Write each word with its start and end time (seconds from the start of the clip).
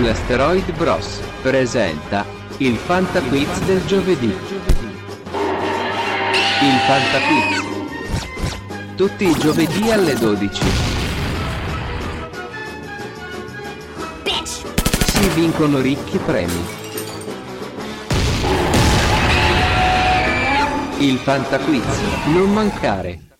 L'asteroid 0.00 0.72
Bros 0.72 1.20
presenta 1.40 2.26
il 2.56 2.76
Fanta 2.76 3.20
Quiz 3.20 3.60
del 3.60 3.86
giovedì. 3.86 4.26
Il 4.26 4.34
Fanta 6.84 7.20
Quiz. 7.20 7.62
Tutti 8.96 9.24
i 9.24 9.38
giovedì 9.38 9.92
alle 9.92 10.14
12. 10.14 10.62
Si 15.04 15.28
vincono 15.34 15.80
ricchi 15.80 16.18
premi. 16.18 16.82
Il 20.98 21.18
Fanta 21.18 21.58
Quiz, 21.58 22.00
non 22.26 22.52
mancare. 22.52 23.33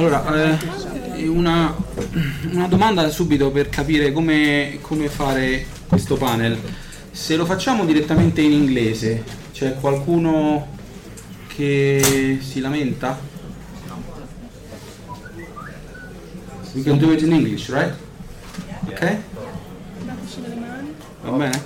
Allora, 0.00 0.56
eh, 1.14 1.28
una, 1.28 1.76
una 2.52 2.66
domanda 2.68 3.06
subito 3.10 3.50
per 3.50 3.68
capire 3.68 4.12
come, 4.12 4.78
come 4.80 5.10
fare 5.10 5.66
questo 5.86 6.16
panel. 6.16 6.58
Se 7.10 7.36
lo 7.36 7.44
facciamo 7.44 7.84
direttamente 7.84 8.40
in 8.40 8.52
inglese, 8.52 9.22
c'è 9.52 9.74
qualcuno 9.78 10.68
che 11.48 12.38
si 12.40 12.60
lamenta? 12.60 13.20
We 16.72 16.82
can 16.82 16.96
do 16.96 17.12
it 17.12 17.20
in 17.20 17.34
English, 17.34 17.68
right? 17.68 17.94
Ok? 18.86 19.16
Va 21.24 21.30
bene? 21.30 21.62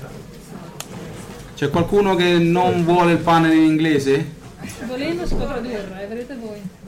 C'è 1.54 1.70
qualcuno 1.70 2.16
che 2.16 2.38
non 2.38 2.82
vuole 2.82 3.12
il 3.12 3.18
panel 3.18 3.52
in 3.52 3.62
inglese? 3.62 4.32
Volendo 4.88 5.24
si 5.24 5.36
può 5.36 5.46
tradurre, 5.46 6.02
eh, 6.02 6.06
vedete 6.08 6.34
voi. 6.34 6.83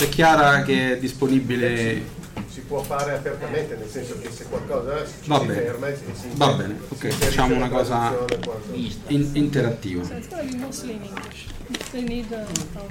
C'è 0.00 0.08
Chiara 0.08 0.62
che 0.62 0.92
è 0.92 0.98
disponibile. 0.98 2.02
Si 2.48 2.60
può 2.62 2.80
fare 2.80 3.12
apertamente, 3.16 3.76
nel 3.76 3.86
senso 3.86 4.18
che 4.18 4.30
se 4.30 4.44
qualcosa 4.44 5.04
ci 5.04 5.28
Va 5.28 5.40
si 5.40 5.44
bene. 5.44 5.60
ferma 5.60 5.88
e 5.88 5.96
si 5.96 6.26
Va 6.36 6.52
bene, 6.54 6.78
ok, 6.88 7.08
facciamo 7.08 7.54
una 7.54 7.68
cosa 7.68 8.14
in- 8.72 9.30
interattiva. 9.34 10.02
So 10.02 10.14
it's 10.14 10.28
gonna 10.28 10.42
be 10.44 10.56
mostly 10.56 10.92
in 10.94 11.02
English. 11.02 11.44
They 11.90 12.02
need 12.02 12.32
uh, 12.32 12.36
help. 12.72 12.90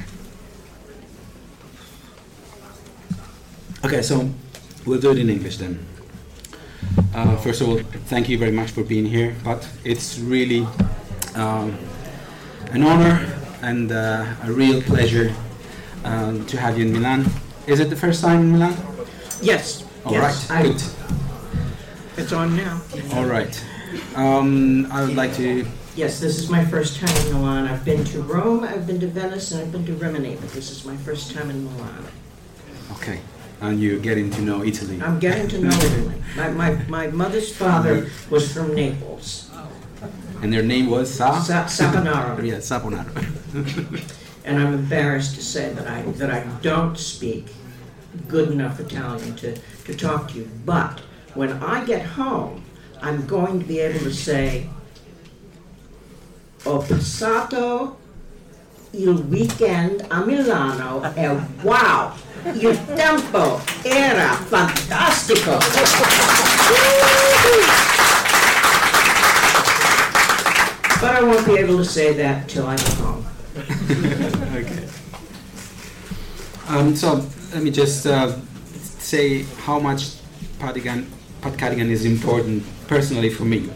Okay, 3.85 4.03
so 4.03 4.29
we'll 4.85 4.99
do 4.99 5.09
it 5.09 5.17
in 5.17 5.29
English 5.29 5.57
then. 5.57 5.79
Uh, 7.15 7.35
first 7.37 7.61
of 7.61 7.69
all, 7.69 7.81
thank 8.07 8.29
you 8.29 8.37
very 8.37 8.51
much 8.51 8.69
for 8.69 8.83
being 8.83 9.07
here, 9.07 9.33
but 9.43 9.67
it's 9.83 10.19
really 10.19 10.67
um, 11.33 11.75
an 12.71 12.83
honor 12.83 13.19
and 13.63 13.91
uh, 13.91 14.25
a 14.43 14.51
real 14.51 14.79
pleasure 14.83 15.33
um, 16.03 16.45
to 16.47 16.57
have 16.57 16.77
you 16.77 16.85
in 16.85 16.93
Milan. 16.93 17.25
Is 17.67 17.79
it 17.79 17.89
the 17.89 17.95
first 17.95 18.21
time 18.21 18.41
in 18.41 18.51
Milan? 18.51 18.75
Yes. 19.41 19.85
All 20.05 20.13
yes, 20.13 20.49
right, 20.49 20.59
I- 20.59 20.63
good. 20.63 20.81
It's 22.17 22.33
on 22.33 22.55
now. 22.57 22.81
All 23.13 23.25
right. 23.25 23.65
Um, 24.15 24.87
I 24.91 25.03
would 25.05 25.15
like 25.15 25.33
to. 25.35 25.65
Yes, 25.95 26.19
this 26.19 26.37
is 26.37 26.49
my 26.49 26.63
first 26.65 26.99
time 26.99 27.15
in 27.27 27.33
Milan. 27.33 27.67
I've 27.67 27.83
been 27.83 28.03
to 28.05 28.21
Rome, 28.21 28.63
I've 28.63 28.85
been 28.87 28.99
to 28.99 29.07
Venice, 29.07 29.51
and 29.51 29.61
I've 29.61 29.71
been 29.71 29.85
to 29.85 29.95
Rimini, 29.95 30.35
but 30.35 30.49
this 30.51 30.69
is 30.71 30.85
my 30.85 30.95
first 30.97 31.31
time 31.33 31.49
in 31.49 31.63
Milan. 31.65 32.05
Okay, 32.93 33.19
and 33.61 33.79
you're 33.81 33.99
getting 33.99 34.29
to 34.31 34.41
know 34.41 34.63
Italy. 34.63 35.01
I'm 35.01 35.19
getting 35.19 35.47
to 35.49 35.59
know 35.59 35.69
Italy. 35.69 36.21
My, 36.37 36.49
my, 36.49 36.71
my 36.87 37.07
mother's 37.07 37.55
father 37.55 38.09
was 38.29 38.51
from 38.53 38.75
Naples, 38.75 39.49
And 40.41 40.51
their 40.53 40.63
name 40.63 40.89
was 40.89 41.13
Sa? 41.13 41.39
Sa- 41.41 41.65
Saponaro. 41.65 42.43
Yeah, 42.45 42.57
Saponaro. 42.61 43.11
and 44.45 44.59
I'm 44.59 44.73
embarrassed 44.73 45.35
to 45.35 45.43
say 45.43 45.71
that 45.73 45.87
I, 45.87 46.01
that 46.13 46.29
I 46.29 46.43
don't 46.61 46.97
speak 46.97 47.47
good 48.27 48.51
enough 48.51 48.79
Italian 48.79 49.35
to, 49.37 49.55
to 49.85 49.95
talk 49.95 50.29
to 50.29 50.39
you. 50.39 50.49
But 50.65 50.99
when 51.33 51.51
I 51.63 51.85
get 51.85 52.01
home, 52.01 52.63
I'm 53.01 53.25
going 53.25 53.59
to 53.59 53.65
be 53.65 53.79
able 53.79 53.99
to 53.99 54.13
say, 54.13 54.69
Ho 56.65 56.79
passato 56.79 57.95
il 58.91 59.13
weekend 59.29 60.05
a 60.09 60.25
Milano 60.25 61.01
e 61.15 61.29
wow, 61.61 62.11
il 62.53 62.77
tempo 62.95 63.61
era 63.83 64.33
fantastico. 64.47 65.57
But 70.99 71.15
I 71.15 71.23
won't 71.23 71.45
be 71.45 71.57
able 71.57 71.77
to 71.77 71.85
say 71.85 72.13
that 72.15 72.49
till 72.49 72.67
I'm 72.67 72.77
home. 72.97 73.25
okay. 73.57 74.87
Um, 76.67 76.95
so 76.95 77.25
let 77.53 77.63
me 77.63 77.71
just 77.71 78.05
uh, 78.05 78.35
say 78.99 79.43
how 79.65 79.79
much 79.79 80.17
Patigan, 80.59 81.05
Patcardigan 81.41 81.89
is 81.89 82.05
important 82.05 82.63
personally 82.87 83.29
for 83.29 83.45
me. 83.45 83.69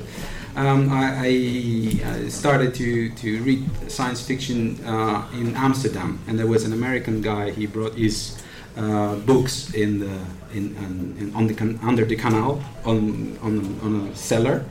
Um, 0.56 0.90
I, 0.92 2.00
I 2.06 2.28
started 2.30 2.76
to, 2.76 3.10
to 3.10 3.42
read 3.42 3.68
science 3.92 4.22
fiction 4.22 4.80
uh, 4.86 5.28
in 5.34 5.56
Amsterdam, 5.56 6.20
and 6.28 6.38
there 6.38 6.46
was 6.46 6.64
an 6.66 6.74
American 6.74 7.22
guy. 7.22 7.50
He 7.50 7.66
brought 7.66 7.96
his 7.96 8.40
uh, 8.78 9.16
books 9.16 9.74
in 9.74 10.00
the 10.00 10.20
in, 10.54 10.76
in, 10.78 11.18
in 11.20 11.36
on 11.36 11.48
the 11.48 11.80
under 11.82 12.06
the 12.06 12.16
canal 12.16 12.64
on 12.86 13.38
on, 13.42 13.80
on 13.82 14.08
a 14.08 14.16
cellar, 14.16 14.66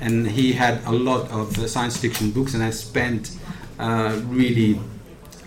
and 0.00 0.28
he 0.28 0.52
had 0.52 0.80
a 0.86 0.92
lot 0.92 1.28
of 1.32 1.56
science 1.68 1.96
fiction 1.96 2.30
books, 2.30 2.54
and 2.54 2.62
I 2.62 2.70
spent 2.70 3.36
uh, 3.78 4.20
really 4.26 4.78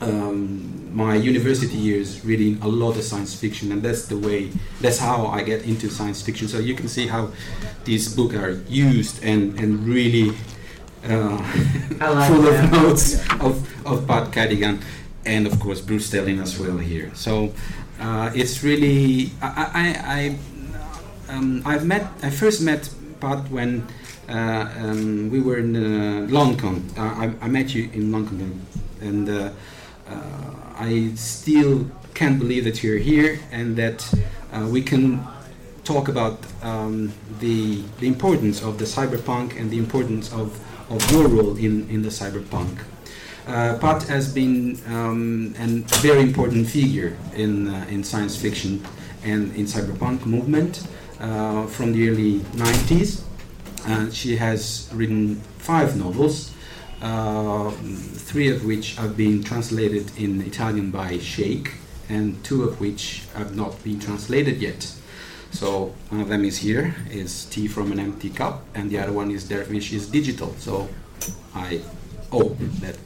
um, 0.01 0.95
my 0.95 1.15
university 1.15 1.77
years 1.77 2.23
reading 2.25 2.59
a 2.61 2.67
lot 2.67 2.97
of 2.97 3.03
science 3.03 3.33
fiction, 3.35 3.71
and 3.71 3.81
that's 3.81 4.05
the 4.07 4.17
way, 4.17 4.51
that's 4.81 4.99
how 4.99 5.27
I 5.27 5.43
get 5.43 5.63
into 5.63 5.89
science 5.89 6.21
fiction. 6.21 6.47
So 6.47 6.59
you 6.59 6.75
can 6.75 6.87
see 6.87 7.07
how 7.07 7.31
these 7.83 8.13
books 8.15 8.35
are 8.35 8.51
used 8.67 9.23
and, 9.23 9.59
and 9.59 9.85
really 9.87 10.31
uh, 11.05 11.37
like 11.99 12.31
full 12.31 12.41
that. 12.43 12.65
of 12.65 12.71
notes 12.71 13.19
of, 13.39 13.85
of 13.85 14.07
Pat 14.07 14.31
Cadigan. 14.31 14.81
and 15.27 15.45
of 15.45 15.59
course 15.59 15.81
Bruce 15.81 16.07
Sterling 16.07 16.39
as 16.39 16.57
well 16.57 16.77
here. 16.77 17.11
So 17.13 17.53
uh, 17.99 18.31
it's 18.33 18.63
really 18.63 19.31
I, 19.41 19.67
I, 19.73 19.85
I 20.17 21.33
um, 21.33 21.61
I've 21.65 21.85
met 21.85 22.07
I 22.23 22.29
first 22.29 22.61
met 22.61 22.89
Pat 23.19 23.49
when 23.51 23.85
uh, 24.29 24.69
um, 24.77 25.29
we 25.29 25.39
were 25.39 25.57
in 25.57 25.75
uh, 25.75 26.27
London. 26.29 26.83
I, 26.97 27.31
I 27.41 27.47
met 27.47 27.73
you 27.73 27.89
in 27.93 28.11
London, 28.11 28.65
and 29.01 29.29
uh, 29.29 29.51
I 30.77 31.11
still 31.15 31.89
can't 32.13 32.39
believe 32.39 32.63
that 32.63 32.83
you're 32.83 32.97
here 32.97 33.39
and 33.51 33.75
that 33.77 34.05
we 34.69 34.81
can 34.81 35.25
talk 35.83 36.09
about 36.09 36.37
um, 36.63 37.13
the 37.39 37.81
the 37.99 38.07
importance 38.07 38.61
of 38.61 38.77
the 38.77 38.85
cyberpunk 38.85 39.57
and 39.59 39.71
the 39.71 39.77
importance 39.77 40.31
of, 40.33 40.47
of 40.89 40.99
your 41.11 41.27
role 41.27 41.55
in, 41.55 41.89
in 41.89 42.01
the 42.01 42.09
cyberpunk. 42.09 42.79
Uh, 43.47 43.77
Pat 43.79 44.03
has 44.03 44.33
been 44.33 44.77
um, 44.87 45.55
a 45.57 45.67
very 46.01 46.21
important 46.21 46.67
figure 46.67 47.15
in, 47.33 47.69
uh, 47.69 47.85
in 47.89 48.03
science 48.03 48.35
fiction 48.35 48.83
and 49.23 49.55
in 49.55 49.65
cyberpunk 49.65 50.25
movement 50.25 50.85
uh, 51.21 51.65
from 51.67 51.93
the 51.93 52.09
early 52.09 52.39
90s. 52.59 53.23
Uh, 53.85 54.09
she 54.11 54.35
has 54.37 54.89
written 54.93 55.35
five 55.57 55.95
novels, 55.95 56.51
uh, 57.01 57.71
three 57.71 58.49
of 58.49 58.65
which 58.65 58.95
have 58.95 59.15
been 59.15 59.43
translated 59.43 60.11
in 60.17 60.41
Italian 60.41 60.91
by 60.91 61.17
Shake, 61.19 61.73
and 62.09 62.43
two 62.43 62.63
of 62.63 62.79
which 62.79 63.23
have 63.35 63.55
not 63.55 63.81
been 63.83 63.99
translated 63.99 64.57
yet. 64.61 64.91
So 65.51 65.93
one 66.09 66.21
of 66.21 66.27
them 66.27 66.43
is 66.43 66.57
here, 66.57 66.95
is 67.09 67.45
Tea 67.45 67.67
from 67.67 67.91
an 67.91 67.99
Empty 67.99 68.29
Cup, 68.29 68.65
and 68.75 68.89
the 68.89 68.99
other 68.99 69.13
one 69.13 69.31
is 69.31 69.47
Dervish 69.47 69.93
is 69.93 70.09
Digital. 70.09 70.53
So 70.57 70.89
I 71.55 71.81
hope 72.31 72.57
that 72.81 72.97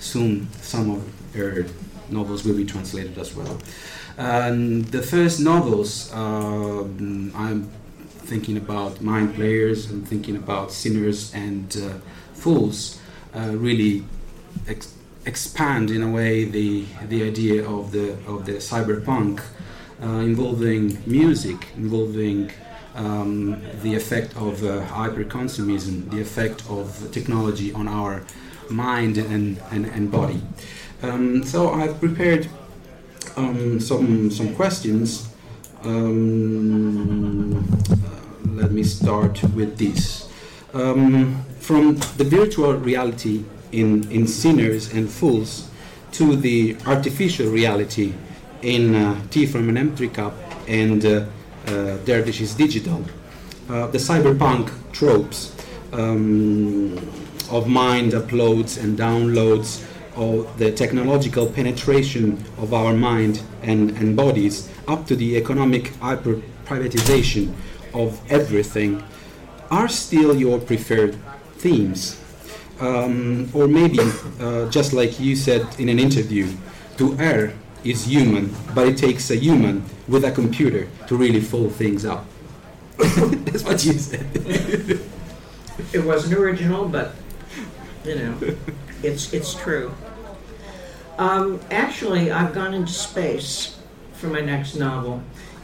soon 0.00 0.48
some 0.62 0.90
of 0.90 1.34
her 1.34 1.66
novels 2.08 2.44
will 2.44 2.56
be 2.56 2.64
translated 2.64 3.18
as 3.18 3.34
well. 3.34 3.58
And 4.16 4.84
the 4.86 5.02
first 5.02 5.40
novels, 5.40 6.12
um, 6.12 7.32
I'm 7.34 7.70
thinking 8.32 8.56
about 8.56 8.92
Mindplayers 9.12 9.90
and 9.90 10.08
thinking 10.08 10.36
about 10.36 10.70
Synners 10.70 11.34
and 11.34 11.66
uh, 11.76 11.98
fools, 12.32 12.98
uh, 13.36 13.50
really 13.66 14.04
ex- 14.66 14.94
expand 15.26 15.90
in 15.90 16.02
a 16.02 16.10
way 16.18 16.32
the 16.58 16.86
the 17.12 17.20
idea 17.30 17.58
of 17.76 17.92
the 17.96 18.06
of 18.32 18.38
the 18.48 18.56
cyberpunk, 18.70 19.34
uh, 20.02 20.30
involving 20.30 20.84
music, 21.06 21.58
involving 21.76 22.50
um, 22.94 23.60
the 23.82 23.94
effect 23.94 24.30
of 24.36 24.62
uh, 24.64 24.70
hyperconsumism, 24.98 26.10
the 26.10 26.20
effect 26.20 26.58
of 26.70 26.84
technology 27.12 27.70
on 27.80 27.86
our 27.86 28.22
mind 28.70 29.18
and, 29.18 29.60
and, 29.70 29.84
and 29.86 30.10
body. 30.10 30.40
Um, 31.02 31.42
so 31.44 31.58
I've 31.80 31.98
prepared 32.00 32.48
um, 33.36 33.80
some, 33.80 34.30
some 34.30 34.54
questions. 34.54 35.28
Um, 35.84 37.66
let 38.46 38.70
me 38.70 38.82
start 38.82 39.42
with 39.54 39.78
this. 39.78 40.28
Um, 40.74 41.44
from 41.60 41.96
the 42.16 42.24
virtual 42.24 42.74
reality 42.74 43.44
in, 43.72 44.10
in 44.10 44.26
Synners 44.26 44.94
and 44.94 45.08
Fools 45.10 45.68
to 46.12 46.36
the 46.36 46.76
artificial 46.86 47.50
reality 47.50 48.14
in 48.62 48.94
uh, 48.94 49.20
Tea 49.30 49.46
from 49.46 49.68
an 49.68 49.76
Empty 49.76 50.08
Cup 50.08 50.34
and 50.68 51.04
uh, 51.04 51.26
uh, 51.66 51.96
Dervish 52.04 52.40
is 52.40 52.54
Digital, 52.54 53.04
uh, 53.68 53.86
the 53.88 53.98
cyberpunk 53.98 54.70
tropes 54.92 55.54
um, 55.92 56.96
of 57.50 57.66
mind 57.68 58.12
uploads 58.12 58.82
and 58.82 58.98
downloads, 58.98 59.86
or 60.16 60.44
the 60.58 60.70
technological 60.72 61.46
penetration 61.46 62.42
of 62.58 62.74
our 62.74 62.92
mind 62.92 63.42
and, 63.62 63.90
and 63.92 64.16
bodies, 64.16 64.68
up 64.88 65.06
to 65.06 65.16
the 65.16 65.36
economic 65.36 65.94
hyper 65.96 66.40
privatization 66.64 67.52
of 67.94 68.20
everything, 68.30 69.02
are 69.70 69.88
still 69.88 70.36
your 70.36 70.58
preferred 70.58 71.16
themes. 71.56 72.20
Um, 72.80 73.48
or 73.54 73.68
maybe, 73.68 74.00
uh, 74.40 74.68
just 74.70 74.92
like 74.92 75.20
you 75.20 75.36
said 75.36 75.66
in 75.78 75.88
an 75.88 75.98
interview, 75.98 76.48
to 76.96 77.16
err 77.18 77.54
is 77.84 78.06
human, 78.06 78.54
but 78.74 78.86
it 78.88 78.96
takes 78.96 79.30
a 79.30 79.36
human 79.36 79.84
with 80.08 80.24
a 80.24 80.30
computer 80.30 80.88
to 81.06 81.16
really 81.16 81.40
fold 81.40 81.72
things 81.74 82.04
up. 82.04 82.26
That's 82.98 83.64
what 83.64 83.84
you 83.84 83.92
said. 83.94 85.00
It 85.92 86.04
wasn't 86.04 86.34
original, 86.34 86.88
but 86.88 87.14
you 88.04 88.14
know, 88.14 88.34
it's 89.02 89.32
it's 89.32 89.54
true. 89.54 89.92
Um, 91.18 91.60
actually, 91.70 92.30
I've 92.30 92.54
gone 92.54 92.74
into 92.74 92.92
space 92.92 93.78
for 94.12 94.28
my 94.28 94.40
next 94.40 94.76
novel, 94.76 95.22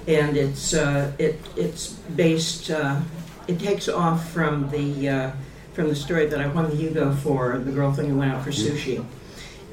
and 0.08 0.38
it's 0.38 0.72
uh, 0.72 1.12
it 1.18 1.38
it's 1.54 1.92
based. 1.92 2.70
Uh, 2.70 3.00
it 3.46 3.60
takes 3.60 3.88
off 3.88 4.30
from 4.30 4.68
the 4.70 5.08
uh, 5.08 5.30
from 5.74 5.88
the 5.88 5.94
story 5.94 6.26
that 6.26 6.40
I 6.40 6.48
won 6.48 6.70
the 6.70 6.76
Hugo 6.76 7.14
for, 7.14 7.58
the 7.58 7.70
girl 7.70 7.92
thing 7.92 8.08
who 8.08 8.18
went 8.18 8.32
out 8.32 8.42
for 8.42 8.50
sushi, 8.50 9.04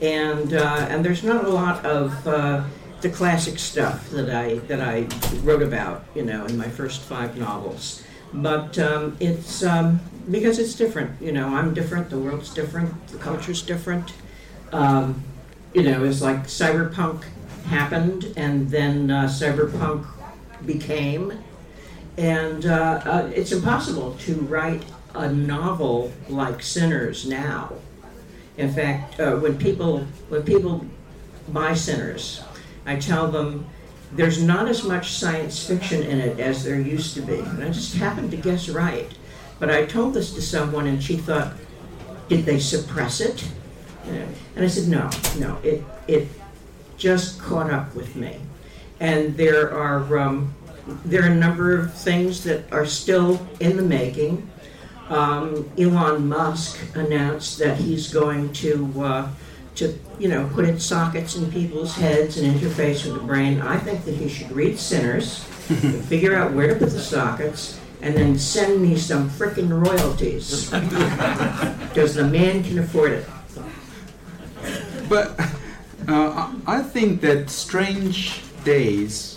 and 0.02 0.54
uh, 0.54 0.88
and 0.90 1.04
there's 1.04 1.24
not 1.24 1.46
a 1.46 1.50
lot 1.50 1.86
of 1.86 2.28
uh, 2.28 2.64
the 3.02 3.10
classic 3.10 3.58
stuff 3.58 4.10
that 4.10 4.30
I 4.30 4.56
that 4.68 4.82
I 4.82 5.08
wrote 5.42 5.64
about, 5.64 6.04
you 6.14 6.24
know, 6.24 6.46
in 6.46 6.58
my 6.58 6.68
first 6.68 7.02
five 7.02 7.38
novels. 7.38 8.04
But 8.34 8.78
um, 8.78 9.16
it's 9.22 9.64
um, 9.64 10.02
because 10.30 10.60
it's 10.60 10.76
different. 10.76 11.22
You 11.22 11.32
know, 11.32 11.48
I'm 11.48 11.74
different. 11.74 12.10
The 12.10 12.20
world's 12.20 12.54
different. 12.54 13.08
The 13.08 13.18
culture's 13.20 13.62
different. 13.62 14.12
Um, 14.74 15.24
you 15.74 15.84
know, 15.84 16.04
it's 16.04 16.22
like 16.22 16.44
cyberpunk 16.44 17.24
happened, 17.68 18.34
and 18.36 18.70
then 18.70 19.10
uh, 19.12 19.26
cyberpunk 19.26 20.06
became, 20.66 21.34
and 22.18 22.66
uh, 22.66 23.02
uh, 23.06 23.32
it's 23.34 23.52
impossible 23.52 24.16
to 24.20 24.36
write 24.42 24.84
a 25.14 25.32
novel 25.32 26.12
like 26.30 26.62
Synners 26.62 27.28
now. 27.28 27.74
In 28.58 28.72
fact, 28.72 29.20
uh, 29.20 29.36
when 29.38 29.58
people 29.58 30.06
when 30.30 30.44
people 30.44 30.86
buy 31.50 31.72
Synners, 31.72 32.44
I 32.86 32.98
tell 32.98 33.30
them 33.30 33.66
there's 34.14 34.42
not 34.42 34.68
as 34.68 34.84
much 34.84 35.12
science 35.12 35.66
fiction 35.66 36.04
in 36.04 36.20
it 36.20 36.40
as 36.40 36.64
there 36.64 36.80
used 36.80 37.16
to 37.16 37.22
be. 37.22 37.40
And 37.40 37.64
I 37.64 37.68
just 37.68 37.96
happened 37.96 38.32
to 38.32 38.38
guess 38.38 38.70
right. 38.70 39.12
But 39.60 39.70
I 39.70 39.86
told 39.86 40.14
this 40.14 40.34
to 40.34 40.42
someone 40.42 40.88
and 40.88 41.04
she 41.04 41.18
thought, 41.18 41.54
did 42.30 42.46
they 42.46 42.60
suppress 42.60 43.20
it? 43.20 43.48
And 44.06 44.64
I 44.64 44.68
said, 44.68 44.88
no, 44.88 45.10
no, 45.38 45.58
it, 45.64 45.84
it 46.08 46.28
just 46.98 47.42
caught 47.42 47.70
up 47.70 47.94
with 47.96 48.16
me. 48.16 48.40
And 49.00 49.36
there 49.36 49.74
are, 49.74 50.18
um, 50.18 50.55
there 50.88 51.24
are 51.24 51.32
a 51.32 51.36
number 51.36 51.78
of 51.78 51.94
things 51.94 52.44
that 52.44 52.72
are 52.72 52.86
still 52.86 53.46
in 53.60 53.78
the 53.78 53.84
making. 53.84 54.50
Um, 55.10 55.70
Elon 55.78 56.28
Musk 56.28 56.80
announced 56.96 57.60
that 57.60 57.78
he's 57.78 58.12
going 58.12 58.52
to 58.54 58.92
uh, 59.02 59.30
to 59.76 59.98
you 60.18 60.30
know 60.30 60.50
put 60.54 60.66
in 60.66 60.80
sockets 60.80 61.36
in 61.36 61.52
people's 61.52 61.96
heads 61.96 62.38
and 62.38 62.54
interface 62.54 63.06
with 63.06 63.16
the 63.16 63.28
brain. 63.28 63.62
I 63.62 63.78
think 63.78 64.06
that 64.06 64.16
he 64.16 64.30
should 64.30 64.52
read 64.52 64.76
Synners, 64.76 65.40
figure 66.06 66.36
out 66.36 66.54
where 66.54 66.68
to 66.68 66.76
put 66.76 66.92
the 66.92 67.00
sockets, 67.00 67.80
and 68.02 68.16
then 68.16 68.38
send 68.38 68.82
me 68.82 68.98
some 68.98 69.30
frickin' 69.30 69.70
royalties 69.70 70.70
because 71.90 72.16
the 72.16 72.28
man 72.28 72.64
can 72.64 72.80
afford 72.80 73.12
it. 73.12 73.26
But 75.08 75.40
uh, 76.08 76.54
I 76.66 76.82
think 76.82 77.22
that 77.22 77.50
Strange 77.50 78.42
Days 78.64 79.35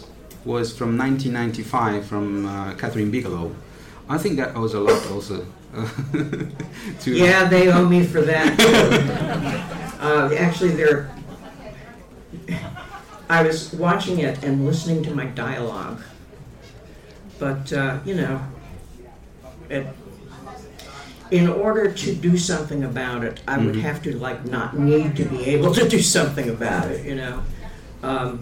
was 0.49 0.75
from 0.76 0.97
1995 0.97 2.07
from 2.07 2.47
uh, 2.47 2.73
Kathryn 2.75 3.11
Bigelow. 3.11 3.55
I 4.09 4.17
think 4.17 4.37
that 4.37 4.57
owes 4.57 4.73
a 4.73 4.81
lot 4.81 5.07
also. 5.12 5.45
to 7.00 7.11
Yeah, 7.14 7.45
they 7.47 7.71
owe 7.71 7.87
me 7.87 8.02
for 8.02 8.23
that. 8.23 8.59
uh, 10.00 10.35
actually, 10.35 10.71
they're. 10.71 11.11
I 13.28 13.43
was 13.43 13.75
watching 13.75 14.21
it 14.21 14.43
and 14.43 14.64
listening 14.64 15.02
to 15.05 15.14
my 15.14 15.26
dialogue, 15.26 16.00
but 17.38 17.71
uh, 17.73 17.99
you 18.07 18.14
know, 18.14 18.40
it. 19.69 19.87
In 21.31 21.47
order 21.47 21.93
to 21.93 22.14
do 22.14 22.38
something 22.38 22.85
about 22.85 23.23
it, 23.23 23.40
I 23.47 23.59
would 23.59 23.75
Mhm. 23.75 23.83
have 23.83 24.02
to 24.05 24.17
like 24.17 24.47
not 24.47 24.78
need 24.78 25.14
to 25.17 25.25
be 25.26 25.45
able 25.45 25.75
to 25.75 25.87
do 25.87 26.00
something 26.00 26.49
about 26.49 26.90
it. 26.90 27.05
You 27.05 27.17
know, 27.17 27.43
um, 28.02 28.40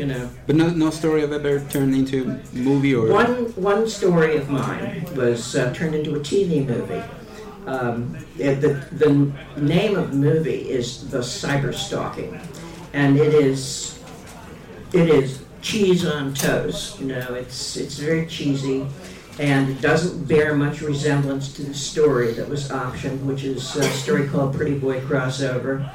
you 0.00 0.06
know. 0.06 0.30
But 0.46 0.56
no, 0.56 0.70
no 0.70 0.90
story 0.90 1.20
have 1.20 1.32
ever 1.32 1.60
turned 1.68 1.94
into 1.94 2.40
movie 2.54 2.94
or. 2.94 3.12
One 3.12 3.52
one 3.54 3.86
story 3.86 4.36
of 4.38 4.48
mine 4.48 5.04
was 5.14 5.54
uh, 5.54 5.72
turned 5.74 5.94
into 5.94 6.16
a 6.16 6.20
TV 6.20 6.66
movie. 6.66 7.02
Um, 7.66 8.16
the 8.36 8.86
the 8.92 9.12
name 9.60 9.96
of 9.96 10.10
the 10.12 10.16
movie 10.16 10.62
is 10.70 11.10
the 11.10 11.18
cyber 11.18 11.74
stalking, 11.74 12.40
and 12.94 13.18
it 13.18 13.34
is 13.34 13.98
it 14.94 15.08
is 15.10 15.44
cheese 15.60 16.06
on 16.06 16.32
toast. 16.32 16.98
You 16.98 17.08
know, 17.08 17.34
it's 17.34 17.76
it's 17.76 17.98
very 17.98 18.24
cheesy, 18.26 18.86
and 19.38 19.68
it 19.68 19.82
doesn't 19.82 20.24
bear 20.24 20.56
much 20.56 20.80
resemblance 20.80 21.52
to 21.56 21.62
the 21.62 21.74
story 21.74 22.32
that 22.32 22.48
was 22.48 22.70
optioned, 22.70 23.20
which 23.24 23.44
is 23.44 23.76
a 23.76 23.84
story 23.84 24.26
called 24.28 24.54
Pretty 24.56 24.78
Boy 24.78 25.00
Crossover. 25.00 25.88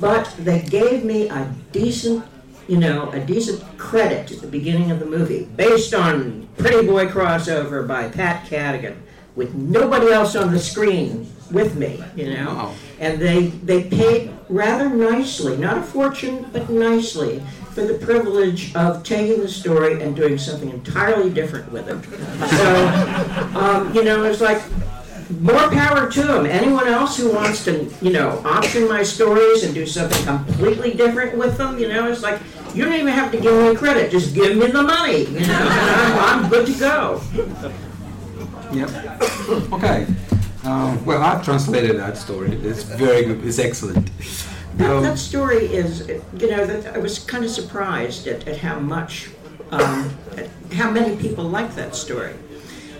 but 0.00 0.34
they 0.38 0.60
gave 0.60 1.02
me 1.02 1.30
a 1.30 1.50
decent, 1.72 2.22
you 2.68 2.76
know, 2.76 3.10
a 3.12 3.20
decent 3.20 3.64
credit 3.78 4.30
at 4.30 4.40
the 4.40 4.46
beginning 4.46 4.90
of 4.90 5.00
the 5.00 5.06
movie, 5.06 5.48
based 5.56 5.94
on 5.94 6.48
Pretty 6.58 6.86
Boy 6.86 7.06
crossover 7.06 7.86
by 7.86 8.08
Pat 8.08 8.46
Cadigan, 8.46 8.96
with 9.34 9.54
nobody 9.54 10.12
else 10.12 10.36
on 10.36 10.52
the 10.52 10.58
screen 10.58 11.26
with 11.50 11.76
me, 11.76 12.02
you 12.14 12.34
know. 12.34 12.46
Wow. 12.46 12.74
And 13.00 13.20
they 13.20 13.46
they 13.46 13.84
paid 13.84 14.32
rather 14.48 14.88
nicely, 14.88 15.56
not 15.56 15.78
a 15.78 15.82
fortune, 15.82 16.46
but 16.52 16.68
nicely, 16.68 17.42
for 17.72 17.84
the 17.84 17.94
privilege 17.94 18.74
of 18.74 19.02
taking 19.02 19.40
the 19.40 19.48
story 19.48 20.02
and 20.02 20.14
doing 20.14 20.36
something 20.36 20.68
entirely 20.68 21.30
different 21.30 21.70
with 21.72 21.88
it. 21.88 22.04
So, 22.50 23.58
um, 23.58 23.94
you 23.94 24.04
know, 24.04 24.24
it's 24.24 24.40
like 24.40 24.60
more 25.40 25.68
power 25.70 26.10
to 26.10 26.22
them. 26.22 26.46
Anyone 26.46 26.88
else 26.88 27.16
who 27.16 27.32
wants 27.32 27.64
to, 27.64 27.84
you 28.00 28.10
know, 28.10 28.42
option 28.44 28.88
my 28.88 29.02
stories 29.02 29.62
and 29.62 29.74
do 29.74 29.86
something 29.86 30.24
completely 30.24 30.94
different 30.94 31.36
with 31.36 31.56
them, 31.58 31.78
you 31.78 31.88
know, 31.88 32.10
it's 32.10 32.22
like 32.22 32.40
you 32.78 32.84
don't 32.84 32.94
even 32.94 33.08
have 33.08 33.32
to 33.32 33.40
give 33.40 33.60
me 33.60 33.74
credit. 33.74 34.08
Just 34.12 34.36
give 34.36 34.56
me 34.56 34.68
the 34.68 34.84
money, 34.84 35.24
you 35.24 35.40
know, 35.40 35.68
I'm, 35.68 36.44
I'm 36.44 36.48
good 36.48 36.64
to 36.68 36.78
go. 36.78 37.20
Yep. 38.72 38.90
Okay. 39.72 40.06
Um, 40.62 41.04
well, 41.04 41.20
I've 41.20 41.44
translated 41.44 41.96
that 41.98 42.16
story. 42.16 42.52
It's 42.52 42.84
very 42.84 43.24
good. 43.24 43.44
It's 43.44 43.58
excellent. 43.58 44.10
That, 44.76 45.00
that 45.00 45.18
story 45.18 45.66
is, 45.66 46.06
you 46.06 46.50
know, 46.50 46.64
that 46.66 46.94
I 46.94 46.98
was 46.98 47.18
kind 47.18 47.44
of 47.44 47.50
surprised 47.50 48.28
at, 48.28 48.46
at 48.46 48.58
how 48.58 48.78
much, 48.78 49.30
um, 49.72 50.16
at 50.36 50.48
how 50.74 50.88
many 50.88 51.16
people 51.16 51.44
like 51.44 51.74
that 51.74 51.96
story. 51.96 52.34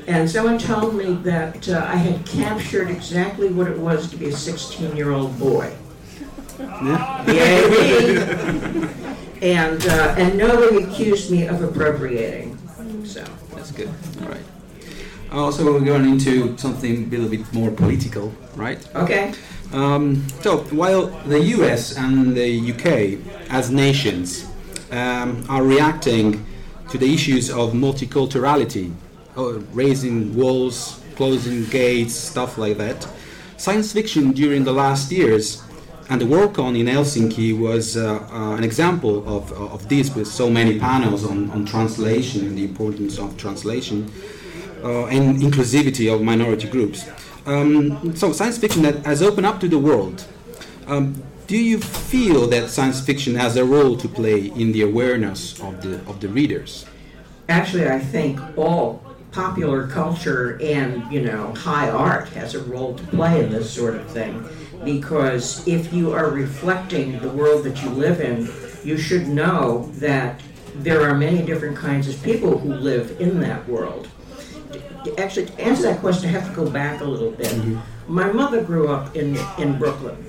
And 0.09 0.29
someone 0.29 0.59
told 0.59 0.97
me 0.97 1.13
that 1.23 1.69
uh, 1.69 1.85
I 1.87 1.97
had 1.97 2.27
captured 2.27 2.91
exactly 2.91 3.49
what 3.51 3.69
it 3.69 3.79
was 3.79 4.11
to 4.11 4.17
be 4.17 4.31
a 4.31 4.33
16 4.33 4.97
year 4.97 5.13
old 5.13 5.39
boy. 5.39 5.73
yeah. 6.59 7.31
Yay! 7.31 9.05
And, 9.43 9.85
uh, 9.87 10.15
and 10.19 10.37
nobody 10.37 10.85
accused 10.85 11.31
me 11.31 11.47
of 11.47 11.63
appropriating. 11.63 12.59
So, 13.05 13.25
That's 13.55 13.71
good. 13.71 13.89
All 14.23 14.29
right. 14.29 14.43
Also, 15.31 15.65
we're 15.65 15.81
going 15.81 16.07
into 16.07 16.57
something 16.57 17.05
a 17.05 17.09
little 17.09 17.29
bit 17.29 17.53
more 17.53 17.71
political, 17.71 18.33
right? 18.57 18.79
okay. 18.95 19.35
Um, 19.73 20.27
so, 20.41 20.59
while 20.71 21.07
the 21.27 21.41
US 21.57 21.97
and 21.97 22.35
the 22.35 22.73
UK, 22.73 23.19
as 23.51 23.71
nations, 23.71 24.47
um, 24.91 25.45
are 25.49 25.63
reacting 25.63 26.45
to 26.91 26.97
the 26.97 27.13
issues 27.13 27.51
of 27.51 27.73
multiculturality, 27.73 28.95
uh, 29.37 29.61
raising 29.75 30.35
walls, 30.35 31.01
closing 31.17 31.67
gates, 31.67 32.15
stuff 32.15 32.57
like 32.57 32.79
that, 32.79 33.07
science 33.59 33.93
fiction 33.93 34.33
during 34.33 34.65
the 34.65 34.73
last 34.73 35.13
years 35.13 35.63
and 36.11 36.21
the 36.21 36.25
Worldcon 36.25 36.79
in 36.79 36.87
Helsinki 36.87 37.59
was 37.59 37.97
uh, 37.97 38.27
uh, 38.33 38.57
an 38.57 38.65
example 38.65 39.19
of, 39.29 39.53
of 39.53 39.89
this 39.89 40.15
with 40.15 40.27
so 40.27 40.49
many 40.49 40.79
panels 40.79 41.25
on, 41.25 41.51
on 41.51 41.67
translation 41.67 42.47
and 42.47 42.57
the 42.57 42.65
importance 42.65 43.19
of 43.19 43.37
translation 43.37 44.11
uh, 44.83 45.07
and 45.07 45.39
inclusivity 45.39 46.13
of 46.13 46.23
minority 46.23 46.69
groups. 46.69 47.09
Um, 47.47 48.17
so 48.17 48.33
science 48.33 48.59
fiction 48.59 48.83
that 48.83 49.05
has 49.05 49.23
opened 49.23 49.47
up 49.47 49.61
to 49.61 49.69
the 49.69 49.79
world. 49.79 50.25
Um, 50.87 51.23
do 51.47 51.57
you 51.57 51.79
feel 51.79 52.47
that 52.49 52.71
science 52.71 53.01
fiction 53.01 53.35
has 53.35 53.57
a 53.57 53.65
role 53.65 53.97
to 53.97 54.09
play 54.09 54.47
in 54.47 54.73
the 54.73 54.83
awareness 54.83 55.59
of 55.61 55.83
the 55.83 55.97
of 56.07 56.21
the 56.21 56.29
readers? 56.29 56.85
Actually, 57.49 57.89
I 57.89 57.99
think 57.99 58.39
all 58.59 59.03
popular 59.33 59.87
culture 59.87 60.59
and, 60.63 61.11
you 61.13 61.23
know, 61.23 61.55
high 61.55 61.91
art 61.91 62.29
has 62.31 62.55
a 62.55 62.63
role 62.65 62.95
to 62.95 63.05
play 63.05 63.45
in 63.45 63.51
this 63.51 63.71
sort 63.71 63.95
of 63.95 64.07
thing. 64.11 64.45
Because 64.85 65.67
if 65.67 65.93
you 65.93 66.13
are 66.13 66.31
reflecting 66.31 67.19
the 67.21 67.29
world 67.31 67.65
that 67.65 67.83
you 67.83 67.91
live 67.91 68.21
in, 68.21 68.49
you 68.85 68.97
should 68.97 69.29
know 69.29 69.91
that 69.95 70.41
there 70.77 71.09
are 71.09 71.15
many 71.15 71.45
different 71.45 71.77
kinds 71.77 72.09
of 72.09 72.23
people 72.23 72.59
who 72.59 72.73
live 72.75 73.21
in 73.21 73.41
that 73.41 73.69
world. 73.69 74.09
Actually, 75.17 75.47
to 75.47 75.61
answer 75.61 75.83
that 75.83 76.01
question, 76.01 76.29
I 76.29 76.33
have 76.33 76.49
to 76.49 76.55
go 76.55 76.71
back 76.71 77.01
a 77.01 77.05
little 77.05 77.31
bit. 77.31 77.49
Mm-hmm. 77.49 78.13
My 78.15 78.31
mother 78.33 78.63
grew 78.63 78.89
up 78.89 79.17
in, 79.17 79.37
in 79.59 79.79
Brooklyn 79.79 80.29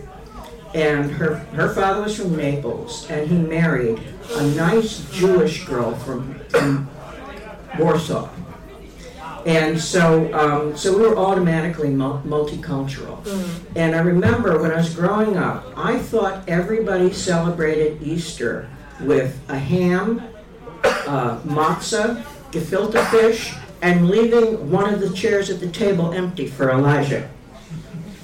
and 0.74 1.12
her 1.12 1.36
her 1.54 1.74
father 1.74 2.02
was 2.02 2.18
from 2.18 2.36
Naples, 2.36 3.08
and 3.10 3.28
he 3.28 3.38
married 3.38 4.00
a 4.36 4.44
nice 4.52 5.10
Jewish 5.12 5.66
girl 5.66 5.96
from, 5.96 6.40
from 6.50 6.90
Warsaw. 7.78 8.30
And 9.46 9.80
so, 9.80 10.32
um, 10.34 10.76
so 10.78 10.96
we 10.98 11.08
were 11.08 11.18
automatically 11.18 11.90
mul- 11.90 12.22
multicultural. 12.26 13.24
And 13.76 13.96
I 13.96 14.00
remember 14.00 14.60
when 14.62 14.72
I 14.72 14.78
was 14.78 14.94
growing 14.94 15.38
up, 15.38 15.66
I 15.78 16.00
thought 16.00 16.48
everybody 16.48 17.12
celebrated 17.14 18.02
Easter 18.04 18.70
with 19.02 19.40
a 19.50 19.58
ham, 19.58 20.22
uh, 20.84 21.40
matzah, 21.42 22.22
gefilte 22.52 23.04
fish, 23.12 23.54
and 23.82 24.10
leaving 24.10 24.70
one 24.70 24.94
of 24.94 25.00
the 25.00 25.10
chairs 25.12 25.50
at 25.50 25.60
the 25.60 25.70
table 25.70 26.12
empty 26.14 26.48
for 26.48 26.70
Elijah. 26.70 27.30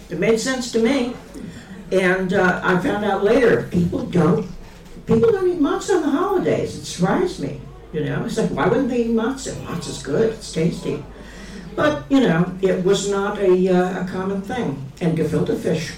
It 0.09 0.19
made 0.19 0.39
sense 0.39 0.71
to 0.73 0.79
me. 0.79 1.15
And 1.91 2.33
uh, 2.33 2.59
I 2.63 2.77
found 2.79 3.05
out 3.05 3.23
later 3.23 3.63
people 3.71 4.05
don't 4.05 4.49
people 5.05 5.31
don't 5.31 5.47
eat 5.47 5.59
matzah 5.59 5.97
on 5.97 6.01
the 6.01 6.09
holidays. 6.09 6.75
It 6.77 6.85
surprised 6.85 7.39
me. 7.39 7.61
You 7.95 8.03
know, 8.03 8.25
it's 8.25 8.37
like 8.37 8.49
why 8.49 8.67
wouldn't 8.67 8.89
they 8.89 9.05
eat 9.05 9.11
matzah? 9.11 9.55
Matzah's 9.63 10.03
good. 10.03 10.33
It's 10.33 10.51
tasty. 10.51 11.01
But 11.77 12.03
you 12.09 12.19
know, 12.19 12.53
it 12.61 12.83
was 12.83 13.09
not 13.09 13.39
a, 13.39 13.69
uh, 13.69 14.03
a 14.03 14.07
common 14.09 14.41
thing. 14.41 14.91
And 14.99 15.17
gefilte 15.17 15.57
fish. 15.57 15.93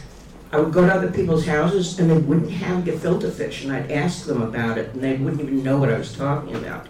I 0.51 0.59
would 0.59 0.71
go 0.71 0.85
to 0.85 0.93
other 0.93 1.11
people's 1.11 1.47
houses 1.47 1.97
and 1.97 2.11
they 2.11 2.19
wouldn't 2.19 2.51
have 2.51 2.83
gefilte 2.83 3.33
fish, 3.33 3.63
and 3.63 3.73
I'd 3.73 3.91
ask 3.91 4.27
them 4.27 4.43
about 4.43 4.77
it, 4.77 4.93
and 4.93 5.03
they 5.03 5.15
wouldn't 5.17 5.41
even 5.41 5.63
know 5.63 5.79
what 5.79 5.89
I 5.89 5.97
was 5.97 6.15
talking 6.15 6.55
about. 6.55 6.85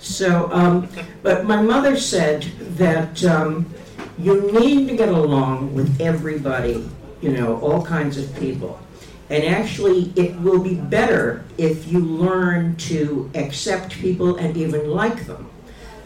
So, 0.00 0.50
um, 0.52 0.88
but 1.22 1.44
my 1.44 1.62
mother 1.62 1.96
said 1.96 2.42
that 2.78 3.24
um, 3.24 3.72
you 4.18 4.50
need 4.50 4.88
to 4.88 4.96
get 4.96 5.08
along 5.08 5.72
with 5.72 6.00
everybody, 6.00 6.84
you 7.20 7.32
know, 7.32 7.60
all 7.60 7.80
kinds 7.80 8.18
of 8.18 8.34
people. 8.40 8.80
And 9.28 9.42
actually, 9.44 10.12
it 10.14 10.38
will 10.40 10.62
be 10.62 10.74
better 10.74 11.44
if 11.58 11.88
you 11.88 11.98
learn 11.98 12.76
to 12.76 13.30
accept 13.34 13.92
people 13.94 14.36
and 14.36 14.56
even 14.56 14.90
like 14.90 15.26
them. 15.26 15.50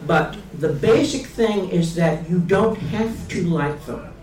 But 0.06 0.38
the 0.58 0.72
basic 0.72 1.26
thing 1.26 1.68
is 1.68 1.94
that 1.96 2.30
you 2.30 2.38
don't 2.38 2.78
have 2.78 3.28
to 3.28 3.42
like 3.42 3.84
them. 3.84 4.14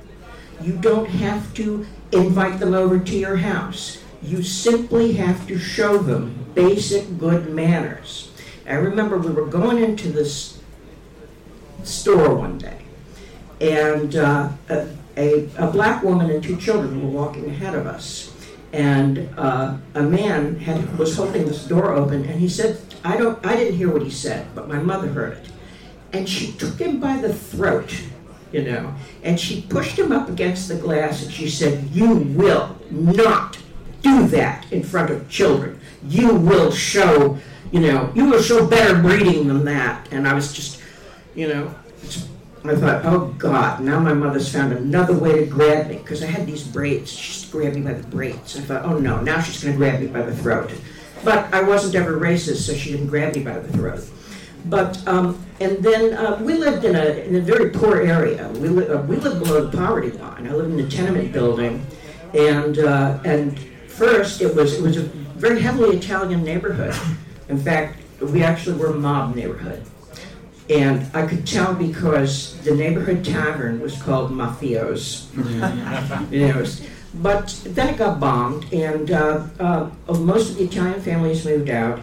You 0.61 0.73
don't 0.73 1.07
have 1.07 1.53
to 1.55 1.85
invite 2.11 2.59
them 2.59 2.73
over 2.73 2.97
to 2.97 3.15
your 3.15 3.37
house. 3.37 4.01
You 4.23 4.41
simply 4.41 5.13
have 5.13 5.47
to 5.47 5.59
show 5.59 5.99
them 5.99 6.45
basic 6.55 7.19
good 7.19 7.53
manners. 7.53 8.31
I 8.67 8.73
remember 8.73 9.17
we 9.19 9.31
were 9.31 9.45
going 9.45 9.77
into 9.83 10.11
this 10.11 10.59
store 11.83 12.33
one 12.33 12.57
day, 12.57 12.81
and 13.61 14.15
uh, 14.15 14.49
a, 14.69 14.87
a, 15.15 15.49
a 15.57 15.71
black 15.71 16.03
woman 16.03 16.31
and 16.31 16.43
two 16.43 16.57
children 16.57 17.01
were 17.03 17.09
walking 17.09 17.45
ahead 17.45 17.75
of 17.75 17.85
us. 17.85 18.33
And 18.73 19.29
uh, 19.37 19.77
a 19.95 20.03
man 20.03 20.59
had, 20.59 20.97
was 20.97 21.15
holding 21.15 21.45
this 21.45 21.65
door 21.65 21.93
open, 21.93 22.25
and 22.25 22.39
he 22.39 22.49
said, 22.49 22.79
I, 23.03 23.15
don't, 23.17 23.43
I 23.45 23.55
didn't 23.55 23.77
hear 23.77 23.91
what 23.91 24.01
he 24.01 24.09
said, 24.09 24.47
but 24.53 24.67
my 24.67 24.79
mother 24.79 25.07
heard 25.07 25.37
it. 25.37 25.49
And 26.13 26.27
she 26.27 26.51
took 26.53 26.79
him 26.79 26.99
by 26.99 27.17
the 27.17 27.33
throat, 27.33 27.93
you 28.51 28.63
know, 28.63 28.93
and 29.23 29.39
she 29.39 29.61
pushed 29.61 29.97
him 29.97 30.11
up 30.11 30.29
against 30.29 30.67
the 30.67 30.75
glass, 30.75 31.23
and 31.23 31.31
she 31.31 31.49
said, 31.49 31.85
You 31.91 32.15
will 32.15 32.77
not 32.91 33.57
do 34.01 34.27
that 34.27 34.71
in 34.71 34.83
front 34.83 35.11
of 35.11 35.29
children. 35.29 35.79
You 36.07 36.33
will 36.35 36.71
show, 36.71 37.37
you 37.71 37.79
know, 37.79 38.11
you 38.15 38.25
will 38.25 38.41
show 38.41 38.65
better 38.67 39.01
breeding 39.01 39.47
than 39.47 39.65
that. 39.65 40.07
And 40.11 40.27
I 40.27 40.33
was 40.33 40.53
just, 40.53 40.81
you 41.35 41.47
know, 41.47 41.73
I 42.65 42.75
thought, 42.75 43.05
oh 43.05 43.33
God, 43.37 43.81
now 43.81 43.99
my 43.99 44.13
mother's 44.13 44.51
found 44.51 44.73
another 44.73 45.17
way 45.17 45.39
to 45.39 45.45
grab 45.45 45.87
me 45.87 45.97
because 45.97 46.23
I 46.23 46.27
had 46.27 46.45
these 46.45 46.63
braids. 46.63 47.11
She 47.11 47.37
to 47.51 47.71
me 47.71 47.81
by 47.81 47.93
the 47.93 48.07
braids. 48.07 48.57
I 48.57 48.61
thought, 48.61 48.85
oh 48.85 48.97
no, 48.97 49.21
now 49.21 49.41
she's 49.41 49.63
going 49.63 49.73
to 49.73 49.77
grab 49.77 49.99
me 49.99 50.07
by 50.07 50.21
the 50.21 50.35
throat. 50.35 50.71
But 51.23 51.51
I 51.53 51.63
wasn't 51.63 51.95
ever 51.95 52.17
racist, 52.17 52.57
so 52.67 52.73
she 52.73 52.91
didn't 52.91 53.07
grab 53.07 53.35
me 53.35 53.43
by 53.43 53.57
the 53.59 53.71
throat. 53.71 54.03
But 54.65 55.05
um, 55.07 55.43
and 55.59 55.77
then 55.77 56.13
uh, 56.13 56.39
we 56.41 56.53
lived 56.53 56.83
in 56.83 56.95
a 56.95 57.05
in 57.25 57.35
a 57.35 57.41
very 57.41 57.69
poor 57.69 58.01
area. 58.01 58.47
We 58.49 58.67
li- 58.69 58.87
uh, 58.87 59.01
we 59.03 59.15
lived 59.15 59.43
below 59.43 59.65
the 59.65 59.77
poverty 59.77 60.11
line. 60.11 60.47
I 60.47 60.51
lived 60.51 60.71
in 60.77 60.79
a 60.85 60.89
tenement 60.89 61.31
building, 61.31 61.85
and 62.33 62.79
uh, 62.79 63.19
and 63.23 63.57
first 63.87 64.41
it 64.41 64.53
was 64.53 64.73
it 64.73 64.81
was 64.83 64.97
a 64.97 65.03
very 65.37 65.61
heavily 65.61 65.95
Italian 65.97 66.43
neighborhood. 66.43 66.95
In 67.49 67.57
fact, 67.57 68.01
we 68.19 68.43
actually 68.43 68.77
were 68.77 68.87
a 68.87 68.93
mob 68.93 69.35
neighborhood. 69.35 69.83
And 70.69 71.09
I 71.13 71.25
could 71.25 71.47
tell 71.47 71.73
because 71.73 72.57
the 72.63 72.75
neighborhood 72.75 73.23
tavern 73.23 73.79
was 73.79 74.01
called 74.01 74.31
Mafios. 74.31 75.27
you 76.31 76.47
know, 76.47 76.65
but 77.15 77.59
then 77.63 77.93
it 77.93 77.97
got 77.97 78.19
bombed, 78.19 78.71
and 78.73 79.11
uh, 79.11 79.43
uh, 79.59 79.89
most 80.09 80.51
of 80.51 80.57
the 80.57 80.65
Italian 80.65 81.01
families 81.01 81.45
moved 81.45 81.69
out, 81.69 81.99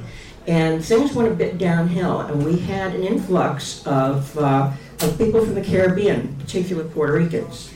and 0.47 0.85
things 0.85 1.13
went 1.13 1.31
a 1.31 1.35
bit 1.35 1.59
downhill. 1.59 2.21
And 2.21 2.45
we 2.45 2.59
had 2.59 2.95
an 2.95 3.05
influx 3.05 3.87
of, 3.87 4.37
uh, 4.39 4.73
of 5.01 5.19
people 5.19 5.45
from 5.45 5.55
the 5.55 5.63
Caribbean, 5.63 6.35
particularly 6.37 6.89
Puerto 6.91 7.13
Ricans. 7.13 7.73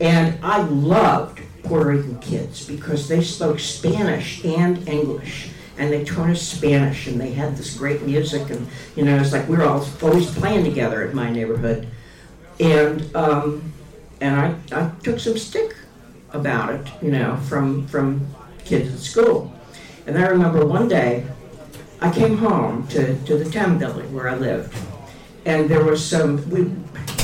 And 0.00 0.42
I 0.44 0.62
loved 0.62 1.40
Puerto 1.64 1.90
Rican 1.90 2.18
kids 2.20 2.66
because 2.66 3.08
they 3.08 3.22
spoke 3.22 3.58
Spanish 3.58 4.44
and 4.44 4.86
English. 4.88 5.50
And 5.80 5.90
they 5.90 6.04
taught 6.04 6.28
us 6.28 6.42
Spanish, 6.42 7.06
and 7.06 7.18
they 7.18 7.32
had 7.32 7.56
this 7.56 7.74
great 7.74 8.02
music, 8.02 8.50
and 8.50 8.68
you 8.96 9.02
know, 9.02 9.16
it's 9.16 9.32
like 9.32 9.48
we 9.48 9.56
were 9.56 9.64
all 9.64 9.82
always 10.02 10.30
playing 10.30 10.62
together 10.62 11.08
in 11.08 11.16
my 11.16 11.30
neighborhood. 11.30 11.88
And 12.60 13.16
um, 13.16 13.72
and 14.20 14.36
I, 14.36 14.54
I 14.72 14.90
took 15.02 15.18
some 15.18 15.38
stick 15.38 15.74
about 16.32 16.74
it, 16.74 16.86
you 17.00 17.10
know, 17.10 17.36
from 17.48 17.86
from 17.88 18.26
kids 18.66 18.92
at 18.92 19.00
school. 19.00 19.52
And 20.06 20.18
I 20.18 20.26
remember 20.26 20.66
one 20.66 20.86
day 20.86 21.26
I 22.02 22.10
came 22.10 22.36
home 22.36 22.86
to, 22.88 23.16
to 23.24 23.38
the 23.38 23.50
town 23.50 23.78
building 23.78 24.12
where 24.12 24.28
I 24.28 24.36
lived, 24.36 24.74
and 25.46 25.66
there 25.66 25.82
was 25.82 26.04
some. 26.04 26.48
We, 26.50 26.70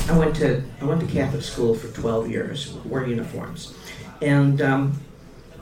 I 0.08 0.16
went 0.16 0.34
to 0.36 0.62
I 0.80 0.84
went 0.86 1.00
to 1.00 1.06
Catholic 1.06 1.42
school 1.42 1.74
for 1.74 1.88
12 1.88 2.30
years, 2.30 2.72
wore 2.86 3.06
uniforms, 3.06 3.74
and 4.22 4.62
um, 4.62 5.00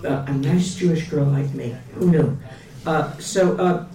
uh, 0.05 0.25
a 0.29 0.33
nice 0.33 0.77
Jewish 0.77 1.09
girl 1.09 1.25
like 1.25 1.53
me. 1.55 1.77
Who 1.95 2.11
knew? 2.11 2.39
Uh, 2.87 3.17
so 3.19 3.57
uh, 3.57 3.87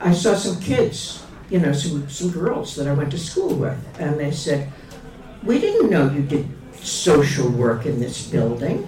I 0.00 0.12
saw 0.12 0.34
some 0.34 0.60
kids, 0.60 1.24
you 1.50 1.58
know, 1.58 1.72
some 1.72 2.08
some 2.08 2.30
girls 2.30 2.76
that 2.76 2.86
I 2.86 2.92
went 2.92 3.10
to 3.12 3.18
school 3.18 3.54
with, 3.54 3.78
and 3.98 4.18
they 4.18 4.30
said, 4.30 4.72
"We 5.42 5.58
didn't 5.58 5.90
know 5.90 6.10
you 6.10 6.22
did 6.22 6.48
social 6.74 7.48
work 7.48 7.86
in 7.86 8.00
this 8.00 8.26
building." 8.26 8.86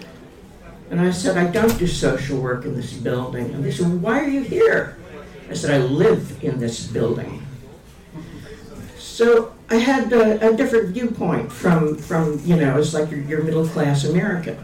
And 0.91 1.01
I 1.01 1.11
said, 1.11 1.37
I 1.37 1.51
don't 1.51 1.77
do 1.79 1.87
social 1.87 2.41
work 2.41 2.65
in 2.65 2.77
this 2.77 2.93
building. 2.93 3.53
And 3.53 3.65
they 3.65 3.73
said, 3.73 4.01
why 4.01 4.21
are 4.21 4.29
you 4.29 4.43
here? 4.43 4.97
I 5.51 5.55
said, 5.55 5.71
I 5.71 5.79
live 5.85 6.43
in 6.45 6.59
this 6.59 6.87
building. 6.87 7.43
So 8.97 9.55
I 9.69 9.77
had 9.77 10.13
a, 10.13 10.51
a 10.51 10.57
different 10.57 10.91
viewpoint 10.91 11.51
from, 11.51 11.97
from, 11.97 12.41
you 12.45 12.57
know, 12.57 12.79
it's 12.79 12.95
like 12.95 13.11
your, 13.11 13.21
your 13.21 13.43
middle 13.43 13.67
class 13.67 14.05
American. 14.05 14.59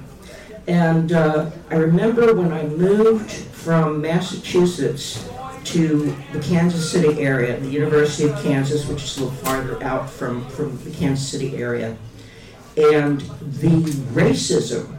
And 0.66 1.12
uh, 1.12 1.50
I 1.71 1.75
remember 1.75 2.35
when 2.35 2.52
I 2.52 2.64
moved 2.64 3.31
from 3.31 4.00
Massachusetts 4.00 5.28
to 5.64 6.16
the 6.33 6.40
Kansas 6.40 6.90
City 6.90 7.21
area, 7.21 7.59
the 7.59 7.69
University 7.69 8.28
of 8.28 8.40
Kansas, 8.42 8.87
which 8.87 9.02
is 9.04 9.19
a 9.19 9.25
little 9.25 9.37
farther 9.38 9.83
out 9.83 10.09
from, 10.09 10.49
from 10.50 10.83
the 10.85 10.90
Kansas 10.90 11.28
City 11.28 11.57
area, 11.57 11.97
and 12.76 13.21
the 13.40 13.83
racism 14.12 14.97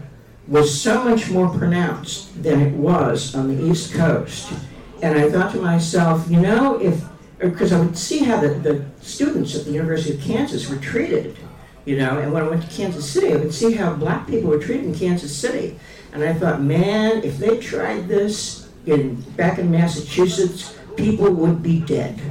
was 0.47 0.79
so 0.79 1.03
much 1.03 1.29
more 1.29 1.49
pronounced 1.49 2.43
than 2.43 2.61
it 2.61 2.73
was 2.73 3.33
on 3.33 3.55
the 3.55 3.65
East 3.65 3.93
Coast. 3.93 4.53
And 5.01 5.17
I 5.17 5.29
thought 5.29 5.53
to 5.53 5.61
myself, 5.61 6.29
you 6.29 6.39
know, 6.39 6.79
if, 6.79 7.03
because 7.39 7.73
I 7.73 7.79
would 7.79 7.97
see 7.97 8.19
how 8.19 8.39
the, 8.39 8.49
the 8.49 8.85
students 9.01 9.55
at 9.55 9.65
the 9.65 9.71
University 9.71 10.15
of 10.15 10.21
Kansas 10.21 10.69
were 10.69 10.77
treated, 10.77 11.37
you 11.85 11.97
know, 11.97 12.19
and 12.19 12.31
when 12.31 12.43
I 12.43 12.47
went 12.47 12.63
to 12.63 12.75
Kansas 12.75 13.09
City, 13.09 13.33
I 13.33 13.39
could 13.39 13.53
see 13.53 13.73
how 13.73 13.93
black 13.93 14.27
people 14.27 14.49
were 14.49 14.59
treated 14.59 14.85
in 14.85 14.95
Kansas 14.95 15.35
City. 15.35 15.77
And 16.13 16.23
I 16.23 16.33
thought, 16.33 16.61
man, 16.61 17.23
if 17.23 17.37
they 17.37 17.57
tried 17.57 18.07
this 18.07 18.69
in, 18.85 19.19
back 19.31 19.59
in 19.59 19.69
Massachusetts, 19.69 20.77
people 20.95 21.31
would 21.31 21.61
be 21.61 21.81
dead. 21.81 22.21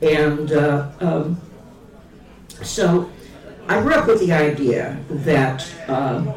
And 0.00 0.52
uh, 0.52 0.90
um, 1.00 1.40
so 2.62 3.10
I 3.68 3.80
grew 3.80 3.94
up 3.94 4.06
with 4.06 4.20
the 4.20 4.32
idea 4.32 4.98
that 5.10 5.66
uh, 5.88 6.32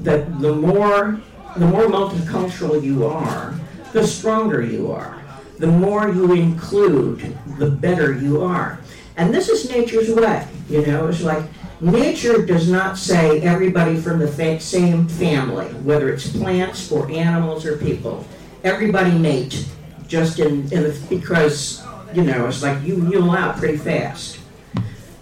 that 0.00 0.40
the 0.40 0.54
more 0.54 1.20
the 1.56 1.66
more 1.66 1.84
multicultural 1.84 2.82
you 2.82 3.06
are, 3.06 3.58
the 3.92 4.06
stronger 4.06 4.62
you 4.62 4.92
are. 4.92 5.16
The 5.58 5.66
more 5.66 6.08
you 6.08 6.32
include, 6.32 7.36
the 7.58 7.70
better 7.70 8.14
you 8.14 8.42
are. 8.42 8.80
And 9.16 9.34
this 9.34 9.48
is 9.48 9.68
nature's 9.68 10.10
way. 10.10 10.46
You 10.70 10.86
know, 10.86 11.08
it's 11.08 11.22
like 11.22 11.44
nature 11.80 12.46
does 12.46 12.70
not 12.70 12.96
say 12.96 13.40
everybody 13.40 13.96
from 13.96 14.20
the 14.20 14.28
fa- 14.28 14.60
same 14.60 15.08
family, 15.08 15.66
whether 15.82 16.08
it's 16.08 16.30
plants 16.30 16.92
or 16.92 17.10
animals 17.10 17.66
or 17.66 17.76
people. 17.76 18.24
Everybody 18.62 19.10
mate, 19.18 19.66
just 20.06 20.38
in, 20.38 20.72
in 20.72 20.84
the, 20.84 21.00
because 21.08 21.84
you 22.14 22.22
know 22.22 22.46
it's 22.46 22.62
like 22.62 22.80
you 22.84 22.96
mule 22.98 23.32
out 23.32 23.56
pretty 23.56 23.78
fast. 23.78 24.38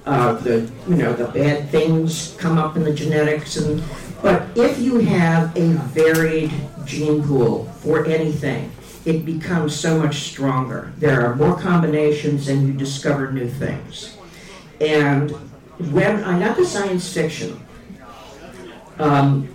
Uh, 0.05 0.35
the 0.35 0.71
you 0.87 0.97
know 0.97 1.15
the 1.15 1.29
bad 1.29 1.71
things 1.71 2.37
come 2.39 2.59
up 2.59 2.77
in 2.77 2.85
the 2.85 2.93
genetics 2.93 3.57
and 3.57 3.83
but 4.21 4.47
if 4.55 4.79
you 4.79 4.99
have 4.99 5.57
a 5.57 5.73
varied 5.95 6.53
gene 6.85 7.23
pool 7.23 7.65
for 7.81 8.05
anything, 8.05 8.71
it 9.07 9.25
becomes 9.25 9.75
so 9.75 9.99
much 9.99 10.17
stronger. 10.31 10.93
There 10.99 11.25
are 11.25 11.37
more 11.37 11.59
combinations 11.59 12.49
and 12.49 12.67
you 12.67 12.75
discover 12.75 13.31
new 13.33 13.49
things. 13.49 14.18
And 14.81 15.31
when 15.93 16.25
I 16.25 16.39
got 16.39 16.57
to 16.57 16.67
science 16.67 17.13
fiction, 17.13 17.61
um, 18.99 19.49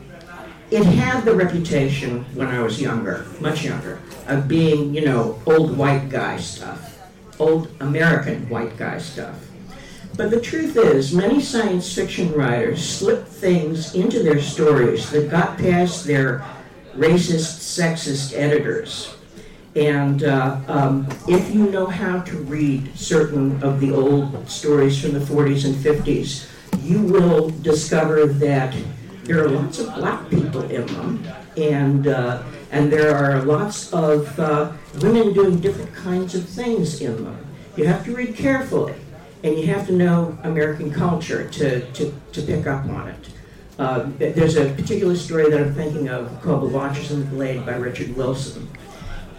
it 0.72 0.84
had 0.86 1.24
the 1.24 1.36
reputation 1.36 2.26
when 2.36 2.48
I 2.48 2.62
was 2.62 2.82
younger, 2.82 3.26
much 3.40 3.64
younger, 3.64 4.00
of 4.28 4.48
being, 4.48 4.94
you 4.94 5.06
know, 5.06 5.42
old 5.46 5.78
white 5.78 6.10
guy 6.10 6.38
stuff, 6.38 7.00
old 7.40 7.70
American 7.80 8.50
white 8.50 8.76
guy 8.78 8.98
stuff. 8.98 9.36
But 10.16 10.30
the 10.30 10.42
truth 10.42 10.78
is, 10.78 11.14
many 11.14 11.42
science 11.42 11.94
fiction 11.94 12.32
writers 12.34 12.84
slipped 12.88 13.28
things 13.28 13.96
into 13.96 14.22
their 14.22 14.42
stories 14.42 15.10
that 15.12 15.32
got 15.32 15.58
past 15.58 16.06
their 16.06 16.46
racist, 16.96 17.60
sexist 17.60 18.34
editors. 18.36 19.13
And 19.76 20.24
uh, 20.24 20.60
um, 20.68 21.08
if 21.28 21.54
you 21.54 21.70
know 21.72 21.88
how 21.88 22.22
to 22.22 22.38
read 22.38 22.96
certain 22.98 23.62
of 23.64 23.80
the 23.80 23.92
old 23.92 24.48
stories 24.50 25.02
from 25.02 25.14
the 25.14 25.20
40s 25.20 25.66
and 25.66 25.76
50s, 25.76 26.50
you 26.84 27.02
will 27.02 27.50
discover 27.50 28.26
that 28.26 28.76
there 29.24 29.44
are 29.44 29.50
lots 29.50 29.80
of 29.80 29.94
black 29.96 30.30
people 30.30 30.62
in 30.70 30.86
them, 30.88 31.28
and 31.56 32.08
uh, 32.08 32.44
and 32.72 32.92
there 32.92 33.16
are 33.16 33.42
lots 33.44 33.94
of 33.94 34.38
uh, 34.40 34.72
women 35.02 35.34
doing 35.34 35.60
different 35.60 35.94
kinds 35.94 36.36
of 36.36 36.48
things 36.48 37.02
in 37.02 37.24
them. 37.24 37.46
You 37.78 37.88
have 37.88 38.04
to 38.06 38.16
read 38.16 38.36
carefully 38.36 38.96
and 39.44 39.60
you 39.60 39.68
have 39.68 39.86
to 39.88 39.94
know 39.94 40.38
American 40.44 40.92
culture 40.92 41.50
to, 41.50 41.92
to, 41.92 42.14
to 42.32 42.42
pick 42.42 42.66
up 42.66 42.86
on 42.86 43.10
it. 43.10 43.30
Uh, 43.78 44.08
there's 44.18 44.56
a 44.56 44.70
particular 44.74 45.16
story 45.16 45.50
that 45.50 45.60
I'm 45.60 45.74
thinking 45.74 46.08
of 46.08 46.42
called 46.42 46.64
The 46.64 46.68
Watchers 46.68 47.12
in 47.12 47.22
the 47.22 47.26
Glade 47.26 47.66
by 47.66 47.76
Richard 47.76 48.16
Wilson. 48.16 48.70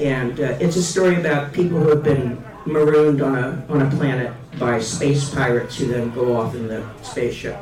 And 0.00 0.40
uh, 0.40 0.56
it's 0.60 0.76
a 0.76 0.82
story 0.82 1.16
about 1.16 1.52
people 1.52 1.78
who 1.78 1.88
have 1.90 2.02
been 2.02 2.42
marooned 2.66 3.22
on 3.22 3.36
a, 3.36 3.64
on 3.68 3.82
a 3.82 3.90
planet 3.96 4.32
by 4.58 4.80
space 4.80 5.32
pirates 5.32 5.76
who 5.78 5.86
then 5.86 6.10
go 6.10 6.36
off 6.36 6.54
in 6.54 6.66
the 6.66 6.84
spaceship. 7.02 7.56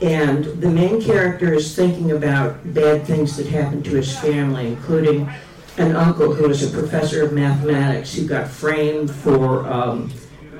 And 0.00 0.44
the 0.44 0.68
main 0.68 1.00
character 1.00 1.54
is 1.54 1.74
thinking 1.74 2.12
about 2.12 2.74
bad 2.74 3.06
things 3.06 3.36
that 3.36 3.46
happened 3.46 3.84
to 3.86 3.92
his 3.92 4.16
family, 4.18 4.66
including 4.66 5.30
an 5.78 5.96
uncle 5.96 6.32
who 6.32 6.48
was 6.48 6.62
a 6.62 6.76
professor 6.76 7.24
of 7.24 7.32
mathematics 7.32 8.14
who 8.14 8.26
got 8.26 8.48
framed 8.48 9.10
for 9.10 9.66
um, 9.66 10.12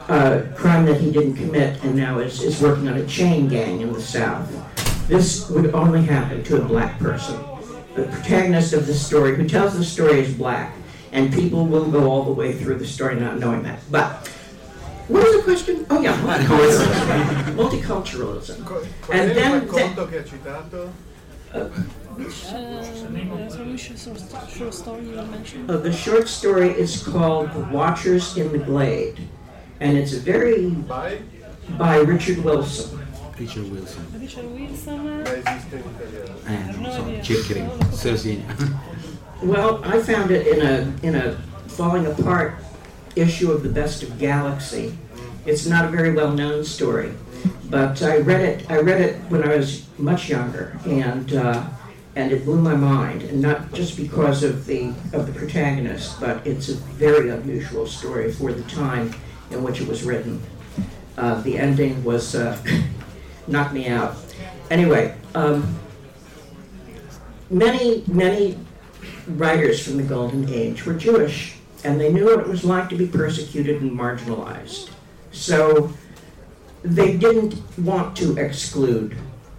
a 0.09 0.43
crime 0.57 0.85
that 0.87 1.01
he 1.01 1.11
didn't 1.11 1.35
commit 1.35 1.83
and 1.85 1.97
now 1.97 2.19
is, 2.19 2.43
is 2.43 2.61
working 2.61 2.89
on 2.89 2.97
a 2.97 3.07
chain 3.07 3.49
gang 3.49 3.81
in 3.81 3.93
the 3.93 4.01
South. 4.01 4.51
This 5.09 5.49
would 5.51 5.75
only 5.75 6.03
happen 6.03 6.43
to 6.45 6.63
a 6.63 6.65
black 6.65 6.99
person. 6.99 7.39
The 7.95 8.05
protagonist 8.05 8.73
of 8.73 8.87
the 8.87 8.95
story, 8.95 9.37
who 9.37 9.49
tells 9.49 9.77
the 9.77 9.85
story, 9.85 10.21
is 10.21 10.35
black, 10.35 10.75
and 11.15 11.33
people 11.33 11.65
will 11.65 11.87
go 11.91 12.11
all 12.11 12.25
the 12.25 12.33
way 12.33 12.53
through 12.53 12.75
the 12.77 12.87
story 12.87 13.15
not 13.19 13.39
knowing 13.39 13.63
that. 13.63 13.79
But 13.91 14.29
what 15.09 15.23
was 15.25 15.37
the 15.37 15.43
question? 15.43 15.87
Oh 15.89 16.01
yeah, 16.03 16.17
multiculturalism. 17.57 18.65
Qual 18.67 18.83
And 19.13 19.31
then- 19.31 19.67
quel 19.69 19.87
conto 19.95 20.07
che 20.09 20.19
ha 20.19 20.25
citato? 20.25 20.91
Which, 22.17 22.45
uh, 22.47 22.59
which 23.65 23.81
short, 23.81 24.51
short 24.51 24.75
story 24.75 25.05
you 25.05 25.15
mentioned? 25.27 25.71
Uh, 25.71 25.77
the 25.79 25.93
short 25.93 26.27
story 26.29 26.71
is 26.71 27.03
called 27.03 27.53
The 27.53 27.61
Watchers 27.73 28.37
in 28.37 28.51
the 28.53 28.59
Glade, 28.59 29.19
and 29.81 29.97
it's 29.97 30.13
a 30.15 30.21
very 30.21 30.71
By? 30.71 31.19
by 31.79 31.99
Richard 31.99 32.39
Wilson. 32.45 33.01
Richard 33.39 33.71
Wilson. 33.71 34.05
Richard 34.21 34.45
Wilson. 34.51 35.05
Ma 35.05 35.23
esiste 35.23 35.75
in 35.75 35.85
italiano. 35.91 36.35
Eh, 36.47 36.73
non 36.73 36.83
No 36.83 36.91
so, 36.93 37.03
idea. 37.05 37.23
cercheremo. 37.23 37.75
Non 37.77 37.93
Well, 39.45 39.85
I 39.85 40.01
found 40.01 40.31
it 40.31 40.47
in 40.47 40.63
a 40.65 41.07
in 41.07 41.15
a 41.17 41.37
falling 41.69 42.07
apart 42.07 42.55
issue 43.15 43.53
of 43.53 43.63
the 43.63 43.69
Best 43.69 44.03
of 44.03 44.19
Galaxy. 44.19 44.97
It's 45.45 45.67
not 45.67 45.85
a 45.85 45.89
very 45.89 46.15
well 46.15 46.33
known 46.33 46.65
story, 46.65 47.13
but 47.69 48.03
I 48.03 48.21
read 48.21 48.41
it. 48.41 48.71
I 48.71 48.79
read 48.79 49.03
it 49.03 49.17
when 49.29 49.45
I 49.47 49.55
was 49.55 49.87
much 49.99 50.31
younger, 50.31 50.79
and 50.87 51.35
uh, 51.35 51.63
and 52.17 52.33
it 52.33 52.47
blew 52.47 52.59
my 52.59 52.75
mind. 52.75 53.25
And 53.25 53.43
not 53.43 53.71
just 53.75 53.99
because 53.99 54.43
of 54.45 54.65
the 54.65 54.95
of 55.13 55.27
the 55.27 55.33
protagonist, 55.39 56.19
but 56.21 56.47
it's 56.47 56.71
a 56.71 56.77
very 56.97 57.29
unusual 57.29 57.87
story 57.87 58.33
for 58.33 58.51
the 58.51 58.63
time 58.63 59.15
in 59.51 59.63
which 59.63 59.79
it 59.79 59.87
was 59.87 60.05
written. 60.05 60.41
Uh, 61.19 61.43
the 61.43 61.59
ending 61.59 62.03
was 62.03 62.35
uh, 62.35 62.57
knocked 63.47 63.75
me 63.75 63.89
out. 63.89 64.17
Anyway, 64.71 65.15
um, 65.35 65.79
many 67.51 68.05
many 68.07 68.57
writers 69.27 69.85
from 69.85 69.97
the 69.97 70.03
Golden 70.03 70.49
Age 70.49 70.85
were 70.85 70.95
Jewish, 70.95 71.57
and 71.85 72.01
they 72.01 72.13
knew 72.13 72.27
what 72.27 72.41
it 72.41 72.49
was 72.49 72.65
like 72.65 72.89
to 72.91 72.97
be 72.97 73.07
persecuted 73.07 73.83
and 73.83 73.93
marginalized. 73.93 74.91
So 75.33 75.93
they 76.83 77.17
didn't 77.17 77.57
want 77.79 78.17
to 78.19 78.37
exclude 78.37 79.17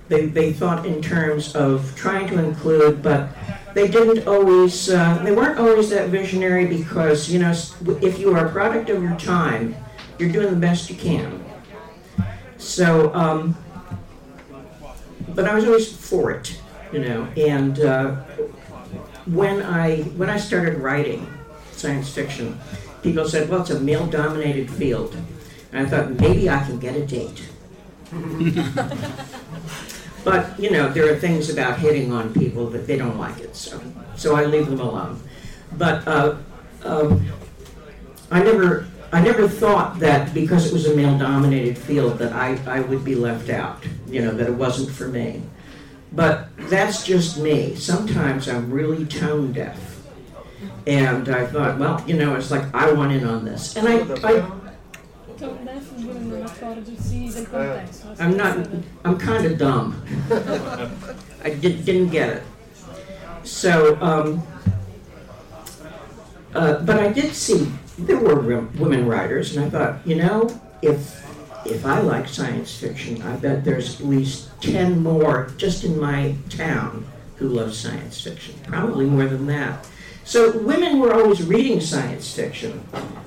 they, 0.08 0.28
they 0.28 0.54
thought 0.54 0.86
in 0.86 1.02
terms 1.02 1.56
of 1.56 1.96
trying 1.96 2.28
to 2.28 2.44
include, 2.44 3.02
but 3.02 3.30
they 3.74 3.88
didn't 3.88 4.28
always, 4.28 4.90
uh, 4.90 5.18
they 5.24 5.32
weren't 5.32 5.60
always 5.60 5.90
that 5.90 6.10
visionary 6.10 6.66
because, 6.66 7.30
you 7.30 7.40
know, 7.40 7.54
if 8.02 8.20
you 8.20 8.36
are 8.36 8.46
a 8.46 8.52
product 8.52 8.90
of 8.90 9.02
your 9.02 9.18
time, 9.18 9.76
you're 10.20 10.32
doing 10.32 10.52
the 10.52 10.60
best 10.60 10.90
you 10.90 10.96
can. 10.96 11.44
So, 12.58 13.14
um, 13.14 13.58
but 15.30 15.46
I 15.46 15.56
was 15.56 15.66
always 15.66 15.92
for 15.92 16.32
it, 16.32 16.60
you 16.94 17.00
know, 17.00 17.24
and 17.36 17.80
uh, 17.80 18.24
when 19.26 19.62
I 19.62 20.04
when 20.18 20.30
I 20.30 20.38
started 20.38 20.80
writing 20.80 21.28
science 21.72 22.10
fiction, 22.10 22.60
people 23.02 23.28
said, 23.28 23.50
"Well, 23.50 23.62
it's 23.62 23.72
a 23.72 23.80
male-dominated 23.80 24.70
field," 24.70 25.16
and 25.72 25.86
I 25.86 25.90
thought 25.90 26.20
maybe 26.20 26.50
I 26.50 26.64
can 26.64 26.80
get 26.80 26.96
a 26.96 27.06
date. 27.06 27.44
but 30.24 30.60
you 30.60 30.72
know, 30.72 30.90
there 30.90 31.12
are 31.12 31.18
things 31.18 31.50
about 31.50 31.80
hitting 31.80 32.12
on 32.12 32.34
people 32.34 32.70
that 32.70 32.88
they 32.88 32.98
don't 32.98 33.18
like 33.18 33.40
it, 33.40 33.56
so 33.56 33.82
so 34.16 34.36
I 34.36 34.46
leave 34.46 34.68
them 34.68 34.80
alone. 34.80 35.20
But 35.78 36.08
uh, 36.08 36.36
um, 36.84 37.26
I 38.30 38.44
never 38.44 38.88
I 39.12 39.22
never 39.22 39.48
thought 39.48 40.00
that 40.00 40.34
because 40.34 40.68
it 40.68 40.74
was 40.74 40.88
a 40.88 40.96
male-dominated 40.96 41.78
field 41.78 42.20
that 42.20 42.34
I, 42.34 42.60
I 42.68 42.82
would 42.82 43.04
be 43.04 43.16
left 43.16 43.50
out. 43.50 43.84
You 44.08 44.22
know, 44.22 44.32
that 44.32 44.48
it 44.48 44.54
wasn't 44.54 44.92
for 44.92 45.08
me. 45.08 45.42
But 46.16 46.48
that's 46.70 47.04
just 47.06 47.38
me. 47.38 47.76
Sometimes 47.76 48.48
I'm 48.48 48.72
really 48.72 49.06
tone 49.06 49.52
deaf. 49.52 50.02
And 50.88 51.28
I 51.30 51.46
thought, 51.46 51.78
well, 51.78 52.04
you 52.08 52.16
know, 52.16 52.36
it's 52.36 52.52
like 52.52 52.74
I 52.74 52.92
want 52.94 53.12
in 53.12 53.26
on 53.26 53.44
this. 53.44 53.76
And 53.76 53.88
I, 53.88 53.98
I. 54.24 54.52
I'm 58.20 58.38
not, 58.38 58.68
I'm 59.04 59.18
kind 59.18 59.46
of 59.46 59.58
dumb. 59.58 60.02
I 61.44 61.50
did, 61.50 61.84
didn't 61.84 62.10
get 62.10 62.30
it. 62.30 62.44
So, 63.44 63.98
um, 64.02 64.44
uh, 66.54 66.80
but 66.80 67.00
I 67.00 67.12
did 67.12 67.34
see 67.34 67.70
there 68.00 68.18
were 68.18 68.40
wo- 68.40 68.68
women 68.78 69.06
writers, 69.08 69.56
and 69.56 69.66
I 69.66 69.70
thought, 69.70 70.08
you 70.08 70.16
know, 70.16 70.50
if 70.82 71.25
if 71.66 71.86
I 71.86 72.00
like 72.00 72.28
science 72.28 72.76
fiction, 72.76 73.22
I 73.22 73.36
bet 73.36 73.64
there's 73.64 74.00
at 74.00 74.08
least 74.08 74.50
ten 74.62 75.02
more 75.02 75.52
just 75.58 75.84
in 75.84 76.00
my 76.00 76.36
town 76.50 77.06
who 77.38 77.50
love 77.50 77.74
science 77.74 78.22
fiction. 78.22 78.56
Probably 78.64 79.06
more 79.06 79.26
than 79.26 79.48
that. 79.48 79.88
So 80.24 80.58
women 80.58 81.00
were 81.00 81.14
always 81.14 81.44
reading 81.44 81.80
science 81.80 82.34
fiction, 82.34 82.84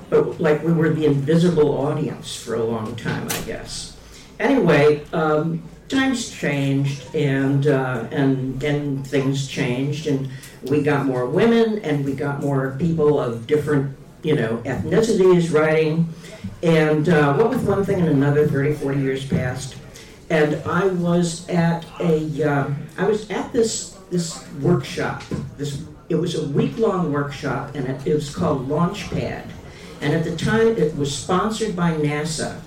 but 0.09 0.39
like 0.39 0.63
we 0.63 0.73
were 0.73 0.89
the 0.89 1.05
invisible 1.05 1.77
audience 1.77 2.35
for 2.35 2.55
a 2.55 2.63
long 2.63 2.95
time, 2.95 3.27
I 3.29 3.41
guess. 3.41 3.97
Anyway, 4.39 5.05
um, 5.13 5.63
times 5.87 6.29
changed 6.29 7.13
and 7.15 7.67
uh, 7.67 8.05
and 8.11 8.61
and 8.63 9.07
things 9.07 9.47
changed, 9.47 10.07
and 10.07 10.29
we 10.63 10.81
got 10.81 11.05
more 11.05 11.25
women, 11.25 11.79
and 11.79 12.03
we 12.03 12.13
got 12.13 12.41
more 12.41 12.75
people 12.77 13.19
of 13.19 13.47
different 13.47 13.97
you 14.23 14.35
know 14.35 14.57
ethnicities 14.65 15.53
writing. 15.53 16.13
And 16.61 17.07
uh, 17.07 17.35
what 17.35 17.49
with 17.49 17.65
one 17.65 17.85
thing 17.85 17.99
and 17.99 18.09
another, 18.09 18.47
30, 18.47 18.73
40 18.73 18.99
years 18.99 19.25
passed, 19.25 19.75
and 20.29 20.55
I 20.65 20.87
was 20.87 21.47
at 21.49 21.85
a 21.99 22.43
uh, 22.43 22.69
I 22.97 23.07
was 23.07 23.29
at 23.31 23.51
this 23.53 23.97
this 24.11 24.47
workshop. 24.61 25.23
This 25.57 25.83
it 26.09 26.15
was 26.15 26.35
a 26.35 26.47
week 26.49 26.77
long 26.77 27.13
workshop, 27.13 27.75
and 27.75 27.87
it, 27.87 28.07
it 28.07 28.13
was 28.13 28.35
called 28.35 28.67
Launchpad. 28.67 29.45
And 30.01 30.13
at 30.13 30.23
the 30.23 30.35
time, 30.35 30.67
it 30.67 30.95
was 30.95 31.15
sponsored 31.15 31.75
by 31.75 31.91
NASA, 31.91 32.59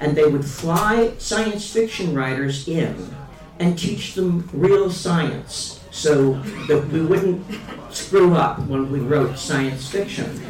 and 0.00 0.16
they 0.16 0.26
would 0.26 0.44
fly 0.44 1.12
science 1.18 1.70
fiction 1.72 2.14
writers 2.14 2.68
in 2.68 3.14
and 3.58 3.78
teach 3.78 4.14
them 4.14 4.48
real 4.52 4.90
science, 4.90 5.80
so 5.90 6.34
that 6.68 6.88
we 6.88 7.02
wouldn't 7.02 7.44
screw 7.90 8.34
up 8.34 8.58
when 8.60 8.90
we 8.90 9.00
wrote 9.00 9.38
science 9.38 9.88
fiction. 9.88 10.40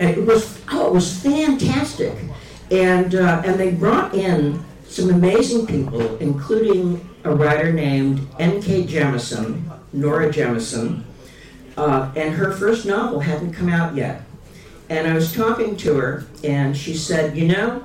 And 0.00 0.10
it 0.10 0.26
was 0.26 0.60
oh, 0.70 0.88
it 0.88 0.92
was 0.92 1.20
fantastic, 1.22 2.16
and 2.70 3.14
uh, 3.14 3.42
and 3.44 3.58
they 3.58 3.72
brought 3.72 4.14
in 4.14 4.64
some 4.86 5.10
amazing 5.10 5.66
people, 5.66 6.16
including 6.18 7.08
a 7.24 7.34
writer 7.34 7.72
named 7.72 8.26
N.K. 8.38 8.84
Jemisin, 8.84 9.62
Nora 9.92 10.32
Jemisin, 10.32 11.02
uh, 11.76 12.10
and 12.16 12.34
her 12.34 12.52
first 12.52 12.86
novel 12.86 13.20
hadn't 13.20 13.52
come 13.52 13.68
out 13.68 13.94
yet. 13.94 14.22
And 14.88 15.06
I 15.06 15.14
was 15.14 15.34
talking 15.34 15.76
to 15.78 15.94
her, 15.96 16.26
and 16.42 16.76
she 16.76 16.94
said, 16.94 17.36
You 17.36 17.48
know, 17.48 17.84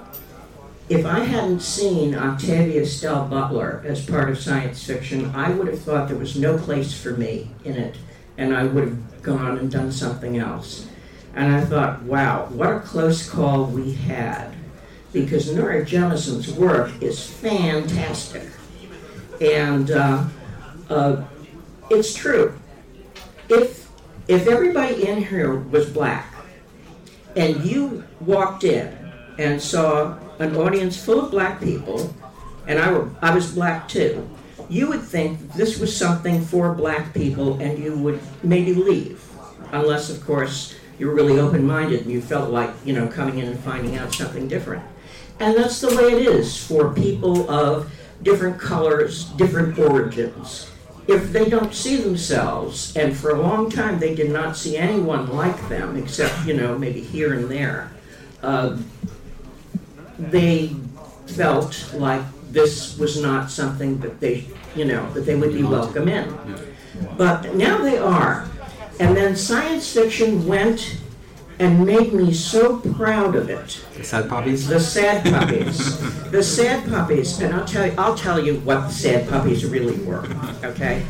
if 0.89 1.05
I 1.05 1.19
hadn't 1.19 1.61
seen 1.61 2.15
Octavia 2.15 2.81
Estelle 2.81 3.27
Butler 3.27 3.83
as 3.85 4.05
part 4.05 4.29
of 4.29 4.39
science 4.39 4.83
fiction, 4.85 5.31
I 5.35 5.51
would 5.51 5.67
have 5.67 5.81
thought 5.81 6.07
there 6.07 6.17
was 6.17 6.37
no 6.37 6.57
place 6.57 6.93
for 6.99 7.11
me 7.11 7.49
in 7.65 7.75
it, 7.75 7.95
and 8.37 8.55
I 8.55 8.63
would 8.63 8.83
have 8.85 9.21
gone 9.21 9.57
and 9.57 9.71
done 9.71 9.91
something 9.91 10.37
else. 10.37 10.87
And 11.35 11.53
I 11.53 11.61
thought, 11.61 12.03
wow, 12.03 12.45
what 12.51 12.69
a 12.69 12.79
close 12.79 13.29
call 13.29 13.65
we 13.65 13.93
had, 13.93 14.53
because 15.13 15.53
Nora 15.53 15.85
Jemisin's 15.85 16.51
work 16.51 16.91
is 17.01 17.23
fantastic. 17.25 18.49
And 19.39 19.91
uh, 19.91 20.25
uh, 20.89 21.23
it's 21.89 22.13
true. 22.13 22.59
If, 23.47 23.89
if 24.27 24.47
everybody 24.47 25.07
in 25.07 25.23
here 25.23 25.55
was 25.55 25.89
black, 25.89 26.33
and 27.35 27.63
you 27.63 28.03
walked 28.19 28.63
in 28.63 28.95
and 29.37 29.61
saw 29.61 30.17
an 30.39 30.55
audience 30.55 31.03
full 31.03 31.25
of 31.25 31.31
black 31.31 31.59
people, 31.61 32.13
and 32.67 32.79
I, 32.79 32.91
were, 32.91 33.09
I 33.21 33.33
was 33.33 33.53
black 33.53 33.87
too, 33.87 34.27
you 34.69 34.87
would 34.87 35.01
think 35.01 35.53
this 35.53 35.79
was 35.79 35.95
something 35.95 36.43
for 36.43 36.73
black 36.73 37.13
people 37.13 37.59
and 37.59 37.77
you 37.77 37.97
would 37.97 38.19
maybe 38.43 38.73
leave. 38.73 39.23
Unless, 39.71 40.09
of 40.09 40.25
course, 40.25 40.75
you 40.97 41.07
were 41.07 41.15
really 41.15 41.39
open 41.39 41.65
minded 41.65 42.01
and 42.01 42.11
you 42.11 42.21
felt 42.21 42.51
like, 42.51 42.69
you 42.85 42.93
know, 42.93 43.07
coming 43.07 43.39
in 43.39 43.47
and 43.47 43.59
finding 43.59 43.97
out 43.97 44.13
something 44.13 44.47
different. 44.47 44.83
And 45.39 45.57
that's 45.57 45.81
the 45.81 45.95
way 45.95 46.13
it 46.13 46.27
is 46.27 46.57
for 46.65 46.93
people 46.93 47.49
of 47.49 47.91
different 48.21 48.59
colors, 48.59 49.25
different 49.31 49.77
origins. 49.77 50.69
If 51.07 51.33
they 51.33 51.49
don't 51.49 51.73
see 51.73 51.97
themselves, 51.97 52.95
and 52.95 53.15
for 53.15 53.31
a 53.31 53.41
long 53.41 53.69
time 53.69 53.99
they 53.99 54.15
did 54.15 54.31
not 54.31 54.55
see 54.55 54.77
anyone 54.77 55.27
like 55.35 55.67
them, 55.67 55.97
except, 55.97 56.45
you 56.45 56.53
know, 56.53 56.77
maybe 56.77 57.01
here 57.01 57.33
and 57.33 57.49
there, 57.49 57.91
uh, 58.41 58.77
they 60.17 60.75
felt 61.27 61.93
like 61.93 62.23
this 62.51 62.97
was 62.97 63.21
not 63.21 63.51
something 63.51 63.99
that 63.99 64.19
they, 64.19 64.45
you 64.75 64.85
know, 64.85 65.11
that 65.13 65.21
they 65.21 65.35
would 65.35 65.53
be 65.53 65.63
welcome 65.63 66.07
in. 66.07 66.37
But 67.17 67.55
now 67.55 67.79
they 67.79 67.97
are. 67.97 68.47
And 68.99 69.17
then 69.17 69.35
science 69.35 69.91
fiction 69.91 70.47
went 70.47 70.97
and 71.59 71.85
made 71.85 72.13
me 72.13 72.33
so 72.33 72.79
proud 72.79 73.35
of 73.35 73.49
it. 73.49 73.83
The 73.95 74.03
sad 74.03 74.29
puppies. 74.29 74.67
The 74.67 74.79
sad 74.79 75.23
puppies. 75.25 76.31
the 76.31 76.43
sad 76.43 76.89
puppies, 76.89 77.39
and 77.39 77.53
I'll 77.53 77.65
tell 77.65 77.85
you 77.85 77.93
I'll 77.97 78.15
tell 78.15 78.43
you 78.43 78.59
what 78.61 78.87
the 78.87 78.93
sad 78.93 79.29
puppies 79.29 79.65
really 79.65 79.97
were, 80.05 80.25
okay? 80.63 81.05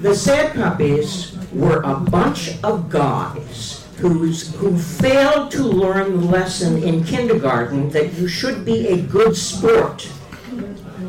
The 0.00 0.14
sad 0.14 0.54
puppies 0.54 1.36
were 1.52 1.82
a 1.82 1.94
bunch 1.94 2.62
of 2.62 2.88
guys 2.88 3.86
who's, 3.98 4.54
who 4.56 4.78
failed 4.78 5.50
to 5.50 5.62
learn 5.62 6.20
the 6.20 6.26
lesson 6.26 6.82
in 6.82 7.02
kindergarten 7.04 7.90
that 7.90 8.14
you 8.14 8.28
should 8.28 8.64
be 8.64 8.88
a 8.88 9.02
good 9.02 9.36
sport. 9.36 10.08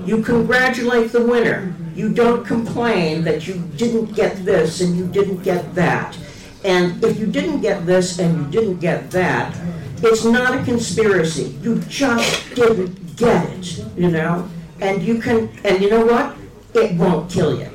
You 0.06 0.24
congratulate 0.24 1.12
the 1.12 1.24
winner. 1.24 1.74
You 1.94 2.12
don't 2.12 2.46
complain 2.46 3.24
that 3.26 3.48
you 3.48 3.62
didn't 3.78 4.14
get 4.16 4.44
this 4.44 4.82
and 4.82 4.98
you 4.98 5.06
didn't 5.06 5.44
get 5.44 5.76
that. 5.76 6.18
And 6.64 7.04
if 7.04 7.20
you 7.20 7.28
didn't 7.28 7.62
get 7.62 7.86
this 7.86 8.20
and 8.20 8.38
you 8.38 8.62
didn't 8.62 8.80
get 8.80 9.12
that, 9.12 9.56
it's 10.02 10.26
not 10.26 10.56
a 10.56 10.64
conspiracy. 10.64 11.58
You 11.62 11.80
just 11.82 12.56
didn't 12.56 13.16
get 13.16 13.50
it, 13.50 13.86
you 13.98 14.10
know? 14.10 14.50
And 14.82 15.02
you 15.02 15.22
can, 15.22 15.50
and 15.64 15.82
you 15.82 15.90
know 15.90 16.06
what? 16.06 16.36
It 16.74 16.96
won't 16.96 17.30
kill 17.30 17.60
you. 17.60 17.70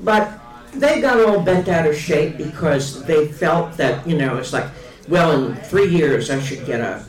But 0.00 0.38
they 0.72 1.00
got 1.00 1.20
all 1.20 1.40
bent 1.40 1.68
out 1.68 1.86
of 1.86 1.96
shape 1.96 2.36
because 2.36 3.04
they 3.04 3.28
felt 3.28 3.76
that, 3.76 4.06
you 4.06 4.16
know, 4.16 4.36
it's 4.36 4.52
like, 4.52 4.68
well, 5.08 5.44
in 5.44 5.56
three 5.56 5.88
years 5.88 6.30
I 6.30 6.40
should 6.40 6.64
get 6.64 6.80
a 6.80 7.04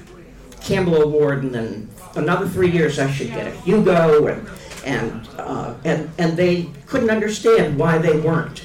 Campbell 0.61 1.01
Award, 1.01 1.43
and 1.43 1.53
then 1.53 1.89
another 2.15 2.47
three 2.47 2.71
years 2.71 2.99
I 2.99 3.09
should 3.11 3.29
get 3.29 3.47
a 3.47 3.51
Hugo, 3.51 4.27
and 4.27 4.49
and 4.85 5.27
uh, 5.37 5.73
and 5.83 6.09
and 6.17 6.37
they 6.37 6.69
couldn't 6.85 7.09
understand 7.09 7.77
why 7.77 7.97
they 7.97 8.19
weren't. 8.19 8.63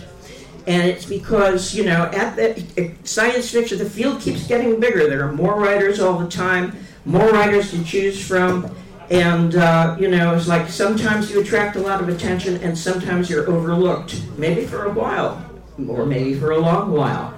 And 0.67 0.83
it's 0.89 1.05
because 1.05 1.75
you 1.75 1.85
know 1.85 2.07
at 2.13 2.37
the 2.37 2.93
science 3.05 3.51
fiction, 3.51 3.79
the 3.79 3.89
field 3.89 4.21
keeps 4.21 4.47
getting 4.47 4.81
bigger. 4.81 5.09
There 5.09 5.25
are 5.27 5.33
more 5.33 5.61
writers 5.61 6.01
all 6.01 6.19
the 6.19 6.29
time, 6.29 6.77
more 7.05 7.31
writers 7.31 7.71
to 7.71 7.85
choose 7.85 8.25
from, 8.25 8.75
and 9.11 9.55
uh, 9.55 9.97
you 9.99 10.09
know 10.09 10.35
it's 10.35 10.49
like 10.49 10.69
sometimes 10.69 11.31
you 11.31 11.41
attract 11.41 11.77
a 11.77 11.81
lot 11.81 12.01
of 12.01 12.09
attention, 12.09 12.57
and 12.63 12.77
sometimes 12.77 13.31
you're 13.31 13.49
overlooked, 13.49 14.23
maybe 14.37 14.67
for 14.67 14.87
a 14.87 14.93
while, 14.93 15.45
or 15.89 16.05
maybe 16.05 16.35
for 16.35 16.51
a 16.51 16.59
long 16.59 16.91
while. 16.91 17.33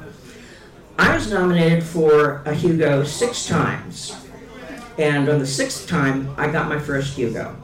I 0.98 1.14
was 1.14 1.30
nominated 1.30 1.84
for 1.84 2.42
a 2.44 2.54
Hugo 2.54 3.04
six 3.04 3.46
times. 3.46 4.16
And 4.98 5.28
on 5.28 5.38
the 5.38 5.46
sixth 5.46 5.86
time, 5.86 6.34
I 6.36 6.50
got 6.50 6.68
my 6.68 6.78
first 6.78 7.16
Hugo. 7.16 7.56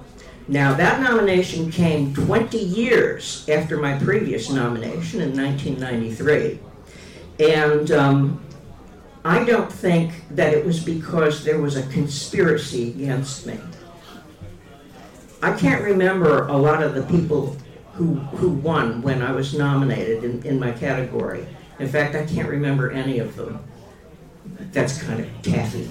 Now, 0.47 0.75
that 0.75 1.01
nomination 1.01 1.71
came 1.71 2.13
20 2.15 2.59
years 2.59 3.49
after 3.49 3.79
my 3.79 3.99
previous 3.99 4.51
nomination 4.51 5.23
in 5.23 5.35
1993. 5.35 6.59
And 7.41 7.91
um, 7.91 8.45
I 9.25 9.45
don't 9.45 9.73
think 9.73 10.13
that 10.31 10.53
it 10.53 10.67
was 10.67 10.85
because 10.85 11.45
there 11.45 11.59
was 11.59 11.77
a 11.77 11.87
conspiracy 11.87 12.91
against 12.91 13.47
me. 13.47 13.59
I 15.43 15.55
can't 15.55 15.83
remember 15.83 16.47
a 16.49 16.57
lot 16.57 16.83
of 16.83 16.95
the 16.95 17.03
people 17.05 17.57
who, 17.95 18.15
who 18.15 18.51
won 18.51 19.01
when 19.01 19.23
I 19.23 19.33
was 19.33 19.55
nominated 19.55 20.25
in, 20.25 20.43
in 20.43 20.61
my 20.61 20.73
category. 20.73 21.47
In 21.79 21.89
fact, 21.89 22.15
I 22.15 22.27
can't 22.27 22.49
remember 22.49 22.91
any 22.91 23.19
of 23.19 23.35
them. 23.37 23.65
That's 24.73 25.03
kind 25.03 25.21
of 25.21 25.43
tacky. 25.43 25.89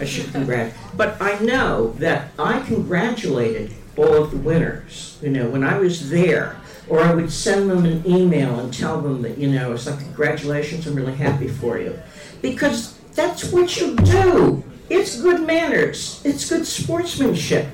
I 0.00 0.04
should 0.04 0.32
congratulate. 0.32 0.74
But 0.96 1.20
I 1.20 1.38
know 1.38 1.92
that 1.98 2.32
I 2.38 2.60
congratulated 2.60 3.72
all 3.96 4.24
of 4.24 4.30
the 4.30 4.38
winners. 4.38 5.18
You 5.22 5.30
know, 5.30 5.48
when 5.48 5.62
I 5.64 5.78
was 5.78 6.10
there, 6.10 6.56
or 6.88 7.00
I 7.00 7.14
would 7.14 7.30
send 7.30 7.70
them 7.70 7.84
an 7.84 8.04
email 8.06 8.58
and 8.58 8.74
tell 8.74 9.00
them 9.00 9.22
that, 9.22 9.38
you 9.38 9.48
know, 9.48 9.72
it's 9.72 9.86
like, 9.86 10.00
congratulations, 10.00 10.86
I'm 10.86 10.94
really 10.94 11.14
happy 11.14 11.48
for 11.48 11.78
you. 11.78 11.98
Because 12.42 12.98
that's 13.14 13.52
what 13.52 13.80
you 13.80 13.94
do. 13.96 14.64
It's 14.88 15.20
good 15.20 15.46
manners, 15.46 16.20
it's 16.24 16.48
good 16.48 16.66
sportsmanship. 16.66 17.68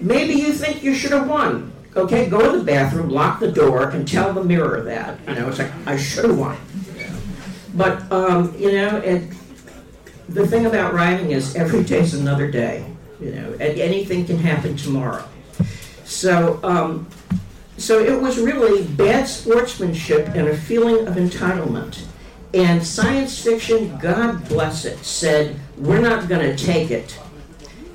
Maybe 0.00 0.34
you 0.34 0.52
think 0.52 0.82
you 0.82 0.94
should 0.94 1.12
have 1.12 1.28
won. 1.28 1.72
Okay, 1.96 2.28
go 2.28 2.52
to 2.52 2.58
the 2.58 2.64
bathroom, 2.64 3.08
lock 3.08 3.40
the 3.40 3.50
door, 3.50 3.90
and 3.90 4.06
tell 4.06 4.32
the 4.32 4.42
mirror 4.42 4.82
that. 4.82 5.18
You 5.28 5.34
know, 5.34 5.48
it's 5.48 5.58
like, 5.58 5.70
I 5.86 5.96
should 5.96 6.24
have 6.24 6.38
won. 6.38 6.56
But, 7.74 8.10
um, 8.10 8.54
you 8.58 8.72
know, 8.72 8.98
and 8.98 9.30
the 10.28 10.46
thing 10.46 10.66
about 10.66 10.94
writing 10.94 11.30
is 11.30 11.56
every 11.56 11.84
day's 11.84 12.14
another 12.14 12.50
day. 12.50 12.84
You 13.20 13.34
know, 13.34 13.52
and 13.54 13.78
anything 13.80 14.26
can 14.26 14.38
happen 14.38 14.76
tomorrow. 14.76 15.24
So, 16.04 16.60
um, 16.62 17.08
so 17.76 17.98
it 17.98 18.20
was 18.20 18.38
really 18.38 18.84
bad 18.84 19.26
sportsmanship 19.26 20.28
and 20.28 20.48
a 20.48 20.56
feeling 20.56 21.06
of 21.06 21.14
entitlement. 21.14 22.04
And 22.54 22.84
science 22.84 23.42
fiction, 23.42 23.98
God 23.98 24.48
bless 24.48 24.84
it, 24.84 24.98
said, 25.04 25.58
we're 25.76 26.00
not 26.00 26.28
going 26.28 26.40
to 26.40 26.64
take 26.64 26.90
it. 26.90 27.18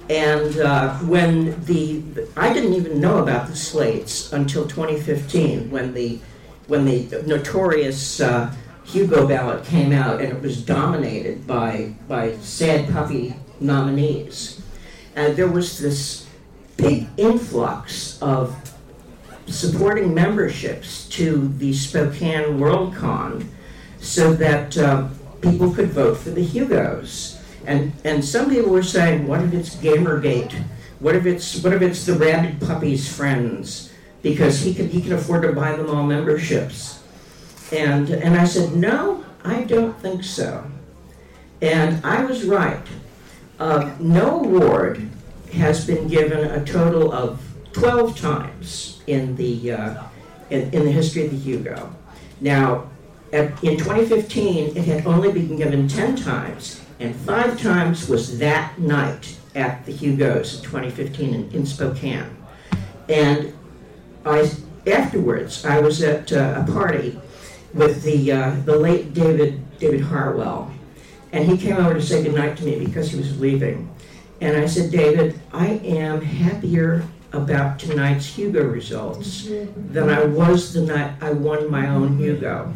And 0.10 0.60
uh, 0.60 0.96
when 1.00 1.64
the, 1.66 2.04
I 2.38 2.54
didn't 2.54 2.74
even 2.74 3.00
know 3.00 3.20
about 3.20 3.48
the 3.48 3.56
slates 3.56 4.32
until 4.32 4.68
2015, 4.68 5.72
when 5.72 5.94
the, 5.94 6.20
when 6.68 6.86
the 6.86 7.24
notorious 7.26 8.20
uh, 8.20 8.54
Hugo 8.86 9.28
ballot 9.28 9.66
came 9.66 9.92
out, 9.92 10.22
and 10.22 10.32
it 10.32 10.42
was 10.42 10.64
dominated 10.64 11.48
by 11.48 11.94
by 12.08 12.38
sad 12.38 12.92
puppy 12.92 13.36
nominees. 13.60 14.62
And 15.16 15.36
there 15.36 15.48
was 15.48 15.80
this 15.80 16.28
big 16.78 17.08
influx 17.18 18.22
of 18.22 18.56
supporting 19.48 20.14
memberships 20.14 21.08
to 21.10 21.50
the 21.58 21.74
Spokane 21.74 22.60
Worldcon 22.60 23.46
so 24.00 24.34
that 24.34 24.78
uh, 24.78 25.08
people 25.42 25.74
could 25.74 25.90
vote 25.90 26.18
for 26.18 26.32
the 26.32 26.44
Hugos. 26.44 27.40
And, 27.66 27.94
and 28.04 28.24
some 28.24 28.50
people 28.50 28.72
were 28.72 28.84
saying, 28.84 29.28
what 29.28 29.42
if 29.42 29.54
it's 29.54 29.76
Gamergate? 29.76 30.54
What 31.00 31.16
if 31.16 31.26
it's, 31.26 31.62
what 31.64 31.74
if 31.74 31.82
it's 31.82 32.06
the 32.06 32.14
Rabid 32.14 32.62
puppy's 32.62 33.14
Friends? 33.14 33.92
Because 34.22 34.62
he 34.62 34.74
can, 34.74 34.90
he 34.90 35.02
can 35.02 35.14
afford 35.14 35.44
to 35.44 35.52
buy 35.52 35.76
them 35.76 35.90
all 35.90 36.04
memberships. 36.04 37.03
And, 37.74 38.12
and 38.12 38.36
I 38.36 38.46
said, 38.46 38.76
no, 38.76 39.26
I 39.44 39.64
don't 39.64 40.00
think 40.00 40.24
so. 40.24 40.64
And 41.60 42.06
I 42.06 42.24
was 42.24 42.46
right. 42.46 42.86
Uh, 43.60 43.96
no 44.00 44.44
award 44.44 45.10
has 45.54 45.86
been 45.86 46.08
given 46.08 46.46
a 46.46 46.64
total 46.64 47.12
of 47.12 47.42
12 47.72 48.16
times 48.16 49.02
in 49.08 49.36
the, 49.38 49.72
uh, 49.72 50.04
in, 50.52 50.72
in 50.72 50.86
the 50.86 50.92
history 50.92 51.26
of 51.26 51.32
the 51.32 51.38
Hugo. 51.38 51.96
Now, 52.42 52.92
at, 53.32 53.64
in 53.64 53.78
2015, 53.78 54.78
it 54.78 54.86
had 54.86 55.08
only 55.08 55.32
been 55.32 55.56
given 55.58 55.88
10 55.88 56.16
times, 56.18 56.80
and 57.00 57.16
five 57.16 57.60
times 57.60 58.08
was 58.08 58.38
that 58.38 58.78
night 58.78 59.36
at 59.56 59.84
the 59.88 59.92
Hugos 59.92 60.58
in 60.58 60.64
2015 60.64 61.34
in, 61.34 61.52
in 61.52 61.66
Spokane. 61.66 62.38
And 63.10 63.52
I, 64.26 64.52
afterwards, 64.86 65.66
I 65.66 65.80
was 65.80 66.04
at 66.04 66.32
uh, 66.32 66.64
a 66.66 66.72
party 66.72 67.20
with 67.74 68.04
the, 68.04 68.32
uh, 68.32 68.56
the 68.66 68.78
late 68.78 69.14
David, 69.14 69.80
David 69.80 70.02
Hartwell, 70.02 70.72
and 71.32 71.46
he 71.46 71.58
came 71.58 71.78
over 71.78 71.94
to 71.94 72.02
say 72.02 72.24
goodnight 72.24 72.58
to 72.58 72.64
me 72.64 72.86
because 72.86 73.12
he 73.12 73.18
was 73.18 73.40
leaving. 73.40 73.90
And 74.42 74.58
I 74.58 74.66
said, 74.66 74.92
David, 74.92 75.40
I 75.52 75.68
am 75.84 76.22
happier 76.22 77.04
about 77.32 77.80
tonight's 77.80 78.28
Hugo 78.28 78.64
results 78.64 79.48
than 79.76 80.10
I 80.10 80.26
was 80.26 80.74
the 80.74 80.82
night 80.82 81.14
I 81.22 81.32
won 81.32 81.72
my 81.72 81.88
own 81.88 82.18
Hugo. 82.20 82.72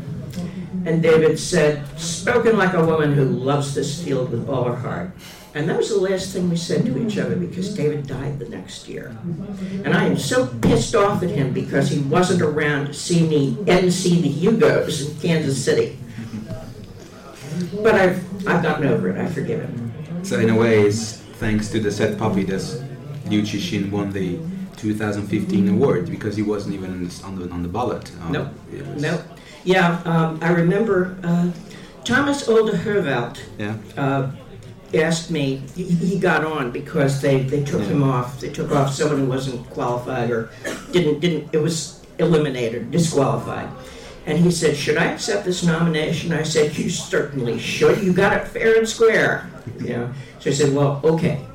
And 0.85 1.01
David 1.01 1.37
said, 1.37 1.85
spoken 1.99 2.57
like 2.57 2.73
a 2.73 2.85
woman 2.85 3.13
who 3.13 3.25
loves 3.25 3.75
this 3.75 4.03
field 4.03 4.31
with 4.31 4.49
all 4.49 4.63
her 4.63 4.75
heart. 4.75 5.11
And 5.53 5.67
that 5.69 5.77
was 5.77 5.89
the 5.89 5.99
last 5.99 6.33
thing 6.33 6.49
we 6.49 6.57
said 6.57 6.85
to 6.85 7.05
each 7.05 7.17
other 7.17 7.35
because 7.35 7.73
David 7.73 8.05
died 8.05 8.37
the 8.37 8.49
next 8.49 8.87
year. 8.87 9.17
And 9.83 9.93
I 9.93 10.05
am 10.05 10.17
so 10.17 10.47
pissed 10.61 10.93
off 10.93 11.23
at 11.23 11.29
him 11.29 11.53
because 11.53 11.89
he 11.89 11.99
wasn't 12.01 12.41
around 12.41 12.87
to 12.87 12.93
see 12.93 13.27
me 13.27 13.57
MC 13.67 14.21
the 14.21 14.29
Hugos 14.29 15.07
in 15.07 15.19
Kansas 15.19 15.63
City. 15.63 15.97
But 17.81 17.95
I've, 17.95 18.47
I've 18.47 18.61
gotten 18.61 18.87
over 18.87 19.09
it. 19.09 19.17
I 19.17 19.27
forgive 19.27 19.61
him. 19.61 20.23
So 20.23 20.39
in 20.39 20.49
a 20.49 20.55
way, 20.55 20.81
it's 20.81 21.13
thanks 21.39 21.69
to 21.69 21.79
the 21.79 21.91
sad 21.91 22.19
puppy 22.19 22.43
that 22.43 22.61
Liu 23.27 23.41
Cixin 23.41 23.89
won 23.89 24.11
the 24.11 24.37
2015 24.77 25.69
award 25.69 26.09
because 26.09 26.35
he 26.35 26.43
wasn't 26.43 26.75
even 26.75 27.09
on 27.23 27.39
the, 27.39 27.49
on 27.49 27.63
the 27.63 27.69
ballot. 27.69 28.11
Um, 28.21 28.31
nope. 28.31 28.47
Nope. 28.97 29.21
Yeah, 29.63 30.01
um, 30.05 30.39
I 30.41 30.51
remember 30.51 31.17
uh, 31.23 31.51
Thomas 32.03 32.47
Olde 32.47 32.73
Heuvelt. 32.73 33.41
Yeah. 33.57 33.75
Uh, 33.97 34.31
asked 34.93 35.31
me, 35.31 35.61
he, 35.75 35.83
he 35.83 36.19
got 36.19 36.45
on 36.45 36.71
because 36.71 37.21
they, 37.21 37.41
they 37.43 37.63
took 37.63 37.81
him 37.81 37.99
mm. 37.99 38.13
off. 38.13 38.39
They 38.39 38.49
took 38.49 38.71
off 38.71 38.93
someone 38.93 39.19
who 39.19 39.25
wasn't 39.25 39.69
qualified 39.69 40.31
or 40.31 40.49
didn't, 40.91 41.19
didn't, 41.19 41.53
it 41.53 41.57
was 41.57 42.05
eliminated, 42.19 42.91
disqualified. 42.91 43.69
And 44.25 44.37
he 44.37 44.51
said, 44.51 44.75
Should 44.75 44.97
I 44.97 45.05
accept 45.05 45.45
this 45.45 45.63
nomination? 45.63 46.33
I 46.33 46.43
said, 46.43 46.77
You 46.77 46.89
certainly 46.89 47.57
should. 47.59 48.03
You 48.03 48.11
got 48.11 48.33
it 48.33 48.47
fair 48.47 48.77
and 48.77 48.87
square. 48.87 49.49
You 49.79 49.89
know? 49.89 50.13
So 50.39 50.49
I 50.49 50.53
said, 50.53 50.73
Well, 50.73 50.99
okay. 51.03 51.45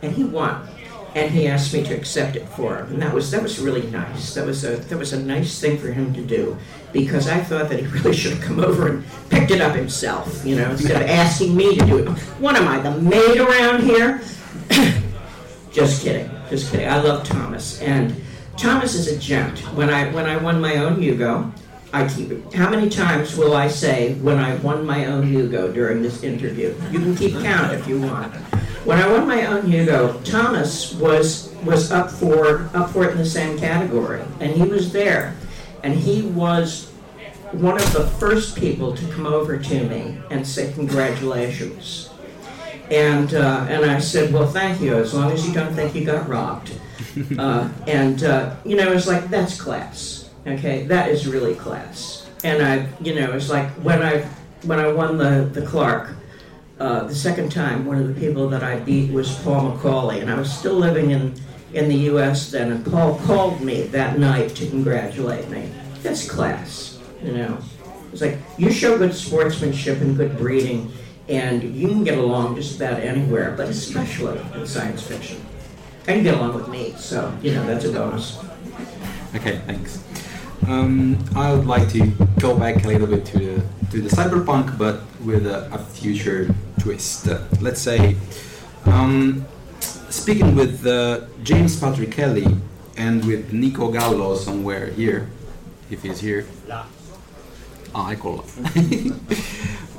And 0.00 0.12
he 0.12 0.24
won. 0.24 0.66
And 1.14 1.30
he 1.30 1.46
asked 1.46 1.74
me 1.74 1.82
to 1.84 1.94
accept 1.94 2.36
it 2.36 2.48
for 2.48 2.78
him. 2.78 2.94
And 2.94 3.02
that 3.02 3.12
was 3.12 3.30
that 3.30 3.42
was 3.42 3.58
really 3.58 3.86
nice. 3.90 4.34
That 4.34 4.46
was 4.46 4.64
a 4.64 4.76
that 4.76 4.98
was 4.98 5.12
a 5.12 5.22
nice 5.22 5.60
thing 5.60 5.78
for 5.78 5.88
him 5.88 6.14
to 6.14 6.22
do 6.22 6.56
because 6.92 7.28
I 7.28 7.38
thought 7.40 7.68
that 7.68 7.80
he 7.80 7.86
really 7.98 8.14
should 8.14 8.32
have 8.32 8.42
come 8.42 8.60
over 8.60 8.88
and 8.88 9.04
picked 9.28 9.50
it 9.50 9.60
up 9.60 9.74
himself, 9.74 10.44
you 10.44 10.56
know, 10.56 10.70
instead 10.70 11.02
of 11.02 11.08
asking 11.08 11.54
me 11.56 11.76
to 11.76 11.86
do 11.86 11.98
it. 11.98 12.08
What 12.38 12.56
am 12.56 12.68
I, 12.68 12.78
the 12.80 12.98
maid 13.00 13.38
around 13.38 13.82
here? 13.82 14.22
just 15.72 16.02
kidding, 16.02 16.30
just 16.48 16.70
kidding. 16.70 16.88
I 16.88 17.00
love 17.00 17.26
Thomas, 17.26 17.80
and 17.82 18.14
Thomas 18.56 18.94
is 18.94 19.08
a 19.08 19.18
gent. 19.18 19.58
When 19.74 19.90
I 19.90 20.10
when 20.12 20.26
I 20.26 20.36
won 20.36 20.60
my 20.60 20.76
own 20.76 21.00
Hugo, 21.00 21.52
I 21.92 22.08
keep 22.08 22.30
it. 22.30 22.54
How 22.54 22.70
many 22.70 22.88
times 22.88 23.36
will 23.36 23.54
I 23.54 23.68
say 23.68 24.14
when 24.14 24.38
I 24.38 24.56
won 24.56 24.86
my 24.86 25.06
own 25.06 25.26
Hugo 25.26 25.70
during 25.70 26.02
this 26.02 26.22
interview? 26.22 26.74
You 26.90 27.00
can 27.00 27.14
keep 27.14 27.32
count 27.42 27.72
if 27.72 27.86
you 27.86 28.00
want. 28.00 28.34
When 28.84 28.98
I 28.98 29.10
won 29.10 29.26
my 29.26 29.46
own 29.46 29.70
Hugo, 29.70 30.20
Thomas 30.24 30.92
was 30.94 31.52
was 31.64 31.92
up 31.92 32.10
for 32.10 32.68
up 32.74 32.90
for 32.90 33.04
it 33.04 33.12
in 33.12 33.18
the 33.18 33.24
same 33.24 33.58
category, 33.58 34.22
and 34.40 34.52
he 34.52 34.62
was 34.62 34.92
there 34.92 35.36
and 35.82 35.94
he 35.94 36.22
was 36.22 36.90
one 37.52 37.76
of 37.76 37.92
the 37.92 38.06
first 38.06 38.56
people 38.56 38.94
to 38.96 39.06
come 39.08 39.26
over 39.26 39.58
to 39.58 39.84
me 39.84 40.18
and 40.30 40.46
say 40.46 40.72
congratulations. 40.72 42.08
And 42.90 43.34
uh, 43.34 43.66
and 43.68 43.84
I 43.90 43.98
said, 43.98 44.32
well, 44.32 44.46
thank 44.46 44.80
you. 44.80 44.96
As 44.96 45.14
long 45.14 45.32
as 45.32 45.46
you 45.46 45.54
don't 45.54 45.74
think 45.74 45.94
you 45.94 46.04
got 46.04 46.28
robbed. 46.28 46.72
Uh, 47.38 47.68
and 47.86 48.22
uh, 48.22 48.56
you 48.64 48.74
know, 48.74 48.90
it's 48.90 49.06
like 49.06 49.28
that's 49.28 49.60
class. 49.60 50.30
Okay, 50.46 50.86
that 50.86 51.10
is 51.10 51.26
really 51.26 51.54
class. 51.54 52.26
And 52.42 52.62
I, 52.62 52.88
you 53.02 53.14
know, 53.14 53.32
it's 53.32 53.50
like 53.50 53.68
when 53.84 54.00
I 54.02 54.22
when 54.62 54.78
I 54.78 54.90
won 54.90 55.18
the 55.18 55.50
the 55.52 55.60
Clarke. 55.66 56.14
Uh, 56.78 57.04
the 57.04 57.14
second 57.14 57.52
time, 57.52 57.84
one 57.84 57.98
of 57.98 58.08
the 58.08 58.20
people 58.20 58.48
that 58.48 58.62
I 58.62 58.80
beat 58.80 59.12
was 59.12 59.34
Paul 59.40 59.72
McAuley, 59.72 60.20
and 60.20 60.30
I 60.30 60.38
was 60.38 60.52
still 60.52 60.74
living 60.74 61.10
in 61.10 61.34
in 61.72 61.88
the 61.88 61.96
U.S. 62.12 62.50
then, 62.50 62.70
and 62.70 62.84
Paul 62.84 63.18
called 63.20 63.62
me 63.62 63.82
that 63.84 64.18
night 64.18 64.50
to 64.56 64.66
congratulate 64.66 65.48
me. 65.48 65.70
That's 66.02 66.28
class, 66.28 66.98
you 67.22 67.32
know. 67.32 67.58
It's 68.12 68.20
like 68.20 68.38
you 68.58 68.70
show 68.70 68.98
good 68.98 69.14
sportsmanship 69.14 70.00
and 70.02 70.16
good 70.16 70.36
breeding, 70.36 70.92
and 71.28 71.62
you 71.62 71.88
can 71.88 72.04
get 72.04 72.18
along 72.18 72.56
just 72.56 72.76
about 72.76 73.00
anywhere, 73.00 73.54
but 73.56 73.68
especially 73.68 74.38
in 74.54 74.66
science 74.66 75.02
fiction. 75.02 75.40
And 76.06 76.18
you 76.18 76.22
get 76.24 76.34
along 76.34 76.54
with 76.54 76.68
me, 76.68 76.94
so 76.98 77.34
you 77.42 77.54
know 77.54 77.64
that's 77.66 77.84
a 77.84 77.92
bonus. 77.92 78.38
Okay, 79.34 79.62
thanks. 79.66 80.02
Um, 80.68 81.18
I 81.34 81.52
would 81.52 81.66
like 81.66 81.88
to 81.90 82.06
go 82.38 82.56
back 82.56 82.84
a 82.84 82.88
little 82.88 83.06
bit 83.06 83.24
to 83.26 83.38
the 83.38 83.62
to 83.90 84.00
the 84.00 84.08
cyberpunk, 84.08 84.78
but 84.78 85.00
with 85.24 85.46
a, 85.46 85.68
a 85.72 85.78
future 85.78 86.54
twist. 86.80 87.28
Uh, 87.28 87.40
let's 87.60 87.80
say. 87.80 88.16
Um, 88.84 89.44
speaking 90.10 90.54
with 90.54 90.86
uh, 90.86 91.22
James 91.42 91.78
Patrick 91.78 92.10
Kelly 92.10 92.46
and 92.96 93.24
with 93.24 93.52
Nico 93.52 93.90
Gallo 93.90 94.36
somewhere 94.36 94.86
here, 94.86 95.28
if 95.90 96.02
he's 96.02 96.20
here. 96.20 96.46
Ah, 97.94 98.12
eccolo. 98.12 98.44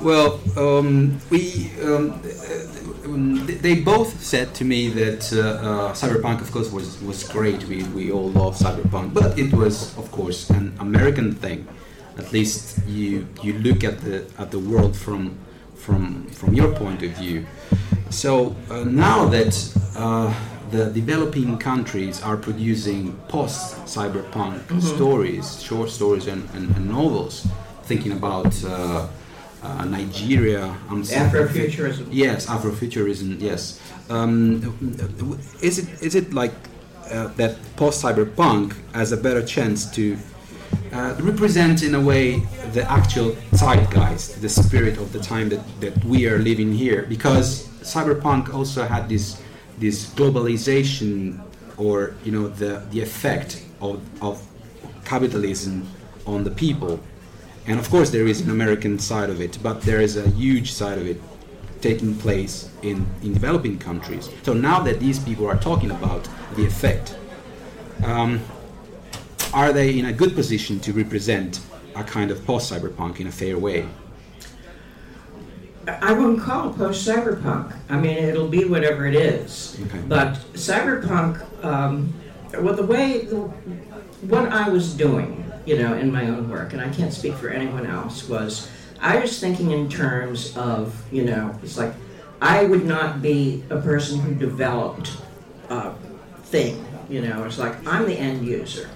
well, 0.02 0.40
um, 0.56 1.20
we 1.30 1.70
um, 1.82 2.20
they 3.62 3.76
both 3.76 4.20
said 4.22 4.54
to 4.54 4.64
me 4.64 4.88
that 4.88 5.32
uh, 5.32 5.40
uh, 5.40 5.92
cyberpunk, 5.92 6.40
of 6.40 6.50
course, 6.50 6.72
was 6.72 7.00
was 7.02 7.22
great. 7.24 7.64
We 7.64 7.84
we 7.94 8.10
all 8.10 8.30
love 8.30 8.56
cyberpunk, 8.56 9.14
but 9.14 9.38
it 9.38 9.52
was, 9.52 9.96
of 9.96 10.10
course, 10.10 10.50
an 10.50 10.74
American 10.80 11.34
thing. 11.34 11.66
At 12.18 12.32
least 12.32 12.80
you 12.86 13.26
you 13.42 13.52
look 13.54 13.84
at 13.84 14.00
the 14.00 14.24
at 14.38 14.50
the 14.50 14.58
world 14.58 14.96
from 14.96 15.38
from 15.76 16.26
from 16.30 16.54
your 16.54 16.72
point 16.72 17.02
of 17.02 17.10
view. 17.12 17.46
So 18.10 18.56
uh, 18.70 18.84
now 18.84 19.26
that 19.26 19.54
uh, 19.96 20.32
the 20.70 20.86
developing 20.86 21.58
countries 21.58 22.22
are 22.22 22.36
producing 22.36 23.16
post 23.28 23.76
cyberpunk 23.86 24.80
stories, 24.82 25.62
short 25.62 25.90
stories, 25.90 26.26
and, 26.26 26.48
and, 26.54 26.74
and 26.76 26.88
novels, 26.88 27.46
thinking 27.84 28.12
about 28.12 28.52
uh, 28.64 29.06
uh, 29.62 29.84
Nigeria. 29.84 30.76
I'm 30.90 31.02
Afrofuturism. 31.02 32.08
Yes, 32.10 32.46
Afrofuturism. 32.46 33.40
Yes. 33.40 33.80
Um, 34.10 34.62
is 35.62 35.78
it 35.78 36.02
is 36.02 36.14
it 36.14 36.34
like 36.34 36.52
uh, 37.10 37.28
that 37.36 37.56
post 37.76 38.02
cyberpunk 38.02 38.74
has 38.94 39.12
a 39.12 39.16
better 39.16 39.42
chance 39.44 39.90
to 39.92 40.16
uh, 40.92 41.14
represent 41.20 41.82
in 41.82 41.94
a 41.94 42.00
way 42.00 42.40
the 42.72 42.84
actual 42.90 43.36
zeitgeist, 43.52 44.40
the 44.40 44.48
spirit 44.48 44.98
of 44.98 45.12
the 45.12 45.20
time 45.20 45.48
that, 45.48 45.62
that 45.80 46.04
we 46.04 46.28
are 46.28 46.38
living 46.38 46.72
here? 46.72 47.02
Because 47.08 47.68
cyberpunk 47.82 48.52
also 48.52 48.84
had 48.84 49.08
this 49.08 49.40
this 49.78 50.06
globalization, 50.14 51.40
or 51.76 52.14
you 52.24 52.32
know 52.32 52.48
the 52.48 52.82
the 52.90 53.00
effect 53.00 53.64
of 53.80 54.00
of 54.22 54.42
capitalism 55.04 55.86
on 56.26 56.44
the 56.44 56.50
people. 56.50 57.00
And 57.66 57.78
of 57.78 57.88
course, 57.88 58.10
there 58.10 58.26
is 58.26 58.40
an 58.42 58.50
American 58.50 58.98
side 58.98 59.30
of 59.30 59.40
it, 59.40 59.58
but 59.62 59.80
there 59.82 60.00
is 60.00 60.16
a 60.16 60.28
huge 60.30 60.72
side 60.72 60.98
of 60.98 61.06
it 61.06 61.20
taking 61.80 62.14
place 62.14 62.70
in, 62.82 63.06
in 63.22 63.32
developing 63.32 63.78
countries. 63.78 64.30
So 64.42 64.52
now 64.52 64.80
that 64.80 65.00
these 65.00 65.18
people 65.18 65.46
are 65.46 65.56
talking 65.56 65.90
about 65.90 66.28
the 66.56 66.64
effect, 66.64 67.16
um, 68.04 68.40
are 69.52 69.72
they 69.72 69.98
in 69.98 70.06
a 70.06 70.12
good 70.12 70.34
position 70.34 70.80
to 70.80 70.92
represent 70.92 71.60
a 71.94 72.02
kind 72.02 72.30
of 72.30 72.44
post 72.44 72.72
cyberpunk 72.72 73.20
in 73.20 73.26
a 73.26 73.32
fair 73.32 73.58
way? 73.58 73.86
I 75.86 76.12
wouldn't 76.12 76.40
call 76.40 76.70
it 76.70 76.76
post 76.76 77.06
cyberpunk. 77.06 77.76
I 77.88 77.98
mean, 77.98 78.16
it'll 78.16 78.48
be 78.48 78.64
whatever 78.64 79.06
it 79.06 79.14
is. 79.14 79.78
Okay. 79.86 80.00
But 80.08 80.34
cyberpunk, 80.54 81.64
um, 81.64 82.12
well, 82.58 82.74
the 82.74 82.86
way, 82.86 83.26
the, 83.26 83.36
what 84.32 84.50
I 84.50 84.68
was 84.68 84.94
doing, 84.94 85.43
you 85.66 85.78
know, 85.78 85.94
in 85.94 86.12
my 86.12 86.28
own 86.28 86.48
work, 86.48 86.72
and 86.72 86.82
I 86.82 86.88
can't 86.90 87.12
speak 87.12 87.34
for 87.34 87.48
anyone 87.48 87.86
else, 87.86 88.28
was 88.28 88.70
I 89.00 89.18
was 89.18 89.38
thinking 89.38 89.70
in 89.70 89.88
terms 89.88 90.56
of, 90.56 90.94
you 91.12 91.24
know, 91.24 91.58
it's 91.62 91.76
like 91.76 91.92
I 92.40 92.64
would 92.64 92.84
not 92.84 93.22
be 93.22 93.64
a 93.70 93.80
person 93.80 94.20
who 94.20 94.34
developed 94.34 95.16
a 95.70 95.92
thing, 96.44 96.84
you 97.08 97.22
know, 97.22 97.44
it's 97.44 97.58
like 97.58 97.74
I'm 97.86 98.06
the 98.06 98.18
end 98.18 98.46
user. 98.46 98.88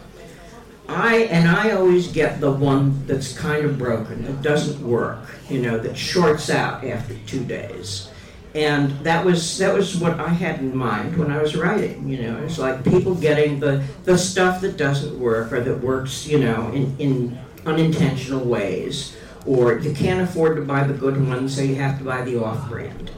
I 0.88 1.24
and 1.30 1.48
I 1.48 1.72
always 1.72 2.10
get 2.10 2.40
the 2.40 2.50
one 2.50 3.06
that's 3.06 3.36
kind 3.36 3.64
of 3.64 3.78
broken, 3.78 4.24
that 4.24 4.42
doesn't 4.42 4.80
work, 4.86 5.20
you 5.50 5.60
know, 5.60 5.78
that 5.78 5.96
shorts 5.96 6.48
out 6.50 6.84
after 6.84 7.14
two 7.26 7.44
days. 7.44 8.07
And 8.54 8.90
that 9.00 9.24
was 9.24 9.58
that 9.58 9.74
was 9.74 9.96
what 9.98 10.18
I 10.18 10.28
had 10.28 10.60
in 10.60 10.74
mind 10.74 11.16
when 11.16 11.30
I 11.30 11.40
was 11.40 11.54
writing. 11.54 12.08
You 12.08 12.22
know, 12.22 12.38
it's 12.38 12.58
like 12.58 12.82
people 12.82 13.14
getting 13.14 13.60
the 13.60 13.84
the 14.04 14.16
stuff 14.16 14.60
that 14.62 14.76
doesn't 14.76 15.18
work 15.18 15.52
or 15.52 15.60
that 15.60 15.80
works, 15.80 16.26
you 16.26 16.38
know, 16.38 16.70
in, 16.72 16.96
in 16.98 17.38
unintentional 17.66 18.44
ways, 18.44 19.16
or 19.44 19.78
you 19.78 19.92
can't 19.92 20.22
afford 20.22 20.56
to 20.56 20.62
buy 20.62 20.84
the 20.84 20.94
good 20.94 21.28
ones, 21.28 21.56
so 21.56 21.62
you 21.62 21.74
have 21.74 21.98
to 21.98 22.04
buy 22.04 22.22
the 22.22 22.42
off-brand. 22.42 23.10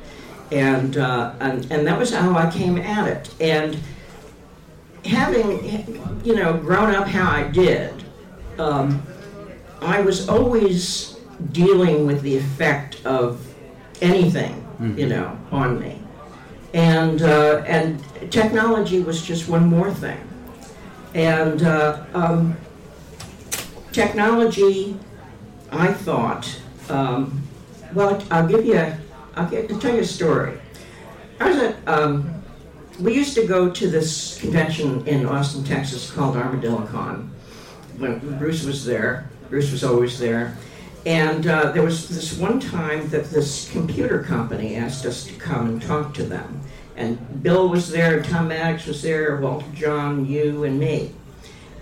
And 0.50 0.96
uh, 0.96 1.34
and 1.38 1.70
and 1.70 1.86
that 1.86 1.96
was 1.96 2.12
how 2.12 2.36
I 2.36 2.50
came 2.50 2.76
at 2.76 3.06
it. 3.06 3.32
And 3.40 3.78
having 5.04 6.22
you 6.24 6.34
know 6.34 6.54
grown 6.54 6.92
up 6.92 7.06
how 7.06 7.30
I 7.30 7.44
did, 7.44 8.02
um, 8.58 9.00
I 9.80 10.00
was 10.00 10.28
always 10.28 11.20
dealing 11.52 12.04
with 12.04 12.20
the 12.22 12.36
effect 12.36 13.04
of 13.06 13.46
anything 14.02 14.59
you 14.80 15.08
know 15.08 15.38
on 15.50 15.78
me, 15.78 16.00
and 16.74 17.22
uh, 17.22 17.62
and 17.66 18.02
technology 18.30 19.00
was 19.00 19.22
just 19.22 19.48
one 19.48 19.66
more 19.66 19.92
thing, 19.92 20.20
and 21.14 21.62
uh, 21.62 22.04
um, 22.14 22.56
technology, 23.92 24.96
I 25.70 25.92
thought. 25.92 26.60
Um, 26.88 27.42
well, 27.94 28.22
I'll 28.30 28.46
give 28.46 28.64
you. 28.64 28.76
A, 28.76 28.98
I'll, 29.36 29.44
I'll 29.44 29.80
tell 29.80 29.94
you 29.94 30.00
a 30.00 30.04
story. 30.04 30.58
I 31.40 31.48
was 31.48 31.56
at 31.58 31.88
um, 31.88 32.40
we 33.00 33.14
used 33.14 33.34
to 33.34 33.46
go 33.46 33.70
to 33.70 33.90
this 33.90 34.38
convention 34.40 35.06
in 35.06 35.26
Austin, 35.26 35.64
Texas 35.64 36.10
called 36.10 36.36
Armadillo 36.36 36.86
Con. 36.86 37.30
When 37.96 38.18
Bruce 38.38 38.64
was 38.64 38.84
there, 38.84 39.30
Bruce 39.48 39.72
was 39.72 39.84
always 39.84 40.18
there. 40.18 40.56
And 41.06 41.46
uh, 41.46 41.72
there 41.72 41.82
was 41.82 42.08
this 42.08 42.36
one 42.36 42.60
time 42.60 43.08
that 43.08 43.30
this 43.30 43.70
computer 43.70 44.22
company 44.22 44.76
asked 44.76 45.06
us 45.06 45.24
to 45.24 45.32
come 45.34 45.68
and 45.68 45.82
talk 45.82 46.12
to 46.14 46.24
them. 46.24 46.60
And 46.96 47.42
Bill 47.42 47.68
was 47.68 47.90
there, 47.90 48.22
Tom 48.22 48.48
Maddox 48.48 48.86
was 48.86 49.00
there, 49.00 49.36
Walter 49.38 49.66
Jon, 49.74 50.26
you, 50.26 50.64
and 50.64 50.78
me. 50.78 51.14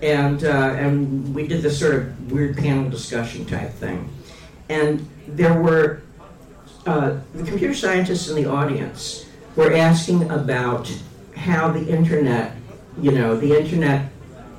And, 0.00 0.44
uh, 0.44 0.76
and 0.78 1.34
we 1.34 1.48
did 1.48 1.62
this 1.62 1.80
sort 1.80 1.94
of 1.96 2.30
weird 2.30 2.56
panel 2.56 2.88
discussion 2.88 3.44
type 3.44 3.72
thing. 3.72 4.08
And 4.68 5.08
there 5.26 5.60
were 5.60 6.02
uh, 6.86 7.18
the 7.34 7.42
computer 7.42 7.74
scientists 7.74 8.28
in 8.28 8.36
the 8.36 8.48
audience 8.48 9.26
were 9.56 9.74
asking 9.74 10.30
about 10.30 10.90
how 11.36 11.70
the 11.70 11.86
internet, 11.88 12.54
you 13.00 13.10
know, 13.10 13.36
the 13.36 13.58
internet, 13.58 14.06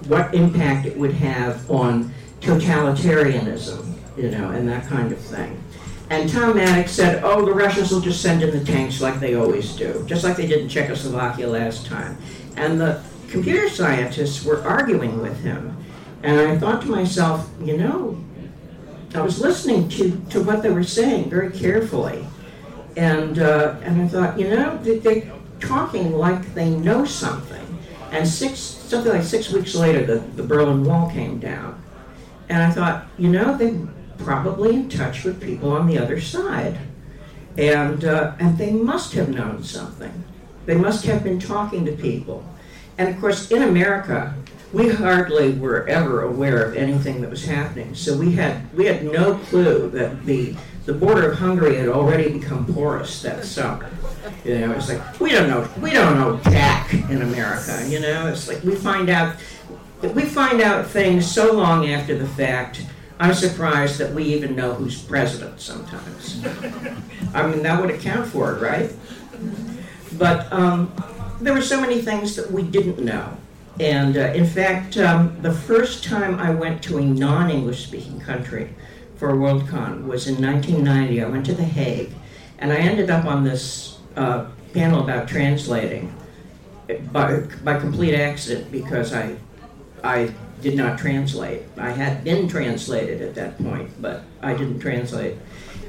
what 0.07 0.33
impact 0.35 0.85
it 0.85 0.97
would 0.97 1.13
have 1.13 1.69
on 1.71 2.13
totalitarianism, 2.41 3.88
you 4.19 4.29
know, 4.31 4.49
and 4.49 4.67
that 4.67 4.85
kind 4.87 5.11
of 5.11 5.17
thing. 5.19 5.61
And 6.09 6.29
Tom 6.29 6.57
Maddox 6.57 6.91
said, 6.91 7.23
oh, 7.23 7.45
the 7.45 7.53
Russians 7.53 7.91
will 7.91 8.01
just 8.01 8.21
send 8.21 8.41
in 8.41 8.51
the 8.51 8.63
tanks 8.65 8.99
like 8.99 9.19
they 9.19 9.35
always 9.35 9.75
do, 9.75 10.03
just 10.07 10.23
like 10.23 10.37
they 10.37 10.47
did 10.47 10.59
in 10.61 10.67
Czechoslovakia 10.69 11.47
last 11.47 11.85
time. 11.85 12.17
And 12.57 12.79
the 12.81 13.01
computer 13.29 13.69
scientists 13.69 14.43
were 14.43 14.61
arguing 14.63 15.21
with 15.21 15.39
him. 15.41 15.77
And 16.23 16.39
I 16.39 16.57
thought 16.57 16.81
to 16.81 16.87
myself, 16.89 17.47
you 17.63 17.77
know, 17.77 18.21
I 19.13 19.21
was 19.21 19.39
listening 19.39 19.87
to, 19.89 20.19
to 20.31 20.43
what 20.43 20.63
they 20.63 20.69
were 20.71 20.83
saying 20.83 21.29
very 21.29 21.51
carefully. 21.51 22.25
And, 22.97 23.39
uh, 23.39 23.75
and 23.83 24.01
I 24.01 24.07
thought, 24.07 24.39
you 24.39 24.49
know, 24.49 24.77
they- 24.83 24.99
they're 24.99 25.31
talking 25.59 26.13
like 26.13 26.53
they 26.55 26.69
know 26.71 27.05
something. 27.05 27.65
And 28.11 28.27
six, 28.27 28.59
something 28.59 29.11
like 29.13 29.23
six 29.23 29.51
weeks 29.51 29.75
later, 29.75 30.03
the, 30.05 30.19
the 30.35 30.43
Berlin 30.43 30.83
Wall 30.83 31.09
came 31.11 31.37
down. 31.39 31.81
And 32.49 32.63
I 32.63 32.71
thought, 32.71 33.05
you 33.19 33.29
know, 33.29 33.55
they're 33.55 33.77
probably 34.19 34.75
in 34.75 34.89
touch 34.89 35.23
with 35.23 35.41
people 35.41 35.71
on 35.71 35.87
the 35.87 35.97
other 35.97 36.19
side. 36.19 36.77
And, 37.57 38.05
uh, 38.05 38.35
and 38.39 38.57
they 38.57 38.71
must 38.71 39.13
have 39.13 39.29
known 39.29 39.63
something. 39.63 40.23
They 40.65 40.75
must 40.75 41.05
have 41.05 41.23
been 41.23 41.39
talking 41.39 41.85
to 41.85 41.91
people. 41.93 42.43
And 42.97 43.09
of 43.09 43.19
course, 43.19 43.49
in 43.51 43.63
America, 43.63 44.35
we 44.71 44.89
hardly 44.89 45.53
were 45.53 45.87
ever 45.87 46.21
aware 46.23 46.63
of 46.63 46.75
anything 46.75 47.21
that 47.21 47.29
was 47.29 47.45
happening. 47.45 47.95
So 47.95 48.15
we 48.15 48.33
had, 48.33 48.71
we 48.75 48.85
had 48.85 49.03
no 49.03 49.35
clue 49.35 49.89
that 49.91 50.25
the, 50.25 50.55
the 50.85 50.93
border 50.93 51.31
of 51.31 51.39
Hungary 51.39 51.77
had 51.77 51.87
already 51.87 52.31
become 52.31 52.71
porous 52.71 53.21
that 53.23 53.45
summer. 53.45 53.89
You 54.45 54.59
know, 54.59 54.71
it's 54.73 54.89
like, 54.89 55.19
we 55.19 55.31
don't 55.31 55.49
know, 55.49 55.67
we 55.81 55.91
don't 55.91 56.15
know 56.15 56.39
jack 56.51 56.93
in 56.93 57.21
America, 57.21 57.83
you 57.87 57.99
know? 57.99 58.27
It's 58.27 58.47
like 58.47 58.63
we 58.63 58.75
find 58.75 59.09
out, 59.09 59.37
we 60.01 60.23
find 60.23 60.61
out 60.61 60.85
things 60.85 61.29
so 61.29 61.53
long 61.53 61.87
after 61.89 62.17
the 62.17 62.27
fact, 62.27 62.85
I'm 63.19 63.33
surprised 63.33 63.97
that 63.97 64.13
we 64.13 64.23
even 64.23 64.55
know 64.55 64.73
who's 64.73 65.01
president 65.01 65.59
sometimes. 65.59 66.41
I 67.33 67.45
mean, 67.47 67.63
that 67.63 67.81
would 67.81 67.89
account 67.89 68.27
for 68.27 68.55
it, 68.55 68.61
right? 68.61 68.91
But 70.17 70.51
um, 70.53 70.93
there 71.41 71.53
were 71.53 71.61
so 71.61 71.81
many 71.81 72.01
things 72.01 72.35
that 72.37 72.49
we 72.49 72.63
didn't 72.63 72.99
know. 72.99 73.35
And 73.79 74.17
uh, 74.17 74.21
in 74.33 74.45
fact, 74.45 74.97
um, 74.97 75.41
the 75.41 75.53
first 75.53 76.03
time 76.03 76.39
I 76.39 76.51
went 76.51 76.81
to 76.83 76.97
a 76.97 77.01
non 77.01 77.49
English 77.49 77.85
speaking 77.85 78.19
country 78.19 78.73
for 79.15 79.33
Worldcon 79.33 80.05
was 80.05 80.27
in 80.27 80.41
1990. 80.41 81.21
I 81.21 81.27
went 81.27 81.45
to 81.47 81.53
The 81.53 81.63
Hague, 81.63 82.11
and 82.57 82.71
I 82.71 82.77
ended 82.77 83.09
up 83.09 83.25
on 83.25 83.43
this 83.43 83.99
uh, 84.15 84.47
panel 84.73 85.03
about 85.03 85.27
translating 85.27 86.13
by, 87.11 87.41
by 87.63 87.79
complete 87.79 88.15
accident 88.15 88.71
because 88.71 89.13
I, 89.13 89.35
I 90.03 90.33
did 90.61 90.75
not 90.75 90.97
translate. 90.97 91.63
I 91.77 91.91
had 91.91 92.23
been 92.23 92.47
translated 92.47 93.21
at 93.21 93.35
that 93.35 93.57
point, 93.57 93.89
but 94.01 94.23
I 94.41 94.53
didn't 94.53 94.79
translate. 94.79 95.35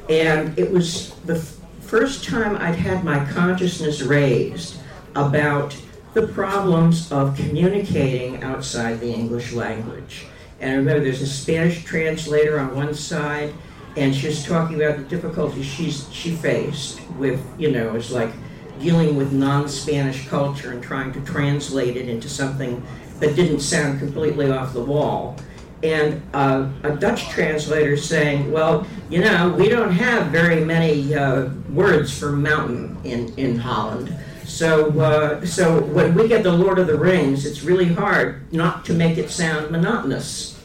And 0.09 0.59
it 0.59 0.71
was 0.71 1.11
the 1.27 1.37
f- 1.37 1.57
first 1.81 2.25
time 2.25 2.57
I'd 2.57 2.75
had 2.77 3.05
my 3.05 3.25
consciousness 3.33 4.03
raised 4.03 4.79
about 5.15 5.77
the 6.15 6.27
problems 6.29 7.11
of 7.13 7.37
communicating 7.37 8.43
outside 8.43 9.01
the 9.01 9.13
English 9.13 9.53
language. 9.53 10.27
And 10.61 10.77
remember, 10.77 11.05
there's 11.05 11.23
a 11.23 11.27
Spanish 11.27 11.85
translator 11.85 12.59
on 12.59 12.75
one 12.75 12.95
side, 12.95 13.55
and 13.97 14.15
she's 14.15 14.45
talking 14.45 14.77
about 14.77 14.99
the 14.99 15.05
difficulties 15.05 15.65
she's, 15.65 16.13
she 16.13 16.33
faced 16.33 17.01
with, 17.13 17.41
you 17.59 17.71
know, 17.71 17.95
it's 17.95 18.11
like 18.11 18.31
dealing 18.81 19.17
with 19.17 19.33
non-Spanish 19.33 20.29
culture 20.29 20.73
and 20.73 20.83
trying 20.83 21.13
to 21.13 21.21
translate 21.21 21.97
it 21.97 22.09
into 22.09 22.29
something 22.29 22.83
that 23.21 23.37
didn't 23.37 23.61
sound 23.61 23.99
completely 23.99 24.51
off 24.51 24.73
the 24.73 24.83
wall. 24.85 25.37
And 25.83 26.23
uh, 26.35 26.69
a 26.83 26.95
Dutch 26.97 27.29
translator 27.31 27.97
saying, 27.97 28.53
well, 28.53 28.87
you 29.09 29.21
know, 29.21 29.55
we 29.59 29.69
don't 29.69 29.93
have 29.93 30.27
very 30.27 30.63
many 30.63 31.15
uh, 31.15 31.49
words 31.71 32.17
for 32.17 32.33
mountain 32.33 32.99
in, 33.05 33.33
in 33.39 33.57
Holland. 33.57 34.15
So, 34.45 34.91
uh, 35.01 35.47
so 35.47 35.81
when 35.81 36.15
we 36.15 36.29
get 36.29 36.43
the 36.43 36.53
Lord 36.53 36.79
of 36.79 36.87
the 36.87 36.99
Rings, 36.99 37.47
it's 37.47 37.63
really 37.63 37.87
hard 37.87 38.53
not 38.53 38.85
to 38.87 38.93
make 38.93 39.17
it 39.17 39.31
sound 39.31 39.71
monotonous. 39.71 40.61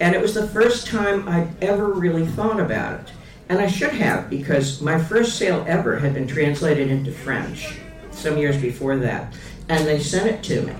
And 0.00 0.14
it 0.14 0.20
was 0.20 0.34
the 0.34 0.48
first 0.48 0.86
time 0.86 1.28
I'd 1.28 1.48
ever 1.62 1.86
really 1.92 2.26
thought 2.26 2.60
about 2.60 3.00
it. 3.00 3.12
And 3.48 3.58
I 3.58 3.68
should 3.68 3.92
have, 3.92 4.28
because 4.28 4.80
my 4.80 4.98
first 4.98 5.36
sale 5.38 5.64
ever 5.68 5.98
had 5.98 6.14
been 6.14 6.26
translated 6.26 6.90
into 6.90 7.12
French 7.12 7.78
some 8.10 8.36
years 8.36 8.60
before 8.60 8.96
that. 8.96 9.32
And 9.68 9.86
they 9.86 10.00
sent 10.00 10.26
it 10.26 10.42
to 10.44 10.62
me. 10.62 10.74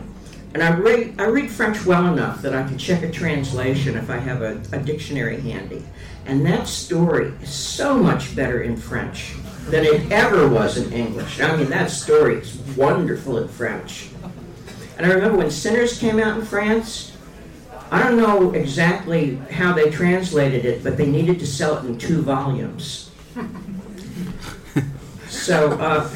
And 0.55 0.63
I 0.63 0.75
read, 0.77 1.21
I 1.21 1.25
read 1.25 1.51
French 1.51 1.85
well 1.87 2.13
enough 2.13 2.43
that 2.43 2.55
I 2.55 2.63
can 2.63 2.77
check 2.77 3.03
a 3.03 3.11
translation 3.11 3.97
if 3.97 4.11
I 4.11 4.19
have 4.19 4.43
a, 4.43 4.61
a 4.73 4.79
dictionary 4.79 5.41
handy. 5.41 5.83
And 6.27 6.45
that 6.47 6.69
story 6.69 7.33
is 7.41 7.51
so 7.51 7.97
much 7.97 8.37
better 8.37 8.63
in 8.63 8.77
French 8.77 9.35
than 9.67 9.85
it 9.85 10.13
ever 10.13 10.49
was 10.49 10.77
in 10.77 10.93
English. 10.93 11.41
I 11.41 11.57
mean, 11.57 11.71
that 11.71 11.91
story 11.91 12.37
is 12.37 12.57
wonderful 12.77 13.39
in 13.39 13.49
French. 13.49 14.11
And 14.99 15.07
I 15.07 15.11
remember 15.15 15.39
when 15.39 15.47
Synners 15.49 15.99
came 15.99 16.21
out 16.21 16.39
in 16.39 16.45
France, 16.45 17.17
I 17.91 18.03
don't 18.03 18.17
know 18.17 18.53
exactly 18.53 19.37
how 19.51 19.73
they 19.73 19.91
translated 19.91 20.65
it, 20.65 20.85
but 20.85 20.97
they 20.97 21.07
needed 21.07 21.39
to 21.41 21.47
sell 21.47 21.79
it 21.79 21.85
in 21.85 21.99
two 21.99 22.23
volumes. 22.23 23.11
So 25.29 25.73
uh, 25.73 26.09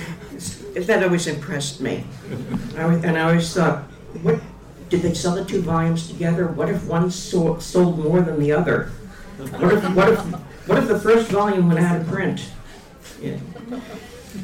that 0.75 1.03
always 1.03 1.27
impressed 1.27 1.81
me. 1.81 2.05
I, 2.77 2.85
and 2.85 3.19
I 3.19 3.23
always 3.23 3.53
thought, 3.53 3.85
what 4.23 4.41
did 4.89 5.03
they 5.03 5.15
sell 5.15 5.35
the 5.35 5.45
two 5.45 5.63
volumes 5.63 6.09
together? 6.09 6.47
What 6.47 6.69
if 6.69 6.85
one 6.87 7.11
sold, 7.11 7.63
sold 7.63 7.99
more 7.99 8.21
than 8.21 8.39
the 8.39 8.53
other? 8.53 8.91
What 9.39 9.73
if, 9.73 9.95
what 9.95 10.09
if, 10.09 10.19
what 10.69 10.79
if 10.79 10.89
the 10.89 10.99
first 10.99 11.31
volume 11.31 11.69
went 11.69 11.81
out 11.81 12.01
of 12.01 12.07
print? 12.07 12.51
Yeah. 13.21 13.39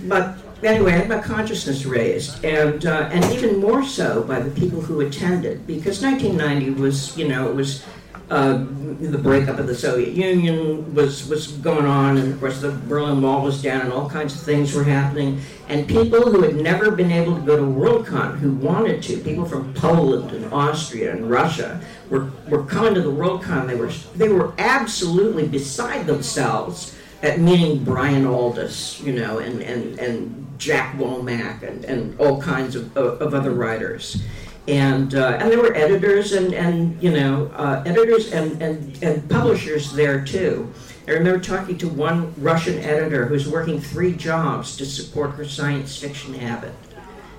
But 0.07 0.39
anyway, 0.62 0.93
I 0.93 0.97
had 0.97 1.09
my 1.09 1.20
consciousness 1.20 1.85
raised, 1.85 2.45
and 2.45 2.85
uh, 2.87 3.11
and 3.12 3.25
even 3.33 3.61
more 3.61 3.85
so 3.85 4.23
by 4.23 4.41
the 4.41 4.51
people 4.51 4.81
who 4.81 5.01
attended, 5.01 5.66
because 5.66 6.03
1990 6.03 6.81
was, 6.81 7.16
you 7.16 7.29
know, 7.29 7.49
it 7.49 7.55
was 7.55 7.85
uh, 8.33 8.64
the 8.99 9.18
breakup 9.18 9.59
of 9.59 9.66
the 9.66 9.74
Soviet 9.74 10.14
Union 10.14 10.95
was 10.95 11.28
was 11.28 11.49
going 11.49 11.85
on, 11.85 12.16
and 12.16 12.33
of 12.33 12.41
course 12.41 12.62
the 12.62 12.70
Berlin 12.70 13.20
Wall 13.20 13.43
was 13.43 13.61
down, 13.61 13.83
and 13.83 13.93
all 13.93 14.09
kinds 14.09 14.35
of 14.35 14.41
things 14.41 14.72
were 14.72 14.85
happening. 14.85 15.39
And 15.68 15.87
people 15.87 16.30
who 16.33 16.41
had 16.41 16.57
never 16.57 16.91
been 16.91 17.12
able 17.12 17.35
to 17.37 17.43
go 17.43 17.57
to 17.59 17.62
Worldcon, 17.62 18.39
who 18.39 18.53
wanted 18.53 19.03
to, 19.03 19.18
people 19.18 19.45
from 19.45 19.74
Poland 19.74 20.30
and 20.30 20.51
Austria 20.51 21.12
and 21.12 21.30
Russia, 21.30 21.78
were, 22.09 22.30
were 22.49 22.64
coming 22.64 22.95
to 22.95 23.03
the 23.03 23.12
Worldcon. 23.12 23.66
They 23.66 23.74
were 23.74 23.91
they 24.16 24.30
were 24.30 24.55
absolutely 24.57 25.47
beside 25.47 26.07
themselves 26.07 26.97
at 27.22 27.39
meeting 27.39 27.85
Brian 27.85 28.24
Aldiss, 28.24 29.05
you 29.05 29.12
know, 29.12 29.39
and, 29.41 29.61
and, 29.62 29.99
and 29.99 30.59
Jack 30.59 30.97
Womack 30.97 31.62
and, 31.62 31.85
and 31.85 32.18
all 32.18 32.41
kinds 32.41 32.76
of, 32.76 32.97
of, 32.97 33.20
of 33.20 33.35
other 33.35 33.53
writers. 33.53 34.22
And, 34.68 35.14
uh, 35.14 35.38
and 35.40 35.50
there 35.50 35.60
were 35.60 35.74
editors 35.74 36.32
and, 36.32 36.54
and 36.54 37.02
you 37.02 37.10
know, 37.10 37.50
uh, 37.56 37.82
editors 37.84 38.32
and, 38.32 38.62
and, 38.62 39.02
and 39.02 39.28
publishers 39.28 39.92
there 39.92 40.24
too. 40.24 40.72
I 41.08 41.12
remember 41.12 41.40
talking 41.40 41.76
to 41.78 41.88
one 41.88 42.32
Russian 42.38 42.78
editor 42.78 43.26
who's 43.26 43.48
working 43.48 43.80
three 43.80 44.12
jobs 44.14 44.76
to 44.76 44.86
support 44.86 45.32
her 45.32 45.44
science 45.44 45.98
fiction 45.98 46.34
habit. 46.34 46.72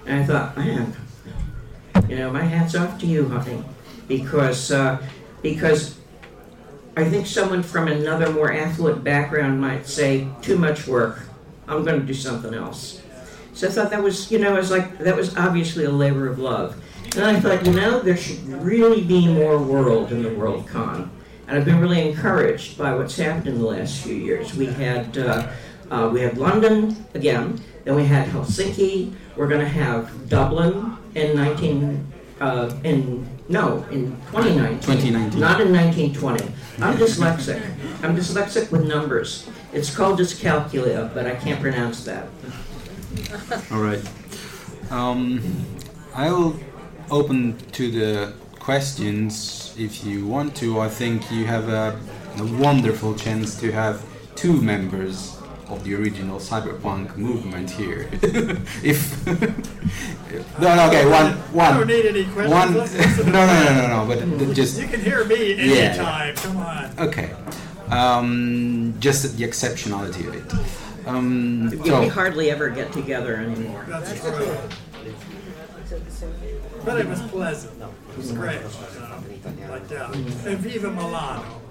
And 0.06 0.22
I 0.22 0.26
thought, 0.26 0.58
man, 0.58 0.94
you 2.10 2.18
know, 2.18 2.30
my 2.30 2.44
hat's 2.44 2.76
off 2.76 3.00
to 3.00 3.06
you, 3.06 3.30
honey, 3.30 3.64
because, 4.10 4.72
uh, 4.72 5.02
because 5.42 5.98
I 6.98 7.06
think 7.06 7.26
someone 7.26 7.64
from 7.64 7.88
another 7.88 8.32
more 8.32 8.52
affluent 8.52 9.02
background 9.04 9.62
might 9.62 9.88
say, 9.88 10.28
too 10.42 10.58
much 10.58 10.88
work, 10.88 11.22
I'm 11.68 11.86
going 11.86 12.02
to 12.02 12.06
do 12.06 12.14
something 12.14 12.54
else. 12.54 13.02
So 13.54 13.68
I 13.68 13.72
thought 13.72 13.92
that 13.92 14.04
was, 14.04 14.30
you 14.30 14.40
know, 14.40 14.56
it 14.56 14.58
was 14.58 14.72
like, 14.72 14.98
that 15.00 15.16
was 15.16 15.38
obviously 15.38 15.86
a 15.86 15.92
labor 15.92 16.28
of 16.28 16.38
love. 16.38 16.83
And 17.16 17.26
I 17.26 17.40
thought, 17.40 17.64
you 17.64 17.74
know, 17.74 18.00
there 18.00 18.18
should 18.18 18.44
really 18.48 19.04
be 19.04 19.28
more 19.28 19.60
world 19.60 20.12
in 20.12 20.24
the 20.24 20.34
World 20.34 20.68
Con. 20.68 21.12
And 21.48 21.58
I've 21.58 21.66
been 21.66 21.80
really 21.80 22.10
encouraged 22.10 22.76
by 22.76 22.96
what's 22.96 23.16
happened 23.18 23.48
in 23.48 23.60
the 23.60 23.66
last 23.66 24.02
few 24.02 24.16
years. 24.16 24.56
We 24.56 24.66
had, 24.66 25.16
uh, 25.18 25.52
uh, 25.92 26.10
we 26.12 26.22
had 26.22 26.40
London 26.40 27.06
again, 27.14 27.62
then 27.84 27.96
we 27.96 28.06
had 28.06 28.28
Helsinki, 28.30 29.14
we're 29.36 29.48
going 29.48 29.62
to 29.62 29.68
have 29.68 30.28
Dublin 30.28 30.98
in 31.14 31.36
19, 31.36 32.14
uh, 32.42 32.74
in, 32.84 33.28
no, 33.48 33.86
in 33.92 34.18
2019. 34.32 34.80
2019. 34.80 35.40
Not 35.40 35.62
in 35.62 35.72
1920. 35.72 36.46
I'm 36.80 36.98
dyslexic. 36.98 37.62
I'm 38.02 38.16
dyslexic 38.16 38.72
with 38.72 38.88
numbers. 38.88 39.48
It's 39.72 39.96
called 39.96 40.20
dyscalculia, 40.20 41.14
but 41.14 41.28
I 41.28 41.36
can't 41.36 41.62
pronounce 41.62 42.04
that. 42.06 42.28
All 43.72 43.82
right. 43.82 44.02
Um, 44.90 45.42
I'll 46.16 46.60
open 47.14 47.56
to 47.72 47.92
the 47.92 48.34
questions 48.60 49.74
if 49.78 50.04
you 50.04 50.26
want 50.26 50.56
to. 50.56 50.80
I 50.80 50.90
think 50.90 51.32
you 51.32 51.46
have 51.46 51.70
a, 51.70 52.00
a 52.38 52.46
wonderful 52.60 53.14
chance 53.14 53.60
to 53.62 53.72
have 53.72 54.04
two 54.36 54.60
members 54.62 55.38
of 55.70 55.84
the 55.84 55.94
original 55.96 56.40
cyberpunk 56.40 57.16
movement 57.16 57.70
here. 57.70 58.10
if 58.84 59.26
no, 60.60 60.76
no, 60.76 60.88
okay, 60.88 61.06
one, 61.06 61.34
one, 61.54 61.74
I 61.74 61.78
don't 61.78 61.88
need 61.88 62.06
any 62.06 62.26
questions. 62.26 62.52
one. 62.52 62.74
Let's 62.74 62.96
listen 62.98 63.32
no, 63.32 63.46
no, 63.46 63.64
no, 63.64 63.88
no, 63.88 64.06
no, 64.06 64.36
but 64.46 64.54
just 64.56 64.82
You 64.82 64.88
can 64.88 65.02
hear 65.02 65.24
me 65.26 65.54
Yeah. 65.54 65.76
anytime. 65.84 66.36
Come 66.36 66.58
on. 66.58 67.00
okay. 67.00 67.32
Um, 67.90 68.96
just 69.00 69.38
the 69.38 69.44
exceptionality 69.44 70.28
of 70.28 70.34
it. 70.36 71.08
Um, 71.08 71.70
We 71.70 71.90
so, 71.90 72.10
hardly 72.10 72.50
ever 72.50 72.70
get 72.70 72.92
together 72.92 73.36
anymore. 73.36 73.86
That's 73.88 74.20
true. 74.20 74.58
But 76.84 77.00
it 77.00 77.08
was 77.08 77.22
pleasant. 77.22 77.74
It 77.82 78.18
was 78.18 78.32
great. 78.34 78.60
Uh, 78.60 79.72
like 79.72 79.88
that. 79.88 80.14
And 80.46 80.58
Viva 80.58 80.90
Milano. 80.90 81.62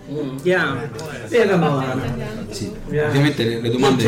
Yeah. 0.42 0.88
Place. 0.96 1.28
Viva 1.28 1.56
Milano. 1.56 2.46
sì. 2.50 2.72
Yeah. 2.90 3.08
Ovviamente 3.08 3.44
le, 3.44 3.60
le 3.60 3.70
domande 3.70 4.04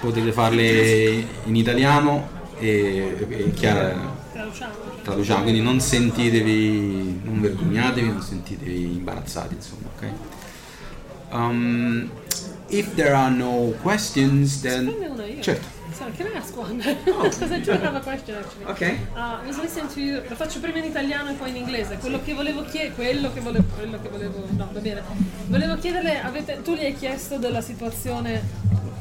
potete 0.00 0.32
farle 0.32 1.24
in 1.44 1.56
italiano 1.56 2.28
e, 2.58 3.26
e 3.28 3.50
Chiara 3.52 4.16
Traduciamo. 5.02 5.42
quindi 5.42 5.62
non 5.62 5.80
sentitevi, 5.80 7.20
non 7.24 7.40
vergognatevi, 7.40 8.06
non 8.08 8.20
sentitevi 8.20 8.96
imbarazzati, 8.96 9.54
insomma, 9.54 9.88
ok? 9.96 10.10
Um, 11.32 12.10
if 12.68 12.94
there 12.94 13.14
are 13.14 13.30
no 13.30 13.74
questions, 13.82 14.60
then 14.60 14.94
certo. 15.40 15.77
Sorry, 15.98 16.12
can 16.12 16.28
I 16.28 16.36
ask 16.36 16.56
one? 16.56 16.76
Because 16.78 17.50
I 17.50 17.58
do 17.58 17.72
have 17.72 17.96
a 17.96 18.00
question 18.00 18.36
actually. 18.36 18.66
Okay. 18.66 18.98
Uh, 19.16 19.42
I 19.42 19.46
was 19.48 19.58
listening 19.58 19.88
to 19.88 20.00
you, 20.00 20.22
lo 20.28 20.36
faccio 20.36 20.60
prima 20.60 20.78
in 20.78 20.84
italiano 20.84 21.30
e 21.30 21.34
poi 21.34 21.50
in 21.50 21.56
inglese. 21.56 21.96
Quello 21.96 22.22
che 22.22 22.34
volevo 22.34 22.62
chiedere, 22.62 22.94
quello 22.94 23.32
che 23.32 23.40
volevo, 23.40 23.66
quello 23.74 24.00
che 24.00 24.08
volevo, 24.08 24.46
no, 24.56 24.68
va 24.72 24.78
bene. 24.78 25.02
Volevo 25.48 25.74
chiederle, 25.74 26.20
avete, 26.22 26.62
tu 26.62 26.74
gli 26.74 26.84
hai 26.84 26.94
chiesto 26.94 27.38
della 27.38 27.60
situazione. 27.60 28.42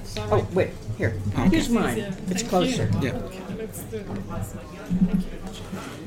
Sorry. 0.02 0.32
Oh, 0.32 0.48
wait, 0.54 0.72
here. 0.98 1.16
Okay. 1.36 1.50
Here's 1.50 1.68
mine. 1.68 2.00
It's 2.30 2.42
thank 2.42 2.48
closer. 2.48 2.90
you. 2.94 3.00
Yeah. 3.00 3.16
Okay, 3.26 3.42
let's 3.58 3.84
do 3.92 3.98
it 3.98 4.06
this 4.08 4.54
way. 4.56 4.64
Thank 5.06 5.22
you. 5.22 5.38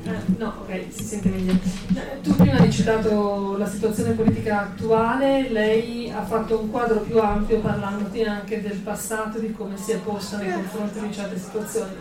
no, 0.37 0.53
ok, 0.61 0.85
si 0.89 1.03
sente 1.03 1.29
meglio. 1.29 1.53
Eh, 1.53 2.21
Tu 2.21 2.35
prima 2.35 2.57
hai 2.57 2.71
citato 2.71 3.57
la 3.57 3.67
situazione 3.67 4.11
politica 4.13 4.61
attuale, 4.61 5.49
lei 5.49 6.11
ha 6.11 6.23
fatto 6.23 6.59
un 6.59 6.69
quadro 6.69 6.99
più 6.99 7.19
ampio 7.19 7.59
parlandoti 7.59 8.23
anche 8.23 8.61
del 8.61 8.77
passato 8.77 9.39
di 9.39 9.51
come 9.51 9.77
si 9.77 9.91
è 9.91 9.97
posta 9.97 10.37
nei 10.37 10.53
confronti 10.53 10.99
di 10.99 11.13
certe 11.13 11.37
situazioni. 11.37 11.91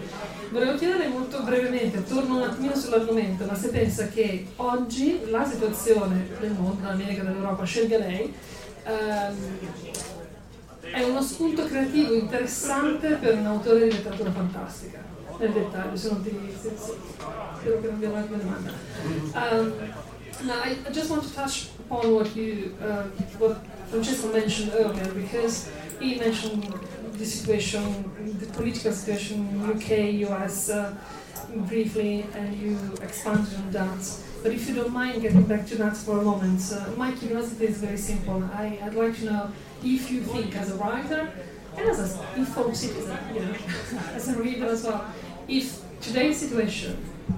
Volevo 0.51 0.77
chiedere 0.77 1.09
molto 1.09 1.43
brevemente, 1.43 2.05
torno 2.05 2.37
un 2.37 2.43
attimino 2.43 2.75
sull'argomento, 2.75 3.45
ma 3.45 3.55
se 3.55 3.69
pensa 3.69 4.09
che 4.09 4.47
oggi 4.57 5.21
la 5.31 5.45
situazione 5.45 6.27
del 6.41 6.53
mondo, 6.53 6.81
dell'America, 6.81 7.23
dell'Europa, 7.23 7.65
scelga 7.65 7.99
lei, 7.99 8.35
ehm, 8.85 9.35
è 10.93 11.03
uno 11.05 11.23
spunto 11.23 11.65
creativo 11.67 12.15
interessante 12.15 13.11
per 13.15 13.39
un 13.39 13.47
autore 13.47 13.85
di 13.85 13.93
letteratura 13.93 14.33
fantastica. 14.33 15.10
Nel 15.41 15.53
dettaglio. 15.53 15.97
Se, 15.97 16.09
se, 16.61 16.71
spero 17.59 17.81
che 17.81 17.91
non 17.91 18.15
abbia 18.15 18.37
una 18.37 18.37
domanda. 18.37 18.73
Um, 19.35 19.73
now, 20.47 20.63
I, 20.63 20.77
I 20.87 20.93
just 20.93 21.11
want 21.11 21.23
to 21.23 21.35
touch 21.35 21.69
upon 21.79 22.13
what 22.13 22.35
you, 22.37 22.77
uh, 22.81 23.05
what 23.39 23.57
Francesco 23.91 24.33
mentioned 24.33 24.73
earlier, 24.75 25.13
because 25.13 25.69
he 25.99 26.17
mentioned 26.17 26.63
the 27.15 27.25
situation, 27.25 27.83
the 28.39 28.47
political 28.47 28.93
situation 28.93 29.49
in 29.49 29.71
UK, 29.71 30.31
US, 30.31 30.71
uh, 30.71 30.95
briefly 31.69 32.25
and 32.35 32.57
you 32.57 32.79
expanded 33.03 33.55
on 33.55 33.71
that. 33.73 34.19
But 34.43 34.53
if 34.53 34.69
you 34.69 34.75
don't 34.75 34.93
mind 34.93 35.23
getting 35.23 35.43
back 35.43 35.67
to 35.67 35.77
that 35.77 35.97
for 35.97 36.19
a 36.19 36.23
moment, 36.23 36.61
uh, 36.73 36.91
my 36.97 37.13
curiosity 37.13 37.67
is 37.67 37.79
very 37.79 37.99
simple. 37.99 38.43
I, 38.55 38.79
I'd 38.83 38.95
like 38.95 39.17
to 39.19 39.25
know 39.25 39.51
if 39.83 40.11
you 40.11 40.23
think, 40.23 40.57
as 40.57 40.71
a 40.71 40.77
writer 40.77 41.31
and 41.77 41.89
as 41.89 41.99
an 42.15 42.21
informed 42.37 42.77
citizen, 42.77 43.19
you 43.35 43.41
know, 43.41 43.55
as 44.15 44.29
a 44.29 44.43
reader 44.43 44.67
as 44.67 44.85
well, 44.85 45.05
if 45.51 45.83
today's 46.01 46.39
situation 46.39 46.97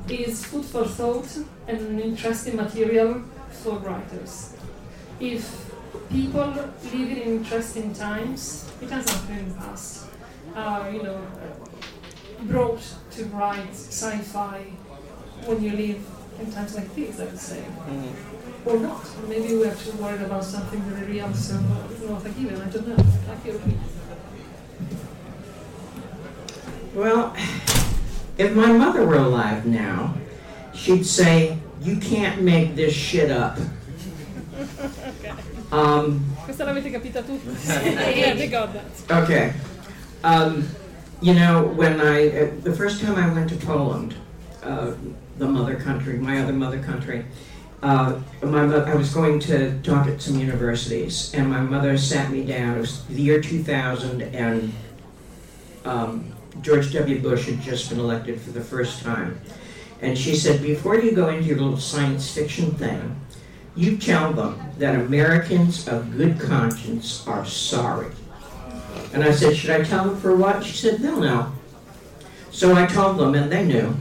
is 0.09 0.45
food 0.45 0.65
for 0.65 0.85
thought 0.85 1.35
and 1.67 1.81
an 1.81 2.01
interesting 2.01 2.57
material 2.57 3.23
for 3.51 3.79
writers. 3.79 4.55
If 5.19 5.73
people 6.11 6.55
living 6.85 7.17
in 7.17 7.29
interesting 7.39 7.95
times, 7.95 8.71
it 8.83 8.91
has 8.91 9.09
happened 9.09 9.39
in 9.39 9.49
the 9.49 9.55
past, 9.55 10.07
are, 10.55 10.91
you 10.91 11.03
know, 11.03 11.23
brought 12.43 12.83
to 13.13 13.25
write 13.27 13.71
sci-fi 13.73 14.61
when 15.47 15.63
you 15.63 15.73
live 15.73 16.05
in 16.39 16.53
times 16.53 16.77
like 16.77 16.95
these, 16.95 17.19
I 17.19 17.25
would 17.25 17.39
say. 17.39 17.61
Mm-hmm. 17.61 18.69
Or 18.69 18.79
not. 18.79 19.05
Maybe 19.29 19.57
we 19.57 19.65
are 19.65 19.75
too 19.75 19.93
worried 19.93 20.21
about 20.21 20.45
something 20.45 20.81
very 20.83 21.15
real, 21.15 21.33
so 21.35 21.59
no 21.59 22.17
forgiven. 22.17 22.61
I 22.61 22.69
don't 22.69 22.89
know. 22.89 22.97
I 22.97 23.37
feel 23.37 23.61
Well, 26.95 27.35
if 28.43 28.55
my 28.55 28.73
mother 28.73 29.07
were 29.07 29.17
alive 29.17 29.65
now, 29.67 30.15
she'd 30.75 31.05
say, 31.07 31.59
"You 31.81 31.97
can't 31.97 32.43
make 32.43 32.75
this 32.75 32.93
shit 32.93 33.31
up." 33.31 33.59
Um, 35.71 36.25
Questa 36.45 36.65
l'avete 36.65 36.91
capita 36.91 37.23
tutti. 37.23 37.41
yeah, 37.67 38.35
they 38.35 38.49
got 38.49 38.73
that. 38.75 39.23
Okay. 39.23 39.55
Um, 40.23 40.69
you 41.23 41.35
know, 41.35 41.65
when 41.65 42.01
I, 42.01 42.29
uh, 42.29 42.51
the 42.63 42.75
first 42.75 43.01
time 43.01 43.15
I 43.17 43.33
went 43.33 43.49
to 43.51 43.57
Poland, 43.57 44.15
uh, 44.63 44.93
the 45.39 45.49
mother 45.49 45.77
country, 45.77 46.19
my 46.19 46.41
other 46.41 46.53
mother 46.53 46.79
country, 46.81 47.25
uh, 47.83 48.21
my, 48.43 48.67
mo- 48.67 48.85
I 48.85 48.95
was 48.95 49.15
going 49.15 49.41
to 49.41 49.81
talk 49.83 50.07
at 50.07 50.21
some 50.21 50.39
universities, 50.39 51.33
and 51.35 51.49
my 51.49 51.61
mother 51.61 51.97
sat 51.97 52.31
me 52.31 52.45
down. 52.45 52.77
It 52.77 52.81
was 52.81 53.05
the 53.07 53.23
year 53.23 53.41
2000, 53.41 54.23
and 54.23 54.73
um, 55.85 56.32
George 56.61 56.93
W. 56.93 57.21
Bush 57.21 57.47
had 57.47 57.61
just 57.61 57.89
been 57.89 57.99
elected 57.99 58.41
for 58.41 58.51
the 58.51 58.61
first 58.61 59.03
time. 59.03 59.41
And 60.01 60.19
she 60.19 60.35
said, 60.35 60.63
Before 60.63 60.99
you 60.99 61.13
go 61.13 61.29
into 61.29 61.45
your 61.45 61.59
little 61.59 61.79
science 61.79 62.33
fiction 62.33 62.73
thing, 62.73 63.19
you 63.75 63.97
tell 63.97 64.33
them 64.33 64.61
that 64.79 64.95
Americans 64.95 65.89
of 65.89 66.17
good 66.17 66.39
conscience 66.39 67.27
are 67.27 67.47
sorry. 67.47 68.11
And 69.15 69.25
I 69.25 69.31
said, 69.31 69.57
Should 69.57 69.71
I 69.71 69.83
tell 69.83 70.05
them 70.05 70.17
for 70.19 70.37
what? 70.37 70.65
She 70.65 70.77
said, 70.77 70.99
They'll 70.99 71.21
know. 71.21 71.53
So 72.51 72.75
I 72.75 72.87
told 72.87 73.19
them, 73.19 73.35
and 73.35 73.51
they 73.51 73.65
knew. 73.65 73.95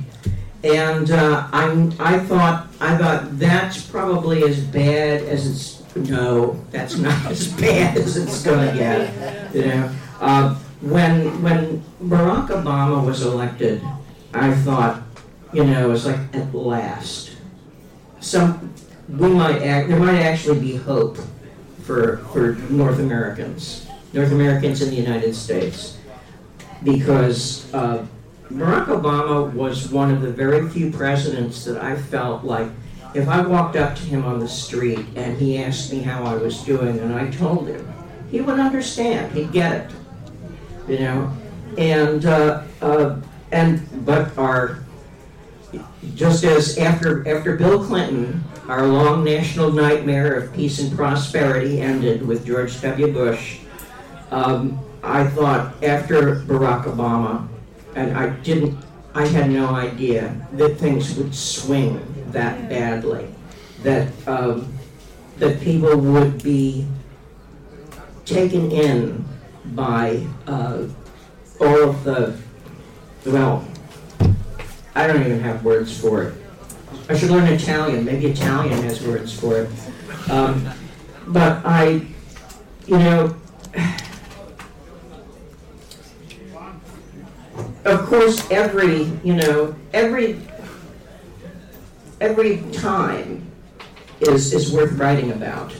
And 0.63 1.09
uh, 1.09 1.47
I, 1.51 1.89
I 1.99 2.19
thought, 2.19 2.67
I 2.79 2.97
thought 2.97 3.39
that's 3.39 3.81
probably 3.81 4.43
as 4.43 4.59
bad 4.59 5.23
as 5.23 5.47
it's. 5.47 5.81
No, 5.95 6.53
that's 6.71 6.97
not 6.97 7.25
as 7.31 7.51
bad 7.53 7.97
as 7.97 8.17
it's 8.17 8.43
gonna 8.43 8.73
get. 8.73 9.53
You 9.55 9.65
know, 9.65 9.95
uh, 10.19 10.59
when 10.81 11.41
when 11.41 11.83
Barack 12.03 12.47
Obama 12.47 13.05
was 13.05 13.23
elected, 13.23 13.81
I 14.33 14.53
thought, 14.53 15.03
you 15.53 15.63
know, 15.63 15.85
it 15.85 15.89
was 15.89 16.05
like 16.05 16.19
at 16.33 16.53
last, 16.53 17.31
some 18.19 18.73
we 19.07 19.29
might 19.29 19.61
act. 19.61 19.89
There 19.89 19.99
might 19.99 20.19
actually 20.19 20.59
be 20.59 20.75
hope 20.75 21.17
for 21.83 22.17
for 22.33 22.53
North 22.69 22.99
Americans, 22.99 23.87
North 24.13 24.31
Americans 24.31 24.81
in 24.81 24.89
the 24.89 24.95
United 24.95 25.35
States, 25.35 25.97
because 26.83 27.71
uh, 27.73 28.05
Barack 28.51 28.87
Obama 28.87 29.53
was 29.53 29.89
one 29.91 30.11
of 30.11 30.21
the 30.21 30.31
very 30.31 30.67
few 30.69 30.91
presidents 30.91 31.63
that 31.65 31.81
I 31.81 31.95
felt 31.95 32.43
like 32.43 32.69
if 33.13 33.27
I 33.27 33.41
walked 33.41 33.75
up 33.75 33.95
to 33.95 34.03
him 34.03 34.25
on 34.25 34.39
the 34.39 34.47
street 34.47 35.05
and 35.15 35.37
he 35.37 35.57
asked 35.57 35.91
me 35.91 35.99
how 35.99 36.23
I 36.23 36.35
was 36.35 36.63
doing 36.63 36.97
and 36.99 37.13
I 37.13 37.29
told 37.29 37.67
him, 37.67 37.91
he 38.29 38.39
would 38.41 38.59
understand. 38.59 39.33
He'd 39.33 39.51
get 39.51 39.73
it, 39.73 39.91
you 40.91 40.99
know, 40.99 41.31
and 41.77 42.25
uh, 42.25 42.63
uh, 42.81 43.15
and 43.53 44.05
but 44.05 44.37
our 44.37 44.83
just 46.15 46.43
as 46.43 46.77
after 46.77 47.25
after 47.33 47.55
Bill 47.55 47.83
Clinton, 47.83 48.43
our 48.67 48.85
long 48.85 49.23
national 49.23 49.71
nightmare 49.71 50.33
of 50.33 50.53
peace 50.53 50.79
and 50.79 50.93
prosperity 50.93 51.79
ended 51.79 52.27
with 52.27 52.45
George 52.45 52.79
W. 52.81 53.11
Bush. 53.13 53.59
Um, 54.31 54.79
I 55.01 55.25
thought 55.27 55.81
after 55.81 56.41
Barack 56.41 56.83
Obama, 56.83 57.47
and 57.95 58.15
I 58.17 58.29
didn't, 58.41 58.77
I 59.15 59.25
had 59.25 59.49
no 59.49 59.73
idea 59.73 60.35
that 60.53 60.77
things 60.77 61.15
would 61.15 61.33
swing 61.33 62.01
that 62.31 62.67
badly, 62.67 63.27
that 63.83 64.11
um, 64.27 64.73
that 65.37 65.61
people 65.61 65.95
would 65.95 66.43
be 66.43 66.85
taken 68.25 68.71
in 68.71 69.25
by 69.65 70.25
uh, 70.47 70.85
all 71.59 71.89
of 71.89 72.03
the 72.03 72.37
well, 73.25 73.63
I 74.95 75.07
don't 75.07 75.21
even 75.21 75.39
have 75.41 75.63
words 75.63 75.97
for 75.99 76.23
it. 76.23 76.33
I 77.07 77.15
should 77.15 77.29
learn 77.29 77.47
Italian. 77.47 78.03
Maybe 78.03 78.27
Italian 78.27 78.81
has 78.83 79.05
words 79.05 79.37
for 79.37 79.61
it. 79.61 79.69
Um, 80.29 80.67
but 81.27 81.61
I, 81.65 82.01
you 82.87 82.97
know, 82.97 83.35
of 87.85 88.05
course, 88.05 88.49
every, 88.49 89.11
you 89.23 89.35
know, 89.35 89.75
every, 89.93 90.41
every 92.19 92.63
time 92.71 93.49
is, 94.19 94.53
is 94.53 94.71
worth 94.71 94.93
writing 94.93 95.31
about. 95.31 95.73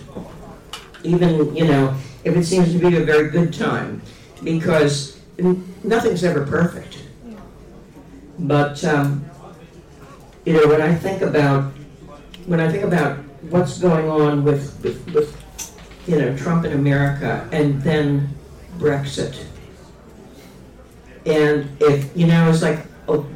Even, 1.04 1.56
you 1.56 1.66
know, 1.66 1.96
if 2.24 2.36
it 2.36 2.46
seems 2.46 2.72
to 2.74 2.80
be 2.80 2.98
a 2.98 3.04
very 3.04 3.30
good 3.30 3.54
time, 3.54 4.02
because 4.44 5.20
nothing's 5.84 6.24
ever 6.24 6.46
perfect. 6.46 7.00
But, 8.40 8.84
um, 8.84 9.26
you 10.46 10.54
know, 10.54 10.68
when 10.68 10.82
I 10.82 10.96
think 10.96 11.22
about, 11.22 11.72
when 12.46 12.60
I 12.60 12.72
think 12.72 12.84
about 12.84 13.18
what's 13.50 13.78
going 13.78 14.10
on 14.10 14.44
with, 14.44 14.80
with, 14.84 15.14
with 15.14 15.38
you 16.08 16.18
know, 16.18 16.36
Trump 16.38 16.66
in 16.66 16.74
America 16.74 17.48
and 17.52 17.82
then 17.82 18.30
Brexit, 18.78 19.46
and 21.26 21.70
if, 21.80 22.16
you 22.18 22.26
know, 22.26 22.50
it's 22.50 22.64
like, 22.64 22.80
oh, 23.08 23.28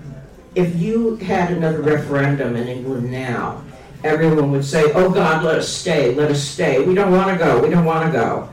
if 0.55 0.75
you 0.75 1.17
had 1.17 1.51
another 1.51 1.81
referendum 1.81 2.55
in 2.55 2.67
England 2.67 3.11
now, 3.11 3.63
everyone 4.03 4.51
would 4.51 4.65
say, 4.65 4.91
oh 4.93 5.09
God, 5.09 5.43
let 5.43 5.55
us 5.55 5.69
stay, 5.69 6.15
let 6.15 6.31
us 6.31 6.41
stay. 6.41 6.83
We 6.83 6.95
don't 6.95 7.11
want 7.11 7.37
to 7.37 7.43
go, 7.43 7.61
we 7.61 7.69
don't 7.69 7.85
want 7.85 8.05
to 8.05 8.11
go. 8.11 8.49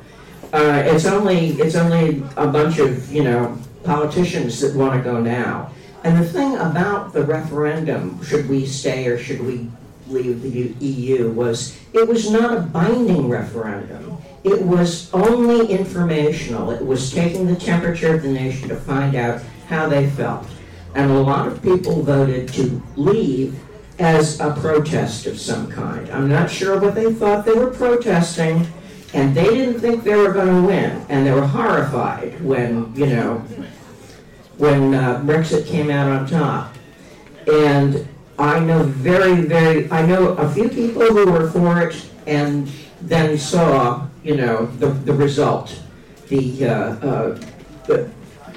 Uh, 0.52 0.82
it's 0.86 1.06
only, 1.06 1.52
it's 1.52 1.74
only 1.74 2.22
a 2.36 2.46
bunch 2.46 2.78
of, 2.78 3.10
you 3.10 3.24
know, 3.24 3.58
politicians 3.84 4.60
that 4.60 4.76
want 4.76 4.92
to 4.92 5.02
go 5.02 5.20
now. 5.20 5.70
And 6.04 6.18
the 6.18 6.28
thing 6.28 6.56
about 6.56 7.12
the 7.12 7.24
referendum, 7.24 8.22
should 8.22 8.48
we 8.48 8.66
stay 8.66 9.06
or 9.06 9.18
should 9.18 9.40
we 9.40 9.70
leave 10.08 10.42
the 10.42 10.84
EU, 10.84 11.30
was 11.30 11.78
it 11.92 12.06
was 12.06 12.30
not 12.30 12.56
a 12.56 12.60
binding 12.60 13.28
referendum. 13.28 14.18
It 14.44 14.60
was 14.62 15.12
only 15.14 15.68
informational. 15.68 16.70
It 16.70 16.84
was 16.84 17.12
taking 17.12 17.46
the 17.46 17.56
temperature 17.56 18.14
of 18.14 18.22
the 18.22 18.32
nation 18.32 18.68
to 18.68 18.76
find 18.76 19.14
out 19.14 19.40
how 19.68 19.88
they 19.88 20.10
felt. 20.10 20.46
And 20.94 21.10
a 21.10 21.20
lot 21.20 21.46
of 21.46 21.62
people 21.62 22.02
voted 22.02 22.48
to 22.54 22.82
leave 22.96 23.58
as 23.98 24.40
a 24.40 24.52
protest 24.52 25.26
of 25.26 25.38
some 25.38 25.70
kind. 25.70 26.10
I'm 26.10 26.28
not 26.28 26.50
sure 26.50 26.78
what 26.78 26.94
they 26.94 27.12
thought 27.12 27.44
they 27.44 27.54
were 27.54 27.70
protesting, 27.70 28.66
and 29.14 29.34
they 29.34 29.44
didn't 29.44 29.80
think 29.80 30.04
they 30.04 30.14
were 30.14 30.32
going 30.32 30.62
to 30.62 30.66
win. 30.66 31.04
And 31.08 31.26
they 31.26 31.32
were 31.32 31.46
horrified 31.46 32.40
when, 32.42 32.94
you 32.94 33.06
know, 33.06 33.38
when 34.56 34.94
uh, 34.94 35.20
Brexit 35.20 35.66
came 35.66 35.90
out 35.90 36.08
on 36.08 36.26
top. 36.26 36.74
And 37.52 38.08
I 38.38 38.58
know 38.60 38.84
very, 38.84 39.42
very, 39.42 39.90
I 39.90 40.06
know 40.06 40.28
a 40.30 40.48
few 40.52 40.68
people 40.68 41.02
who 41.02 41.30
were 41.30 41.50
for 41.50 41.82
it 41.82 42.08
and 42.26 42.70
then 43.02 43.36
saw, 43.36 44.06
you 44.22 44.36
know, 44.36 44.66
the, 44.66 44.88
the 44.88 45.12
result. 45.12 45.78
The, 46.28 46.66
uh, 46.66 46.72
uh, 46.72 47.40
the 47.86 48.10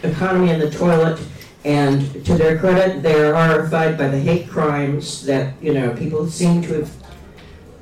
economy 0.03 0.51
in 0.51 0.59
the 0.59 0.69
toilet, 0.69 1.19
and 1.65 2.23
to 2.25 2.37
their 2.37 2.57
credit, 2.59 3.01
they're 3.01 3.33
horrified 3.35 3.97
by 3.97 4.07
the 4.07 4.19
hate 4.19 4.47
crimes 4.47 5.25
that, 5.25 5.61
you 5.61 5.73
know, 5.73 5.93
people 5.95 6.29
seem 6.29 6.61
to 6.61 6.73
have, 6.75 6.91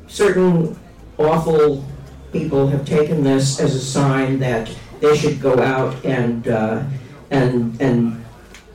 certain 0.07 0.79
awful 1.17 1.85
people 2.33 2.67
have 2.67 2.85
taken 2.85 3.23
this 3.23 3.59
as 3.59 3.75
a 3.75 3.79
sign 3.79 4.39
that 4.39 4.69
they 4.99 5.15
should 5.15 5.39
go 5.39 5.59
out 5.61 6.03
and, 6.03 6.47
uh, 6.47 6.83
and, 7.29 7.79
and 7.79 8.25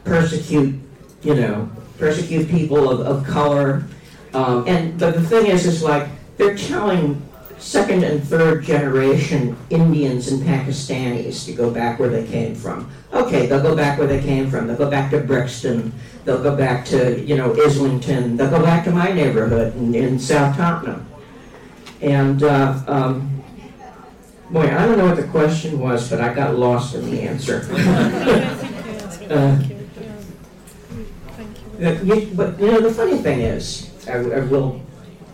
persecute, 0.04 0.78
you 1.22 1.34
know, 1.34 1.68
persecute 1.98 2.48
people 2.48 2.88
of, 2.88 3.00
of 3.00 3.26
color. 3.26 3.84
Um, 4.32 4.66
and 4.68 4.98
but 4.98 5.14
the 5.14 5.22
thing 5.22 5.46
is, 5.46 5.66
is 5.66 5.82
like 5.82 6.08
they're 6.36 6.56
telling 6.56 7.20
second 7.58 8.04
and 8.04 8.22
third 8.22 8.62
generation 8.62 9.56
Indians 9.70 10.28
and 10.28 10.40
Pakistanis 10.42 11.44
to 11.46 11.52
go 11.52 11.70
back 11.70 11.98
where 11.98 12.08
they 12.08 12.24
came 12.26 12.54
from. 12.54 12.88
Okay, 13.12 13.46
they'll 13.46 13.62
go 13.62 13.74
back 13.74 13.98
where 13.98 14.06
they 14.06 14.20
came 14.20 14.48
from. 14.48 14.68
They'll 14.68 14.76
go 14.76 14.90
back 14.90 15.10
to 15.10 15.20
Brixton. 15.20 15.92
They'll 16.24 16.42
go 16.42 16.54
back 16.54 16.84
to, 16.86 17.20
you 17.20 17.36
know, 17.36 17.52
Islington. 17.64 18.36
They'll 18.36 18.50
go 18.50 18.62
back 18.62 18.84
to 18.84 18.92
my 18.92 19.10
neighborhood 19.10 19.74
in, 19.76 19.94
in 19.94 20.18
South 20.18 20.56
Tottenham. 20.56 21.08
And, 22.00 22.42
uh, 22.44 22.80
um, 22.86 23.37
boy, 24.50 24.62
I 24.62 24.86
don't 24.86 24.98
know 24.98 25.06
what 25.06 25.16
the 25.16 25.28
question 25.28 25.78
was, 25.78 26.08
but 26.10 26.20
I 26.20 26.32
got 26.34 26.56
lost 26.56 26.94
in 26.94 27.10
the 27.10 27.22
answer. 27.22 27.66
uh, 29.30 29.64
you, 32.02 32.30
but, 32.34 32.58
you 32.58 32.66
know, 32.66 32.80
the 32.80 32.92
funny 32.92 33.18
thing 33.18 33.40
is, 33.40 33.90
I, 34.08 34.16
I 34.16 34.40
will 34.40 34.80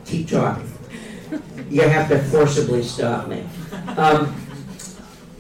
keep 0.05 0.29
talking. 0.29 0.71
You 1.71 1.83
have 1.83 2.09
to 2.09 2.19
forcibly 2.25 2.83
stop 2.83 3.29
me. 3.29 3.45
Um, 3.97 4.35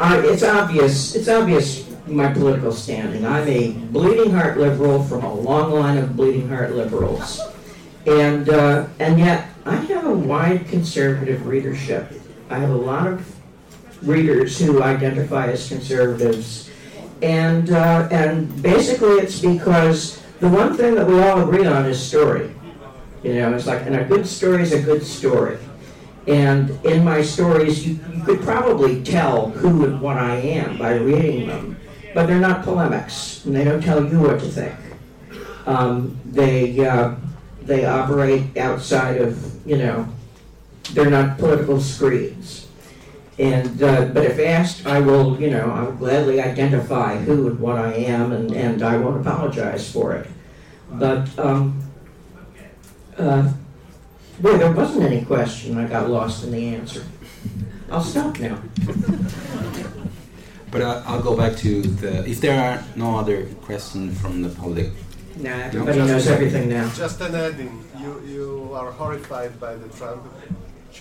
I, 0.00 0.18
it's 0.18 0.42
obvious. 0.42 1.14
It's 1.14 1.28
obvious 1.28 1.88
my 2.06 2.32
political 2.32 2.72
standing. 2.72 3.24
I'm 3.24 3.46
a 3.48 3.72
bleeding 3.72 4.32
heart 4.32 4.58
liberal 4.58 5.02
from 5.04 5.24
a 5.24 5.32
long 5.32 5.72
line 5.72 5.98
of 5.98 6.16
bleeding 6.16 6.48
heart 6.48 6.72
liberals, 6.72 7.40
and 8.06 8.48
uh, 8.48 8.86
and 8.98 9.18
yet 9.18 9.48
I 9.64 9.76
have 9.76 10.06
a 10.06 10.14
wide 10.14 10.66
conservative 10.68 11.46
readership. 11.46 12.12
I 12.50 12.58
have 12.58 12.70
a 12.70 12.76
lot 12.76 13.06
of 13.06 13.33
readers 14.04 14.58
who 14.58 14.82
identify 14.82 15.46
as 15.46 15.68
conservatives, 15.68 16.70
and 17.22 17.70
uh, 17.70 18.08
and 18.10 18.62
basically 18.62 19.14
it's 19.16 19.40
because 19.40 20.22
the 20.40 20.48
one 20.48 20.76
thing 20.76 20.94
that 20.94 21.06
we 21.06 21.20
all 21.20 21.42
agree 21.42 21.66
on 21.66 21.86
is 21.86 22.00
story. 22.00 22.54
You 23.22 23.34
know, 23.34 23.54
it's 23.54 23.66
like, 23.66 23.86
and 23.86 23.96
a 23.96 24.04
good 24.04 24.26
story 24.26 24.62
is 24.62 24.72
a 24.72 24.82
good 24.82 25.02
story. 25.02 25.58
And 26.26 26.70
in 26.84 27.04
my 27.04 27.22
stories, 27.22 27.86
you, 27.86 27.98
you 28.12 28.22
could 28.22 28.40
probably 28.42 29.02
tell 29.02 29.50
who 29.50 29.84
and 29.84 30.00
what 30.00 30.16
I 30.16 30.36
am 30.36 30.76
by 30.78 30.94
reading 30.94 31.46
them, 31.48 31.76
but 32.14 32.26
they're 32.26 32.40
not 32.40 32.62
polemics, 32.62 33.44
and 33.44 33.54
they 33.54 33.64
don't 33.64 33.82
tell 33.82 34.04
you 34.04 34.20
what 34.20 34.40
to 34.40 34.46
think. 34.46 34.74
Um, 35.66 36.18
they 36.26 36.86
uh, 36.86 37.14
they 37.62 37.86
operate 37.86 38.56
outside 38.58 39.20
of 39.20 39.66
you 39.66 39.78
know, 39.78 40.06
they're 40.92 41.10
not 41.10 41.38
political 41.38 41.80
screeds. 41.80 42.63
And 43.38 43.82
uh, 43.82 44.06
but 44.06 44.24
if 44.24 44.38
asked, 44.38 44.86
I 44.86 45.00
will 45.00 45.40
you 45.40 45.50
know 45.50 45.70
I 45.70 45.82
will 45.82 45.92
gladly 45.92 46.40
identify 46.40 47.16
who 47.16 47.48
and 47.48 47.58
what 47.58 47.76
I 47.76 47.92
am, 47.94 48.32
and, 48.32 48.52
and 48.52 48.82
I 48.82 48.96
won't 48.96 49.26
apologize 49.26 49.90
for 49.90 50.14
it. 50.14 50.28
But 50.90 51.36
um, 51.38 51.82
uh, 53.18 53.52
boy, 54.40 54.56
there 54.58 54.70
wasn't 54.70 55.04
any 55.04 55.24
question. 55.24 55.78
I 55.78 55.88
got 55.88 56.08
lost 56.08 56.44
in 56.44 56.52
the 56.52 56.74
answer. 56.76 57.04
I'll 57.90 58.02
stop 58.02 58.38
now. 58.38 58.60
But 60.70 60.82
uh, 60.82 61.02
I'll 61.06 61.22
go 61.22 61.36
back 61.36 61.56
to 61.58 61.82
the. 61.82 62.28
If 62.28 62.40
there 62.40 62.60
are 62.60 62.84
no 62.94 63.18
other 63.18 63.46
questions 63.62 64.20
from 64.20 64.42
the 64.42 64.48
public, 64.48 64.92
Nah, 65.36 65.50
everybody 65.50 65.98
knows 65.98 66.28
everything 66.28 66.68
now. 66.68 66.88
Just 66.94 67.20
an 67.20 67.34
adding, 67.34 67.84
you, 67.98 68.22
you 68.26 68.70
are 68.72 68.92
horrified 68.92 69.58
by 69.58 69.74
the 69.74 69.88
Trump 69.88 70.22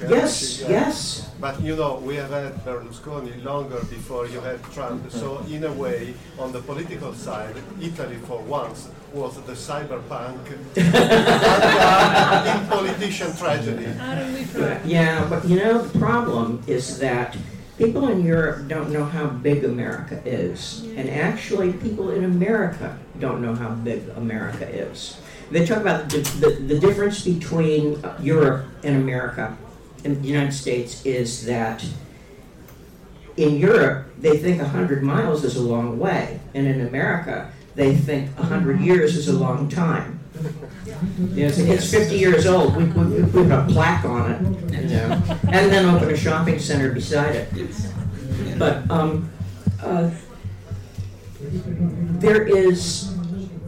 Yes, 0.01 0.59
yeah? 0.59 0.65
Uh, 0.65 0.69
yes. 0.71 1.29
But 1.39 1.61
you 1.61 1.75
know, 1.75 1.95
we 1.95 2.15
have 2.15 2.29
had 2.31 2.53
Berlusconi 2.65 3.43
longer 3.43 3.79
before 3.89 4.27
you 4.27 4.39
had 4.39 4.63
Trump. 4.71 5.03
Mm-hmm. 5.03 5.19
So 5.19 5.39
in 5.49 5.63
a 5.63 5.71
way, 5.73 6.13
on 6.39 6.51
the 6.51 6.61
political 6.61 7.13
side, 7.13 7.55
Italy 7.81 8.17
for 8.27 8.39
once 8.41 8.89
was 9.13 9.35
the 9.41 9.53
cyberpunk 9.53 10.39
in 10.49 10.63
politician 12.69 13.35
tragedy. 13.35 13.85
Yeah, 14.85 15.27
but 15.29 15.45
you 15.45 15.57
know, 15.57 15.83
the 15.83 15.99
problem 15.99 16.63
is 16.65 16.97
that 16.99 17.37
people 17.77 18.07
in 18.07 18.25
Europe 18.25 18.67
don't 18.67 18.89
know 18.91 19.05
how 19.05 19.27
big 19.27 19.63
America 19.63 20.21
is. 20.25 20.83
And 20.95 21.09
actually, 21.09 21.73
people 21.73 22.09
in 22.09 22.23
America 22.23 22.97
don't 23.19 23.41
know 23.41 23.53
how 23.53 23.69
big 23.69 24.09
America 24.15 24.67
is. 24.67 25.17
They 25.51 25.65
talk 25.65 25.81
about 25.81 26.09
the, 26.09 26.19
the, 26.39 26.73
the 26.73 26.79
difference 26.79 27.23
between 27.23 28.03
Europe 28.19 28.65
and 28.83 28.95
America 28.95 29.55
in 30.03 30.21
the 30.21 30.27
United 30.27 30.53
States 30.53 31.05
is 31.05 31.45
that 31.45 31.85
in 33.37 33.57
Europe, 33.57 34.07
they 34.19 34.37
think 34.37 34.61
100 34.61 35.03
miles 35.03 35.43
is 35.43 35.55
a 35.55 35.61
long 35.61 35.99
way. 35.99 36.39
And 36.53 36.67
in 36.67 36.85
America, 36.85 37.51
they 37.75 37.95
think 37.95 38.29
100 38.37 38.79
years 38.81 39.17
is 39.17 39.27
a 39.27 39.33
long 39.33 39.69
time. 39.69 40.19
You 41.19 41.43
know, 41.43 41.47
it's, 41.47 41.57
it's 41.57 41.89
50 41.89 42.15
years 42.15 42.45
old. 42.45 42.75
We, 42.75 42.85
we, 42.85 43.21
we 43.21 43.31
put 43.31 43.51
a 43.51 43.65
plaque 43.69 44.05
on 44.05 44.31
it, 44.31 44.81
you 44.83 44.89
know, 44.89 45.21
and 45.51 45.71
then 45.71 45.85
open 45.85 46.09
a 46.09 46.17
shopping 46.17 46.59
center 46.59 46.91
beside 46.91 47.35
it. 47.35 48.59
But 48.59 48.89
um, 48.91 49.31
uh, 49.81 50.11
there 52.19 52.45
is, 52.45 53.15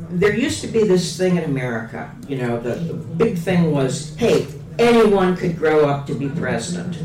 there 0.10 0.36
used 0.36 0.62
to 0.62 0.68
be 0.68 0.84
this 0.84 1.18
thing 1.18 1.38
in 1.38 1.44
America. 1.44 2.14
You 2.28 2.38
know, 2.38 2.60
the, 2.60 2.76
the 2.76 2.94
big 2.94 3.38
thing 3.38 3.72
was, 3.72 4.16
hey, 4.16 4.48
anyone 4.80 5.36
could 5.36 5.58
grow 5.58 5.88
up 5.88 6.08
to 6.08 6.16
be 6.16 6.30
president. 6.30 6.98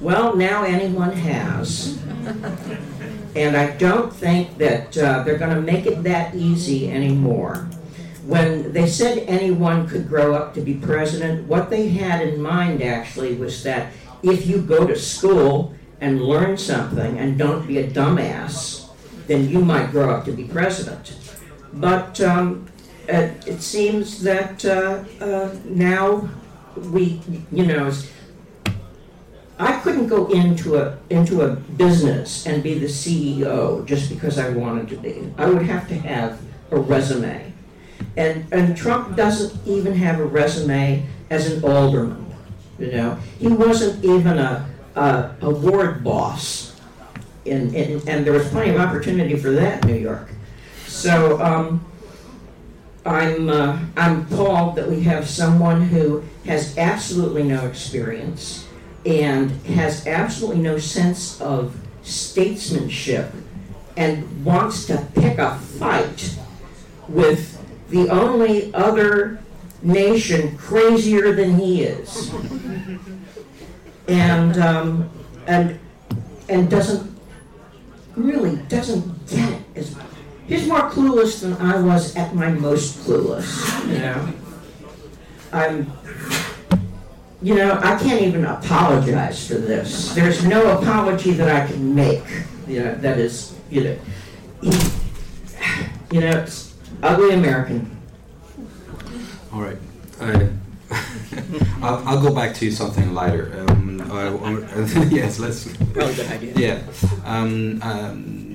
Well, 0.00 0.36
now 0.36 0.64
anyone 0.64 1.12
has. 1.12 1.98
And 3.34 3.56
I 3.56 3.76
don't 3.76 4.12
think 4.12 4.58
that 4.58 4.96
uh, 4.96 5.22
they're 5.22 5.38
going 5.38 5.54
to 5.54 5.60
make 5.60 5.86
it 5.86 6.02
that 6.04 6.34
easy 6.34 6.90
anymore. 6.90 7.68
When 8.24 8.72
they 8.72 8.88
said 8.88 9.18
anyone 9.26 9.88
could 9.88 10.08
grow 10.08 10.34
up 10.34 10.54
to 10.54 10.60
be 10.60 10.74
president, 10.74 11.46
what 11.46 11.70
they 11.70 11.88
had 11.88 12.26
in 12.26 12.42
mind 12.42 12.82
actually 12.82 13.34
was 13.36 13.62
that 13.62 13.92
if 14.22 14.46
you 14.46 14.60
go 14.60 14.86
to 14.86 14.96
school 14.96 15.74
and 16.00 16.20
learn 16.22 16.56
something 16.56 17.18
and 17.18 17.38
don't 17.38 17.66
be 17.66 17.78
a 17.78 17.88
dumbass, 17.88 18.88
then 19.26 19.48
you 19.48 19.64
might 19.64 19.90
grow 19.90 20.10
up 20.10 20.24
to 20.24 20.32
be 20.32 20.44
president. 20.44 21.16
But 21.72 22.20
um, 22.20 22.66
it, 23.06 23.46
it 23.46 23.62
seems 23.62 24.22
that 24.22 24.64
uh, 24.64 25.04
uh, 25.20 25.54
now 25.64 26.28
we, 26.86 27.20
you 27.50 27.66
know, 27.66 27.92
I 29.58 29.80
couldn't 29.80 30.06
go 30.06 30.26
into 30.28 30.76
a 30.76 30.98
into 31.10 31.42
a 31.42 31.56
business 31.56 32.46
and 32.46 32.62
be 32.62 32.78
the 32.78 32.86
CEO 32.86 33.84
just 33.86 34.08
because 34.08 34.38
I 34.38 34.50
wanted 34.50 34.88
to 34.88 34.96
be. 34.96 35.32
I 35.36 35.46
would 35.46 35.62
have 35.62 35.88
to 35.88 35.94
have 35.94 36.40
a 36.70 36.78
resume, 36.78 37.52
and 38.16 38.46
and 38.52 38.76
Trump 38.76 39.16
doesn't 39.16 39.66
even 39.66 39.94
have 39.94 40.20
a 40.20 40.24
resume 40.24 41.04
as 41.30 41.50
an 41.50 41.64
alderman. 41.64 42.26
You 42.78 42.92
know, 42.92 43.18
he 43.38 43.48
wasn't 43.48 44.04
even 44.04 44.38
a 44.38 44.68
a, 44.94 45.34
a 45.40 45.50
ward 45.50 46.04
boss, 46.04 46.76
in, 47.44 47.74
in 47.74 48.08
and 48.08 48.24
there 48.24 48.32
was 48.32 48.48
plenty 48.48 48.70
of 48.70 48.76
opportunity 48.76 49.36
for 49.36 49.50
that 49.50 49.84
in 49.84 49.90
New 49.90 49.98
York. 49.98 50.30
So. 50.86 51.42
Um, 51.42 51.84
I'm, 53.08 53.48
uh, 53.48 53.78
I'm 53.96 54.20
appalled 54.22 54.76
that 54.76 54.88
we 54.88 55.00
have 55.02 55.28
someone 55.28 55.82
who 55.82 56.22
has 56.44 56.76
absolutely 56.78 57.42
no 57.42 57.66
experience 57.66 58.68
and 59.06 59.50
has 59.66 60.06
absolutely 60.06 60.62
no 60.62 60.78
sense 60.78 61.40
of 61.40 61.76
statesmanship 62.02 63.32
and 63.96 64.44
wants 64.44 64.86
to 64.86 65.06
pick 65.14 65.38
a 65.38 65.58
fight 65.58 66.36
with 67.08 67.58
the 67.90 68.08
only 68.10 68.72
other 68.74 69.40
nation 69.82 70.56
crazier 70.58 71.32
than 71.32 71.58
he 71.58 71.84
is. 71.84 72.32
And, 74.08 74.56
um, 74.58 75.10
and, 75.46 75.78
and 76.48 76.70
doesn't, 76.70 77.18
really 78.16 78.56
doesn't 78.68 79.26
get 79.28 79.52
it 79.52 79.62
as 79.76 79.96
He's 80.48 80.66
more 80.66 80.90
clueless 80.90 81.42
than 81.42 81.52
I 81.54 81.78
was 81.80 82.16
at 82.16 82.34
my 82.34 82.50
most 82.50 83.00
clueless, 83.00 83.86
you 83.86 83.98
know. 83.98 84.32
I'm, 85.52 85.92
you 87.42 87.54
know, 87.54 87.78
I 87.82 87.98
can't 87.98 88.22
even 88.22 88.46
apologize 88.46 89.46
for 89.46 89.54
this. 89.54 90.14
There's 90.14 90.44
no 90.46 90.78
apology 90.78 91.32
that 91.32 91.54
I 91.54 91.66
can 91.66 91.94
make, 91.94 92.24
you 92.66 92.82
know, 92.82 92.94
that 92.94 93.18
is, 93.18 93.54
you 93.70 93.84
know, 93.84 93.98
you 96.10 96.20
know, 96.20 96.30
it's 96.40 96.74
ugly 97.02 97.34
American. 97.34 97.94
All 99.52 99.60
right. 99.60 99.76
I, 100.20 100.48
I'll, 101.82 102.08
I'll 102.08 102.22
go 102.22 102.34
back 102.34 102.54
to 102.56 102.70
something 102.70 103.12
lighter. 103.12 103.66
Um, 103.68 104.00
I, 104.10 104.28
yes, 105.10 105.38
let's. 105.38 105.68
Probably 105.92 106.14
good 106.14 106.30
idea. 106.30 106.54
Yeah. 106.56 106.82
Um, 107.24 107.80
um, 107.82 108.47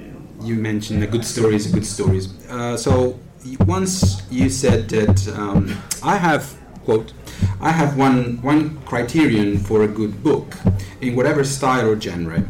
you 0.43 0.55
mentioned 0.55 1.03
a 1.03 1.07
good 1.07 1.21
a 1.21 1.69
good 1.69 1.85
story. 1.85 2.21
Uh, 2.49 2.77
so 2.77 3.19
once 3.65 4.21
you 4.29 4.49
said 4.49 4.89
that 4.89 5.27
um, 5.37 5.75
I 6.03 6.17
have 6.17 6.57
quote 6.85 7.13
I 7.61 7.71
have 7.71 7.97
one 7.97 8.41
one 8.41 8.77
criterion 8.85 9.57
for 9.57 9.83
a 9.83 9.87
good 9.87 10.23
book 10.23 10.55
in 11.01 11.15
whatever 11.15 11.43
style 11.43 11.89
or 11.89 11.99
genre, 11.99 12.43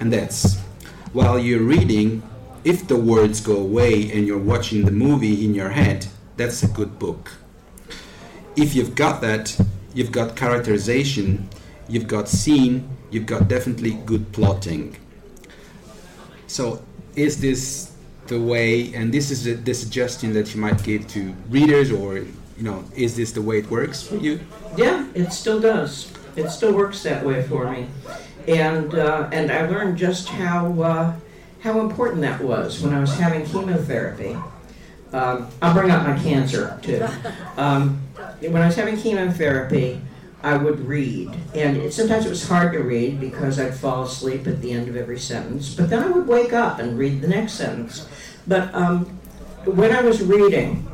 and 0.00 0.12
that's 0.12 0.58
while 1.12 1.38
you're 1.38 1.62
reading, 1.62 2.22
if 2.64 2.86
the 2.86 2.96
words 2.96 3.40
go 3.40 3.56
away 3.56 4.10
and 4.12 4.26
you're 4.26 4.38
watching 4.38 4.84
the 4.84 4.90
movie 4.90 5.44
in 5.44 5.54
your 5.54 5.70
head, 5.70 6.06
that's 6.36 6.62
a 6.62 6.68
good 6.68 6.98
book. 6.98 7.32
If 8.56 8.74
you've 8.74 8.94
got 8.94 9.20
that, 9.22 9.58
you've 9.94 10.12
got 10.12 10.36
characterization, 10.36 11.48
you've 11.88 12.08
got 12.08 12.28
scene, 12.28 12.88
you've 13.10 13.26
got 13.26 13.48
definitely 13.48 13.92
good 14.04 14.32
plotting. 14.32 14.96
So, 16.46 16.82
is 17.18 17.40
this 17.40 17.92
the 18.26 18.40
way? 18.40 18.94
And 18.94 19.12
this 19.12 19.30
is 19.30 19.44
the, 19.44 19.54
the 19.54 19.74
suggestion 19.74 20.32
that 20.34 20.54
you 20.54 20.60
might 20.60 20.82
give 20.82 21.08
to 21.08 21.34
readers, 21.50 21.90
or 21.90 22.18
you 22.18 22.62
know, 22.62 22.84
is 22.94 23.16
this 23.16 23.32
the 23.32 23.42
way 23.42 23.58
it 23.58 23.70
works 23.70 24.02
for 24.02 24.16
you? 24.16 24.40
Yeah, 24.76 25.06
it 25.14 25.32
still 25.32 25.60
does. 25.60 26.12
It 26.36 26.50
still 26.50 26.72
works 26.74 27.02
that 27.02 27.24
way 27.24 27.42
for 27.42 27.70
me, 27.70 27.88
and 28.46 28.94
uh, 28.94 29.28
and 29.32 29.50
I 29.50 29.68
learned 29.68 29.98
just 29.98 30.28
how 30.28 30.80
uh, 30.80 31.14
how 31.60 31.80
important 31.80 32.20
that 32.22 32.40
was 32.40 32.80
when 32.80 32.94
I 32.94 33.00
was 33.00 33.14
having 33.18 33.44
chemotherapy. 33.44 34.36
Um, 35.12 35.48
I'll 35.62 35.74
bring 35.74 35.90
up 35.90 36.06
my 36.06 36.18
cancer 36.18 36.78
too. 36.82 37.06
Um, 37.56 38.00
when 38.40 38.62
I 38.62 38.66
was 38.66 38.76
having 38.76 38.96
chemotherapy, 38.96 40.00
I 40.42 40.56
would 40.56 40.80
read, 40.80 41.36
and 41.52 41.92
sometimes 41.92 42.24
it 42.24 42.28
was 42.28 42.46
hard 42.46 42.72
to 42.72 42.78
read 42.78 43.18
because 43.18 43.58
I'd 43.58 43.74
fall 43.74 44.04
asleep 44.04 44.46
at 44.46 44.62
the 44.62 44.72
end 44.72 44.88
of 44.88 44.96
every 44.96 45.18
sentence. 45.18 45.74
But 45.74 45.90
then 45.90 46.02
I 46.02 46.08
would 46.08 46.28
wake 46.28 46.52
up 46.52 46.78
and 46.78 46.96
read 46.96 47.20
the 47.20 47.28
next 47.28 47.54
sentence. 47.54 48.08
But 48.46 48.72
um, 48.72 49.06
when 49.64 49.92
I 49.92 50.00
was 50.00 50.22
reading, 50.22 50.88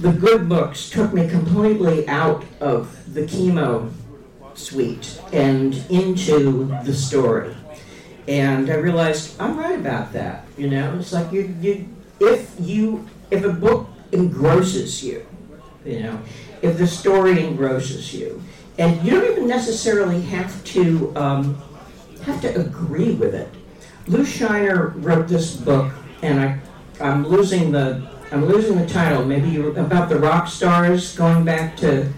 the 0.00 0.12
good 0.12 0.48
books 0.48 0.90
took 0.90 1.12
me 1.12 1.28
completely 1.28 2.06
out 2.08 2.44
of 2.60 3.12
the 3.12 3.22
chemo 3.22 3.90
suite 4.54 5.20
and 5.32 5.74
into 5.90 6.66
the 6.84 6.94
story. 6.94 7.54
And 8.28 8.70
I 8.70 8.74
realized 8.74 9.40
I'm 9.40 9.58
right 9.58 9.78
about 9.78 10.12
that. 10.12 10.44
You 10.56 10.68
know, 10.68 10.96
it's 10.98 11.12
like 11.12 11.32
you, 11.32 11.54
you 11.60 11.88
if 12.20 12.54
you 12.58 13.08
if 13.30 13.44
a 13.44 13.52
book 13.52 13.88
engrosses 14.12 15.02
you, 15.02 15.26
you 15.86 16.00
know, 16.00 16.20
if 16.62 16.78
the 16.78 16.86
story 16.86 17.44
engrosses 17.44 18.12
you, 18.12 18.42
and 18.78 19.02
you 19.04 19.12
don't 19.12 19.30
even 19.30 19.46
necessarily 19.46 20.20
have 20.22 20.62
to 20.64 21.12
um, 21.16 21.62
have 22.24 22.40
to 22.42 22.60
agree 22.60 23.12
with 23.12 23.34
it. 23.34 23.48
Lou 24.06 24.24
Shiner 24.24 24.88
wrote 24.96 25.28
this 25.28 25.56
book, 25.56 25.92
and 26.22 26.40
I 26.40 26.60
I'm 27.00 27.26
losing 27.26 27.72
the 27.72 28.08
I'm 28.32 28.44
losing 28.44 28.76
the 28.78 28.86
title. 28.86 29.24
Maybe 29.24 29.48
you 29.48 29.70
about 29.76 30.08
the 30.08 30.18
rock 30.18 30.48
stars 30.48 31.16
going 31.16 31.44
back 31.44 31.76
to 31.78 32.12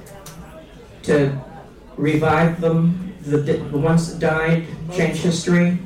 to 1.05 1.39
revive 1.97 2.61
them, 2.61 3.15
the, 3.23 3.39
the 3.39 3.79
ones 3.79 4.13
that 4.13 4.21
died, 4.21 4.67
change 4.93 5.19
history. 5.19 5.79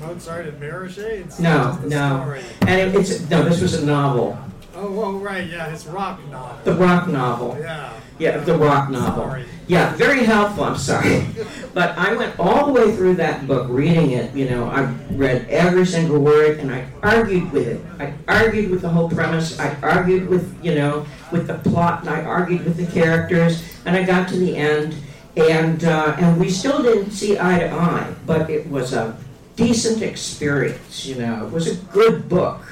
Mozart 0.00 0.46
and? 0.46 1.04
It's 1.12 1.38
No, 1.38 1.78
no, 1.86 2.36
and 2.62 2.80
it, 2.80 2.94
it's 2.94 3.28
no. 3.30 3.44
This 3.44 3.60
was 3.60 3.74
a 3.74 3.86
novel, 3.86 4.36
Oh, 4.82 5.00
oh, 5.00 5.18
right, 5.18 5.48
yeah, 5.48 5.72
it's 5.72 5.86
rock 5.86 6.18
novel. 6.28 6.58
the 6.64 6.74
rock 6.74 7.06
novel. 7.06 7.56
Yeah. 7.60 7.92
Yeah, 8.18 8.38
the 8.38 8.58
rock 8.58 8.90
novel. 8.90 9.24
Sorry. 9.24 9.44
Yeah, 9.68 9.94
very 9.94 10.24
helpful. 10.24 10.64
I'm 10.64 10.76
sorry, 10.76 11.24
but 11.72 11.96
I 11.96 12.14
went 12.16 12.38
all 12.40 12.66
the 12.66 12.72
way 12.72 12.96
through 12.96 13.14
that 13.14 13.46
book, 13.46 13.68
reading 13.70 14.10
it. 14.10 14.34
You 14.34 14.50
know, 14.50 14.64
I 14.64 14.82
read 15.12 15.48
every 15.48 15.86
single 15.86 16.18
word, 16.18 16.58
and 16.58 16.72
I 16.72 16.88
argued 17.00 17.52
with 17.52 17.68
it. 17.68 17.80
I 18.00 18.12
argued 18.26 18.72
with 18.72 18.82
the 18.82 18.88
whole 18.88 19.08
premise. 19.08 19.58
I 19.60 19.72
argued 19.82 20.28
with 20.28 20.52
you 20.64 20.74
know 20.74 21.06
with 21.30 21.46
the 21.46 21.58
plot, 21.58 22.00
and 22.00 22.10
I 22.10 22.24
argued 22.24 22.64
with 22.64 22.76
the 22.76 22.86
characters, 22.86 23.62
and 23.86 23.96
I 23.96 24.02
got 24.02 24.28
to 24.30 24.36
the 24.36 24.56
end, 24.56 24.96
and 25.36 25.84
uh, 25.84 26.16
and 26.18 26.40
we 26.40 26.50
still 26.50 26.82
didn't 26.82 27.12
see 27.12 27.38
eye 27.38 27.60
to 27.60 27.70
eye, 27.70 28.12
but 28.26 28.50
it 28.50 28.68
was 28.68 28.94
a 28.94 29.16
decent 29.54 30.02
experience. 30.02 31.06
You 31.06 31.14
know, 31.16 31.46
it 31.46 31.52
was 31.52 31.68
a 31.68 31.76
good 31.92 32.28
book 32.28 32.71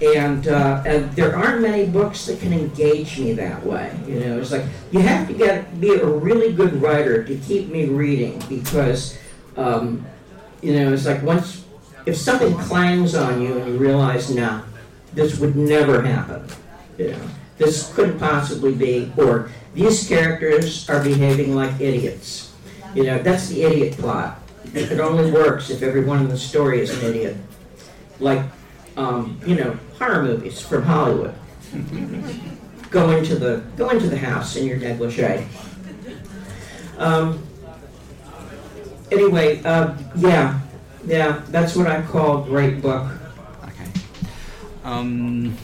and, 0.00 0.48
uh, 0.48 0.82
and 0.86 1.10
there 1.12 1.34
aren't 1.36 1.62
many 1.62 1.86
books 1.86 2.26
that 2.26 2.40
can 2.40 2.52
engage 2.52 3.18
me 3.18 3.32
that 3.34 3.64
way. 3.64 3.96
You 4.06 4.20
know, 4.20 4.38
it's 4.38 4.52
like 4.52 4.64
you 4.90 5.00
have 5.00 5.26
to 5.28 5.34
get 5.34 5.80
be 5.80 5.94
a 5.94 6.06
really 6.06 6.52
good 6.52 6.80
writer 6.82 7.24
to 7.24 7.36
keep 7.38 7.68
me 7.68 7.86
reading 7.86 8.42
because, 8.48 9.18
um, 9.56 10.04
you 10.62 10.74
know, 10.74 10.92
it's 10.92 11.06
like 11.06 11.22
once 11.22 11.64
if 12.06 12.16
something 12.16 12.54
clangs 12.56 13.14
on 13.14 13.42
you 13.42 13.58
and 13.58 13.72
you 13.72 13.78
realize, 13.78 14.30
no, 14.30 14.62
this 15.12 15.38
would 15.40 15.56
never 15.56 16.02
happen. 16.02 16.46
You 16.98 17.12
know, 17.12 17.28
this 17.58 17.92
couldn't 17.94 18.18
possibly 18.18 18.74
be, 18.74 19.12
or 19.16 19.50
these 19.74 20.08
characters 20.08 20.88
are 20.88 21.02
behaving 21.02 21.54
like 21.54 21.80
idiots. 21.80 22.54
You 22.94 23.04
know, 23.04 23.18
that's 23.22 23.48
the 23.48 23.64
idiot 23.64 23.98
plot. 23.98 24.40
It 24.72 25.00
only 25.00 25.30
works 25.30 25.70
if 25.70 25.82
everyone 25.82 26.20
in 26.20 26.28
the 26.28 26.38
story 26.38 26.80
is 26.80 26.90
an 26.96 27.04
idiot. 27.04 27.36
Like 28.20 28.42
um, 28.96 29.40
you 29.46 29.54
know, 29.56 29.78
horror 29.98 30.22
movies 30.22 30.60
from 30.60 30.82
Hollywood. 30.82 31.34
go 32.90 33.10
into 33.10 33.36
the 33.36 33.62
go 33.76 33.90
into 33.90 34.08
the 34.08 34.16
house 34.16 34.56
in 34.56 34.66
your 34.66 34.78
negligee. 34.78 35.44
Um, 36.98 37.44
anyway, 39.10 39.62
uh, 39.64 39.94
yeah, 40.16 40.60
yeah, 41.06 41.42
that's 41.48 41.76
what 41.76 41.86
I 41.86 42.02
call 42.02 42.42
great 42.42 42.80
book. 42.80 43.10
Okay. 43.64 43.90
Um, 44.84 45.56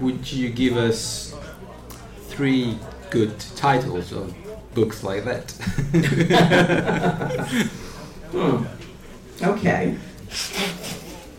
would 0.00 0.30
you 0.30 0.50
give 0.50 0.76
us 0.76 1.34
three 2.28 2.78
good 3.10 3.38
titles 3.56 4.12
of 4.12 4.34
books 4.74 5.02
like 5.02 5.24
that? 5.24 5.52
Hmm. 8.32 8.64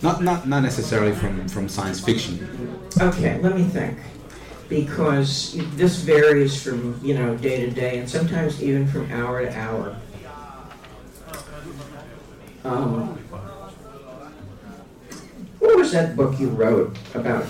Okay, 0.03 0.11
not, 0.11 0.21
not, 0.21 0.47
not 0.47 0.63
necessarily 0.63 1.13
from, 1.13 1.47
from 1.47 1.69
science 1.69 1.99
fiction. 2.01 2.45
okay, 2.99 3.39
let 3.39 3.55
me 3.55 3.63
think. 3.63 3.97
Because 4.67 5.55
this 5.75 5.97
varies 5.97 6.61
from 6.61 6.99
you 7.03 7.13
know 7.13 7.37
day 7.37 7.65
to 7.65 7.71
day, 7.71 7.99
and 7.99 8.09
sometimes 8.09 8.61
even 8.63 8.87
from 8.87 9.09
hour 9.11 9.41
to 9.41 9.57
hour. 9.57 9.95
Um, 12.63 13.17
what 15.59 15.77
was 15.77 15.91
that 15.91 16.15
book 16.15 16.39
you 16.39 16.49
wrote 16.49 16.97
about? 17.13 17.45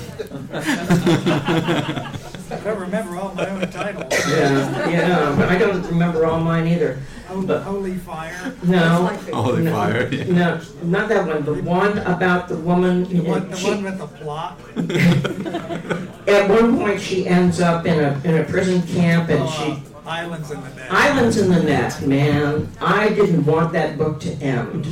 I 2.54 2.60
don't 2.64 2.80
remember 2.80 3.18
all 3.18 3.34
my 3.36 3.50
own 3.50 3.70
titles. 3.72 4.14
Yeah, 4.30 4.90
yeah, 4.90 5.36
but 5.38 5.50
I 5.50 5.58
don't 5.58 5.86
remember 5.88 6.26
all 6.26 6.40
mine 6.40 6.68
either. 6.68 7.00
Holy, 7.28 7.60
Holy 7.62 7.96
Fire. 7.96 8.54
No. 8.64 9.08
Holy 9.34 9.64
no, 9.64 9.72
fire. 9.72 10.10
No, 10.28 10.62
not 10.84 11.10
that 11.10 11.26
one. 11.28 11.44
The 11.44 11.54
one 11.64 11.98
about 12.00 12.48
the 12.48 12.58
woman. 12.58 13.04
The 13.06 13.22
one, 13.22 13.50
the 13.50 13.56
she- 13.58 13.68
one 13.68 13.84
with 13.84 13.98
the 13.98 14.08
plot. 14.08 14.60
at 16.28 16.50
one 16.50 16.78
point, 16.78 17.02
she 17.02 17.28
ends 17.28 17.60
up 17.60 17.86
in 17.86 18.00
a 18.00 18.22
in 18.24 18.38
a 18.38 18.44
prison 18.44 18.82
camp, 18.84 19.30
and 19.30 19.44
Uh, 19.44 19.48
she 19.48 19.84
Islands 20.06 20.52
in 20.52 20.62
the 20.62 20.70
Net. 20.70 20.92
islands 20.92 21.38
in 21.38 21.50
the 21.52 21.64
net. 21.64 22.02
Man, 22.06 22.70
I 22.82 23.10
didn't 23.10 23.46
want 23.46 23.72
that 23.74 23.98
book 23.98 24.20
to 24.22 24.32
end. 24.34 24.86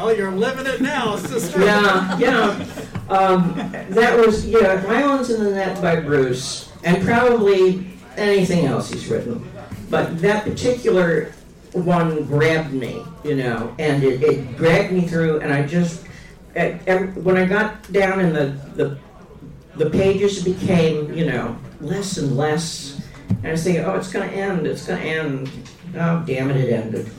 Well, 0.00 0.16
you're 0.16 0.30
living 0.30 0.64
it 0.64 0.80
now, 0.80 1.16
sister. 1.16 1.60
Yeah, 1.60 2.18
yeah. 2.18 2.66
Um, 3.10 3.54
that 3.90 4.16
was 4.16 4.46
yeah, 4.46 4.82
Islands 4.88 5.28
in 5.28 5.44
the 5.44 5.50
Net 5.50 5.82
by 5.82 6.00
Bruce, 6.00 6.72
and 6.84 7.04
probably 7.04 7.86
anything 8.16 8.64
else 8.64 8.90
he's 8.90 9.06
written. 9.08 9.46
But 9.90 10.18
that 10.22 10.44
particular 10.44 11.32
one 11.72 12.24
grabbed 12.24 12.72
me, 12.72 13.04
you 13.24 13.34
know, 13.34 13.74
and 13.78 14.02
it, 14.02 14.22
it 14.22 14.56
dragged 14.56 14.90
me 14.90 15.06
through, 15.06 15.40
and 15.40 15.52
I 15.52 15.66
just 15.66 16.06
at, 16.56 16.80
every, 16.88 17.08
when 17.20 17.36
I 17.36 17.44
got 17.44 17.92
down 17.92 18.20
in 18.20 18.32
the, 18.32 18.58
the 18.74 18.98
the 19.76 19.90
pages 19.90 20.42
became, 20.42 21.12
you 21.12 21.26
know, 21.26 21.58
less 21.82 22.16
and 22.16 22.38
less. 22.38 23.02
And 23.28 23.48
I 23.48 23.50
was 23.52 23.64
thinking, 23.64 23.84
oh, 23.84 23.96
it's 23.96 24.10
going 24.10 24.28
to 24.30 24.34
end, 24.34 24.66
it's 24.66 24.86
going 24.86 25.00
to 25.02 25.06
end. 25.06 25.50
Oh, 25.98 26.22
damn 26.26 26.50
it, 26.50 26.56
it 26.56 26.72
ended. 26.72 27.10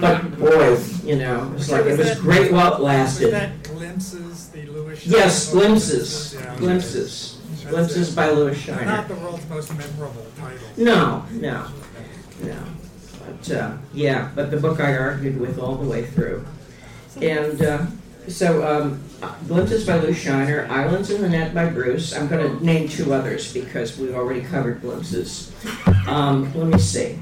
But 0.00 0.38
boy, 0.38 0.78
you 1.04 1.16
know, 1.16 1.52
it's 1.56 1.70
like 1.70 1.86
it 1.86 1.98
was 1.98 2.18
great 2.20 2.52
while 2.52 2.74
it 2.74 2.80
lasted. 2.80 3.32
that 3.32 3.62
Glimpses, 3.62 4.48
the 4.48 4.66
Lewis 4.66 5.06
Yes, 5.06 5.50
book? 5.50 5.62
glimpses, 5.62 6.34
Yeah. 6.34 6.56
glimpses, 6.56 7.38
glimpses 7.68 8.14
by 8.14 8.28
Shiner. 8.52 8.84
Not 8.84 9.08
the 9.08 9.14
world's 9.14 9.48
most 9.48 9.70
memorable 9.76 10.26
title. 10.38 10.58
No, 10.76 11.24
no, 11.32 11.66
no. 12.42 12.56
But 13.26 13.50
uh, 13.56 13.72
yeah, 13.94 14.30
but 14.34 14.50
the 14.50 14.56
book 14.58 14.80
I 14.80 14.96
argued 14.96 15.40
with 15.40 15.58
all 15.58 15.76
the 15.76 15.88
way 15.88 16.04
through, 16.04 16.44
and 17.20 17.62
uh, 17.62 17.86
so 18.28 18.66
um, 18.66 19.02
glimpses 19.48 19.86
by 19.86 19.96
Lou 19.98 20.12
Shiner, 20.12 20.66
Islands 20.70 21.10
in 21.10 21.22
the 21.22 21.28
Net 21.28 21.54
by 21.54 21.66
Bruce. 21.66 22.14
I'm 22.14 22.28
going 22.28 22.58
to 22.58 22.64
name 22.64 22.88
two 22.88 23.12
others 23.14 23.52
because 23.52 23.98
we've 23.98 24.14
already 24.14 24.42
covered 24.42 24.80
glimpses. 24.80 25.52
Um, 26.06 26.52
let 26.54 26.66
me 26.68 26.78
see. 26.78 27.18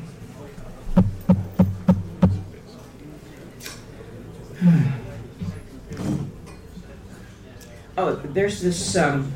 Oh, 7.97 8.15
there's 8.15 8.63
this. 8.63 8.97
Um, 8.97 9.33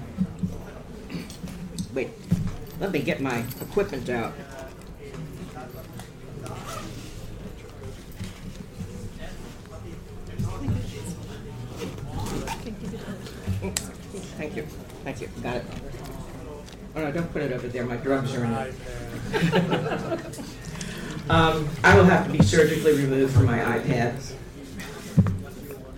wait, 1.92 2.10
let 2.80 2.92
me 2.92 3.00
get 3.00 3.20
my 3.20 3.44
equipment 3.60 4.08
out. 4.08 4.32
Thank 14.36 14.56
you. 14.56 14.62
Thank 15.04 15.20
you. 15.20 15.28
Got 15.42 15.56
it. 15.56 15.64
Oh 16.96 17.00
no, 17.00 17.12
don't 17.12 17.32
put 17.32 17.42
it 17.42 17.52
over 17.52 17.68
there. 17.68 17.84
My 17.84 17.96
drugs 17.96 18.34
are 18.34 18.44
in 18.44 18.52
it. 18.52 20.40
Um, 21.28 21.70
I 21.82 21.96
will 21.96 22.04
have 22.04 22.26
to 22.26 22.32
be 22.32 22.44
surgically 22.44 22.92
removed 22.92 23.32
from 23.32 23.46
my 23.46 23.58
iPad. 23.58 24.34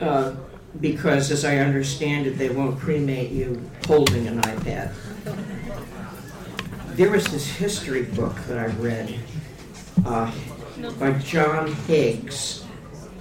Uh, 0.00 0.34
because 0.80 1.30
as 1.30 1.44
I 1.44 1.56
understand 1.58 2.26
it, 2.26 2.36
they 2.36 2.50
won't 2.50 2.78
cremate 2.78 3.30
you 3.30 3.70
holding 3.86 4.26
an 4.26 4.42
iPad. 4.42 4.92
There 6.96 7.10
was 7.10 7.24
this 7.26 7.46
history 7.46 8.02
book 8.02 8.36
that 8.48 8.58
I 8.58 8.66
read 8.76 9.14
uh, 10.04 10.30
by 10.98 11.12
John 11.14 11.72
Higgs. 11.86 12.64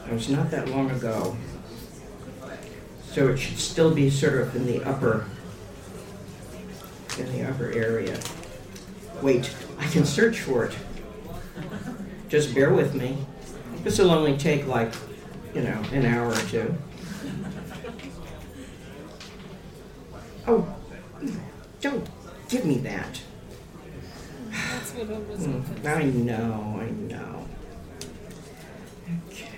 It 0.07 0.13
was 0.13 0.30
not 0.30 0.51
that 0.51 0.69
long 0.69 0.91
ago. 0.91 1.36
So 3.11 3.30
it 3.30 3.38
should 3.38 3.57
still 3.57 3.93
be 3.93 4.09
sort 4.09 4.36
of 4.36 4.55
in 4.55 4.65
the 4.65 4.84
upper, 4.84 5.26
in 7.17 7.32
the 7.32 7.49
upper 7.49 7.71
area. 7.71 8.19
Wait, 9.21 9.55
I 9.80 9.88
can 9.88 10.05
search 10.05 10.41
for 10.41 10.65
it. 10.65 10.76
Just 12.28 12.53
bear 12.53 12.73
with 12.73 12.93
me. 12.93 13.17
This 13.84 13.99
will 13.99 14.11
only 14.11 14.38
take 14.38 14.67
like, 14.67 14.93
you 15.56 15.62
know, 15.62 15.82
an 15.93 16.06
hour 16.06 16.28
or 16.28 16.36
two. 16.49 16.76
Oh, 20.45 20.68
don't 21.80 22.08
give 22.49 22.66
me 22.66 22.80
that. 22.80 23.22
That's 24.51 24.91
what 24.91 25.10
I 25.10 25.20
was 25.20 25.47
Mm, 25.47 25.86
I 25.86 26.03
know, 26.03 26.80
I 26.82 26.89
know. 26.89 27.47
Okay. 29.30 29.49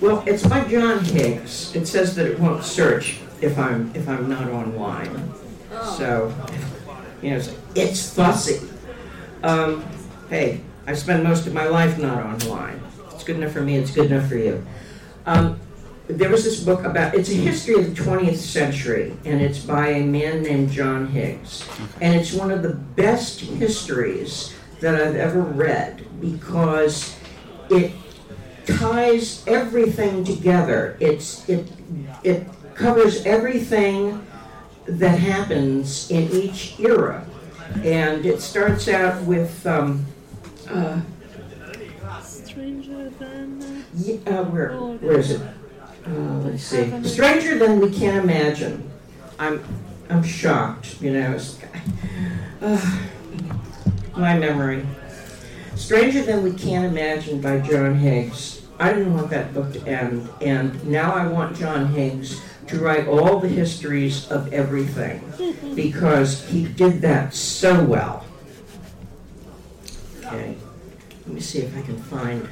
Well, 0.00 0.24
it's 0.26 0.44
by 0.46 0.68
John 0.68 1.04
Higgs. 1.04 1.74
It 1.76 1.86
says 1.86 2.16
that 2.16 2.26
it 2.26 2.40
won't 2.40 2.64
search 2.64 3.20
if 3.40 3.56
I'm 3.56 3.92
if 3.94 4.08
I'm 4.08 4.28
not 4.28 4.48
online. 4.50 5.32
So, 5.96 6.34
you 7.22 7.30
know, 7.30 7.36
it's, 7.36 7.54
it's 7.76 8.14
fussy. 8.14 8.68
Um, 9.44 9.84
hey, 10.28 10.60
I 10.88 10.94
spend 10.94 11.22
most 11.22 11.46
of 11.46 11.52
my 11.52 11.66
life 11.66 11.98
not 11.98 12.24
online. 12.24 12.80
It's 13.12 13.22
good 13.22 13.36
enough 13.36 13.52
for 13.52 13.60
me. 13.60 13.76
It's 13.76 13.90
good 13.90 14.10
enough 14.10 14.26
for 14.26 14.38
you. 14.38 14.66
Um, 15.26 15.60
there 16.06 16.30
was 16.30 16.44
this 16.44 16.64
book 16.64 16.82
about 16.84 17.14
it's 17.14 17.28
a 17.28 17.34
history 17.34 17.74
of 17.74 17.94
the 17.94 18.02
20th 18.02 18.36
century 18.36 19.14
and 19.26 19.42
it's 19.42 19.58
by 19.58 19.88
a 19.88 20.02
man 20.02 20.42
named 20.42 20.70
john 20.70 21.06
higgs 21.08 21.68
and 22.00 22.14
it's 22.14 22.32
one 22.32 22.50
of 22.50 22.62
the 22.62 22.72
best 22.72 23.40
histories 23.40 24.54
that 24.80 24.94
i've 24.94 25.16
ever 25.16 25.42
read 25.42 26.06
because 26.18 27.14
it 27.68 27.92
ties 28.64 29.44
everything 29.46 30.24
together 30.24 30.96
it's 30.98 31.46
it 31.46 31.70
it 32.24 32.46
covers 32.74 33.26
everything 33.26 34.26
that 34.86 35.18
happens 35.18 36.10
in 36.10 36.26
each 36.30 36.80
era 36.80 37.22
and 37.84 38.24
it 38.24 38.40
starts 38.40 38.88
out 38.88 39.22
with 39.24 39.66
um, 39.66 40.06
uh, 40.70 41.00
Stranger 42.22 43.10
than. 43.18 43.84
Ye- 43.96 44.20
uh, 44.26 44.44
where, 44.44 44.72
where 44.76 45.18
is 45.18 45.30
it? 45.32 45.40
Uh, 46.06 46.10
let's 46.10 46.62
see. 46.62 47.02
Stranger 47.04 47.58
than 47.58 47.80
we 47.80 47.90
can 47.92 48.16
imagine. 48.16 48.88
I'm, 49.38 49.62
I'm 50.10 50.22
shocked. 50.22 51.00
You 51.00 51.12
know, 51.12 51.32
it's, 51.32 51.58
uh, 52.62 53.00
my 54.16 54.38
memory. 54.38 54.86
Stranger 55.76 56.22
than 56.22 56.42
we 56.42 56.52
can 56.52 56.84
imagine 56.84 57.40
by 57.40 57.60
John 57.60 57.94
Higgs. 57.94 58.62
I 58.80 58.92
didn't 58.92 59.14
want 59.14 59.30
that 59.30 59.52
book 59.54 59.72
to 59.74 59.86
end, 59.86 60.28
and 60.40 60.84
now 60.86 61.12
I 61.12 61.26
want 61.26 61.56
John 61.56 61.92
Higgs 61.92 62.40
to 62.68 62.78
write 62.78 63.06
all 63.08 63.38
the 63.40 63.48
histories 63.48 64.28
of 64.30 64.52
everything 64.52 65.20
because 65.74 66.44
he 66.48 66.64
did 66.66 67.00
that 67.02 67.34
so 67.34 67.84
well. 67.84 68.24
Okay, 70.28 70.54
let 71.24 71.34
me 71.34 71.40
see 71.40 71.60
if 71.60 71.74
I 71.74 71.80
can 71.80 71.96
find 71.96 72.46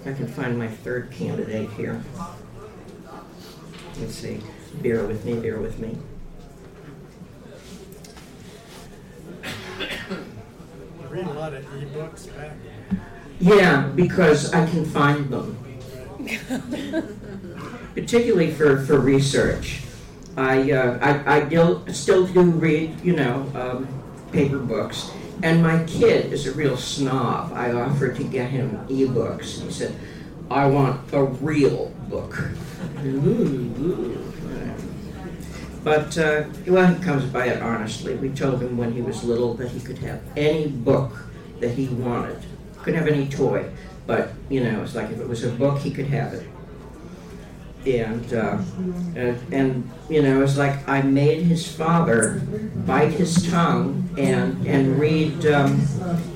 if 0.00 0.06
I 0.06 0.12
can 0.12 0.28
find 0.28 0.58
my 0.58 0.68
third 0.68 1.10
candidate 1.10 1.70
here. 1.70 2.02
Let's 3.98 4.14
see. 4.14 4.42
Bear 4.82 5.06
with 5.06 5.24
me, 5.24 5.36
bear 5.36 5.58
with 5.58 5.78
me. 5.78 5.96
Read 11.08 11.26
a 11.26 11.32
lot 11.32 11.54
of 11.54 11.82
e-books 11.82 12.26
back. 12.26 12.52
Yeah, 13.40 13.88
because 13.94 14.52
I 14.52 14.66
can 14.66 14.84
find 14.84 15.30
them. 15.30 15.56
Particularly 17.94 18.52
for, 18.52 18.84
for 18.84 19.00
research. 19.00 19.84
I, 20.36 20.70
uh, 20.70 20.98
I, 21.00 21.38
I 21.38 21.46
still, 21.46 21.86
still 21.88 22.26
do 22.26 22.42
read, 22.42 23.00
you 23.02 23.16
know, 23.16 23.50
um, 23.54 23.88
paper 24.32 24.58
books. 24.58 25.10
And 25.42 25.62
my 25.62 25.82
kid 25.84 26.32
is 26.32 26.46
a 26.46 26.52
real 26.52 26.76
snob. 26.76 27.52
I 27.54 27.72
offered 27.72 28.16
to 28.16 28.24
get 28.24 28.50
him 28.50 28.78
ebooks. 28.88 29.58
And 29.58 29.68
he 29.68 29.72
said, 29.72 29.94
I 30.50 30.66
want 30.66 31.00
a 31.12 31.24
real 31.24 31.88
book. 32.08 32.50
But, 35.82 36.18
uh, 36.18 36.44
well, 36.66 36.94
he 36.94 37.02
comes 37.02 37.24
by 37.24 37.46
it 37.46 37.62
honestly. 37.62 38.14
We 38.16 38.28
told 38.30 38.60
him 38.60 38.76
when 38.76 38.92
he 38.92 39.00
was 39.00 39.24
little 39.24 39.54
that 39.54 39.68
he 39.70 39.80
could 39.80 39.98
have 39.98 40.20
any 40.36 40.68
book 40.68 41.12
that 41.60 41.70
he 41.70 41.88
wanted. 41.88 42.38
Couldn't 42.82 42.98
have 42.98 43.08
any 43.08 43.28
toy. 43.28 43.70
But, 44.06 44.32
you 44.50 44.62
know, 44.62 44.82
it's 44.82 44.94
like 44.94 45.10
if 45.10 45.20
it 45.20 45.28
was 45.28 45.44
a 45.44 45.50
book, 45.50 45.78
he 45.78 45.90
could 45.90 46.08
have 46.08 46.34
it. 46.34 46.46
And, 47.86 48.34
uh, 48.34 48.58
and, 49.16 49.52
and, 49.52 49.90
you 50.08 50.22
know, 50.22 50.42
it's 50.42 50.58
like 50.58 50.86
I 50.86 51.00
made 51.00 51.44
his 51.44 51.66
father 51.66 52.42
bite 52.86 53.12
his 53.12 53.50
tongue 53.50 54.08
and, 54.18 54.66
and 54.66 54.98
read, 54.98 55.46
um, 55.46 55.80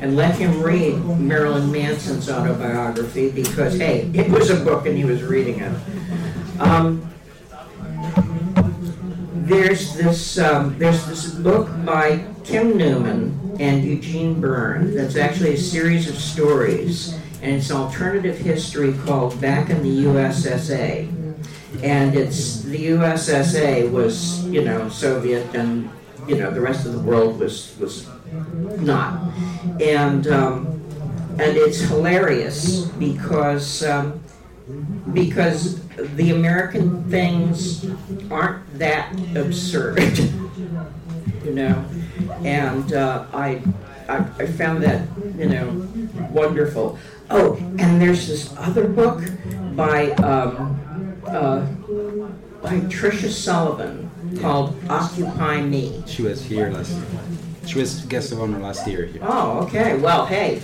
and 0.01 0.17
let 0.17 0.37
him 0.37 0.63
read 0.63 1.05
Marilyn 1.19 1.71
Manson's 1.71 2.31
autobiography 2.31 3.31
because, 3.31 3.77
hey, 3.77 4.11
it 4.15 4.31
was 4.31 4.49
a 4.49 4.65
book 4.65 4.87
and 4.87 4.97
he 4.97 5.05
was 5.05 5.23
reading 5.23 5.61
it. 5.61 6.61
Um, 6.61 7.15
there's 9.45 9.95
this 9.95 10.39
um, 10.39 10.79
there's 10.79 11.05
this 11.07 11.31
book 11.31 11.69
by 11.85 12.25
Kim 12.45 12.79
Newman 12.79 13.57
and 13.61 13.85
Eugene 13.85 14.41
Byrne 14.41 14.95
that's 14.95 15.17
actually 15.17 15.55
a 15.55 15.59
series 15.59 16.09
of 16.09 16.17
stories, 16.17 17.13
and 17.43 17.57
it's 17.57 17.71
alternative 17.71 18.39
history 18.39 18.95
called 19.05 19.39
Back 19.41 19.69
in 19.69 19.83
the 19.83 20.05
USSA. 20.05 21.24
And 21.83 22.15
it's 22.15 22.63
the 22.63 22.89
USSA 22.89 23.91
was 23.91 24.45
you 24.47 24.65
know 24.65 24.89
Soviet, 24.89 25.55
and 25.55 25.91
you 26.27 26.37
know 26.37 26.51
the 26.51 26.61
rest 26.61 26.87
of 26.87 26.93
the 26.93 27.01
world 27.01 27.39
was 27.39 27.77
was 27.79 28.09
not, 28.81 29.21
and 29.81 30.27
um, 30.29 30.67
and 31.39 31.57
it's 31.57 31.81
hilarious 31.81 32.87
because. 32.87 33.85
Um, 33.85 34.21
because 35.13 35.87
the 36.17 36.31
American 36.31 37.05
things 37.11 37.85
aren't 38.31 38.79
that 38.79 39.13
absurd, 39.37 40.01
you 41.45 41.53
know, 41.53 41.85
and 42.43 42.93
uh, 42.93 43.27
I, 43.33 43.61
I 44.09 44.17
I 44.39 44.47
found 44.47 44.83
that 44.83 45.07
you 45.37 45.49
know 45.49 45.87
wonderful. 46.31 46.99
Oh, 47.31 47.57
and 47.79 48.01
there's 48.01 48.29
this 48.29 48.55
other 48.57 48.87
book 48.89 49.23
by 49.77 50.11
um, 50.13 50.81
uh, 51.27 51.61
by 52.63 52.81
Tricia 52.91 53.31
Sullivan 53.31 54.11
called 54.41 54.77
Occupy 54.89 55.63
Me. 55.63 56.03
She 56.07 56.23
was 56.23 56.45
here 56.45 56.71
last 56.71 56.93
year. 56.93 57.05
She 57.67 57.79
was 57.79 58.05
guest 58.07 58.33
of 58.33 58.41
honor 58.41 58.59
last 58.59 58.87
year 58.87 59.07
here. 59.07 59.23
Oh, 59.25 59.61
okay. 59.65 59.97
Well, 59.97 60.27
hey, 60.27 60.63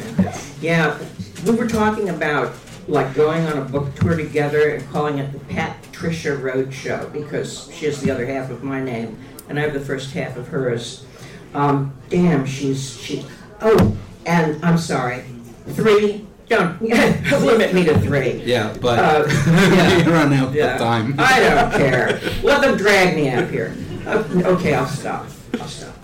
yeah, 0.60 0.98
we 1.46 1.52
were 1.52 1.68
talking 1.68 2.10
about 2.10 2.52
like 2.86 3.14
going 3.14 3.46
on 3.46 3.58
a 3.58 3.64
book 3.64 3.94
tour 3.94 4.16
together 4.16 4.70
and 4.70 4.88
calling 4.90 5.18
it 5.18 5.32
the 5.32 5.38
Pat 5.46 5.82
Tricia 5.92 6.40
Road 6.40 6.72
Show 6.72 7.08
because 7.12 7.70
she 7.72 7.86
has 7.86 8.00
the 8.02 8.10
other 8.10 8.26
half 8.26 8.50
of 8.50 8.62
my 8.62 8.82
name 8.82 9.18
and 9.48 9.58
I 9.58 9.62
have 9.62 9.72
the 9.72 9.80
first 9.80 10.12
half 10.12 10.36
of 10.36 10.48
hers. 10.48 11.06
Um, 11.54 11.94
damn, 12.08 12.44
she's 12.44 12.98
she. 12.98 13.24
Oh, 13.60 13.96
and 14.26 14.62
I'm 14.64 14.78
sorry, 14.78 15.24
three. 15.68 16.26
Don't 16.48 16.80
limit 16.82 17.72
me 17.74 17.84
to 17.84 17.98
three. 18.00 18.42
Yeah, 18.44 18.74
but 18.80 18.98
Uh, 18.98 19.24
yeah. 19.46 19.96
we 19.96 20.12
run 20.12 20.32
out 20.32 20.52
Yeah. 20.52 20.74
of 20.74 20.78
time. 20.80 21.14
I 21.18 21.40
don't 21.40 21.72
care. 21.72 22.20
Let 22.42 22.60
them 22.62 22.76
drag 22.76 23.16
me 23.16 23.30
up 23.30 23.48
here. 23.50 23.74
Okay, 24.06 24.74
I'll 24.74 24.86
stop. 24.86 25.26
I'll 25.60 25.66
stop. 25.68 25.94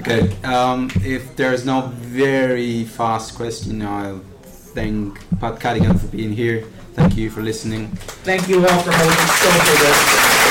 Okay, 0.00 0.30
um, 0.44 0.90
if 1.02 1.34
there's 1.36 1.64
no 1.64 1.90
very 1.96 2.84
fast 2.84 3.34
question, 3.36 3.82
I'll 3.82 4.20
thank 4.74 5.18
Pat 5.40 5.58
Cadigan 5.58 5.98
for 5.98 6.06
being 6.08 6.32
here. 6.32 6.64
Thank 6.94 7.16
you 7.16 7.30
for 7.30 7.42
listening. 7.42 7.88
Thank 8.22 8.48
you 8.48 8.60
all 8.66 8.78
for 8.82 8.92
holding 8.92 9.26
still 9.34 9.52
for 9.52 9.84
this. 9.84 10.43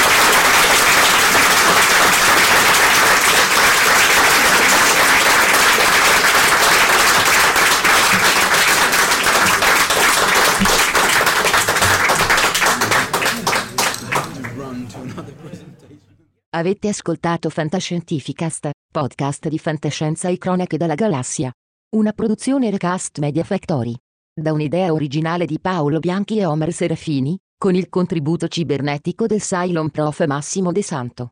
Avete 16.56 16.88
ascoltato 16.88 17.50
Fantascientificast, 17.50 18.70
podcast 18.92 19.48
di 19.48 19.58
fantascienza 19.58 20.30
e 20.30 20.38
cronache 20.38 20.78
dalla 20.78 20.94
galassia. 20.94 21.52
Una 21.96 22.12
produzione 22.14 22.70
Recast 22.70 23.18
Media 23.18 23.44
Factory. 23.44 23.96
Da 24.32 24.52
un'idea 24.52 24.94
originale 24.94 25.48
di 25.48 25.60
Paolo 25.60 25.98
Bianchi 25.98 26.38
e 26.38 26.46
Omer 26.46 26.72
Serafini, 26.72 27.36
con 27.58 27.74
il 27.74 27.90
contributo 27.90 28.48
cibernetico 28.48 29.26
del 29.26 29.42
Cylon 29.42 29.90
Prof 29.90 30.24
Massimo 30.28 30.72
De 30.72 30.84
Santo. 30.84 31.32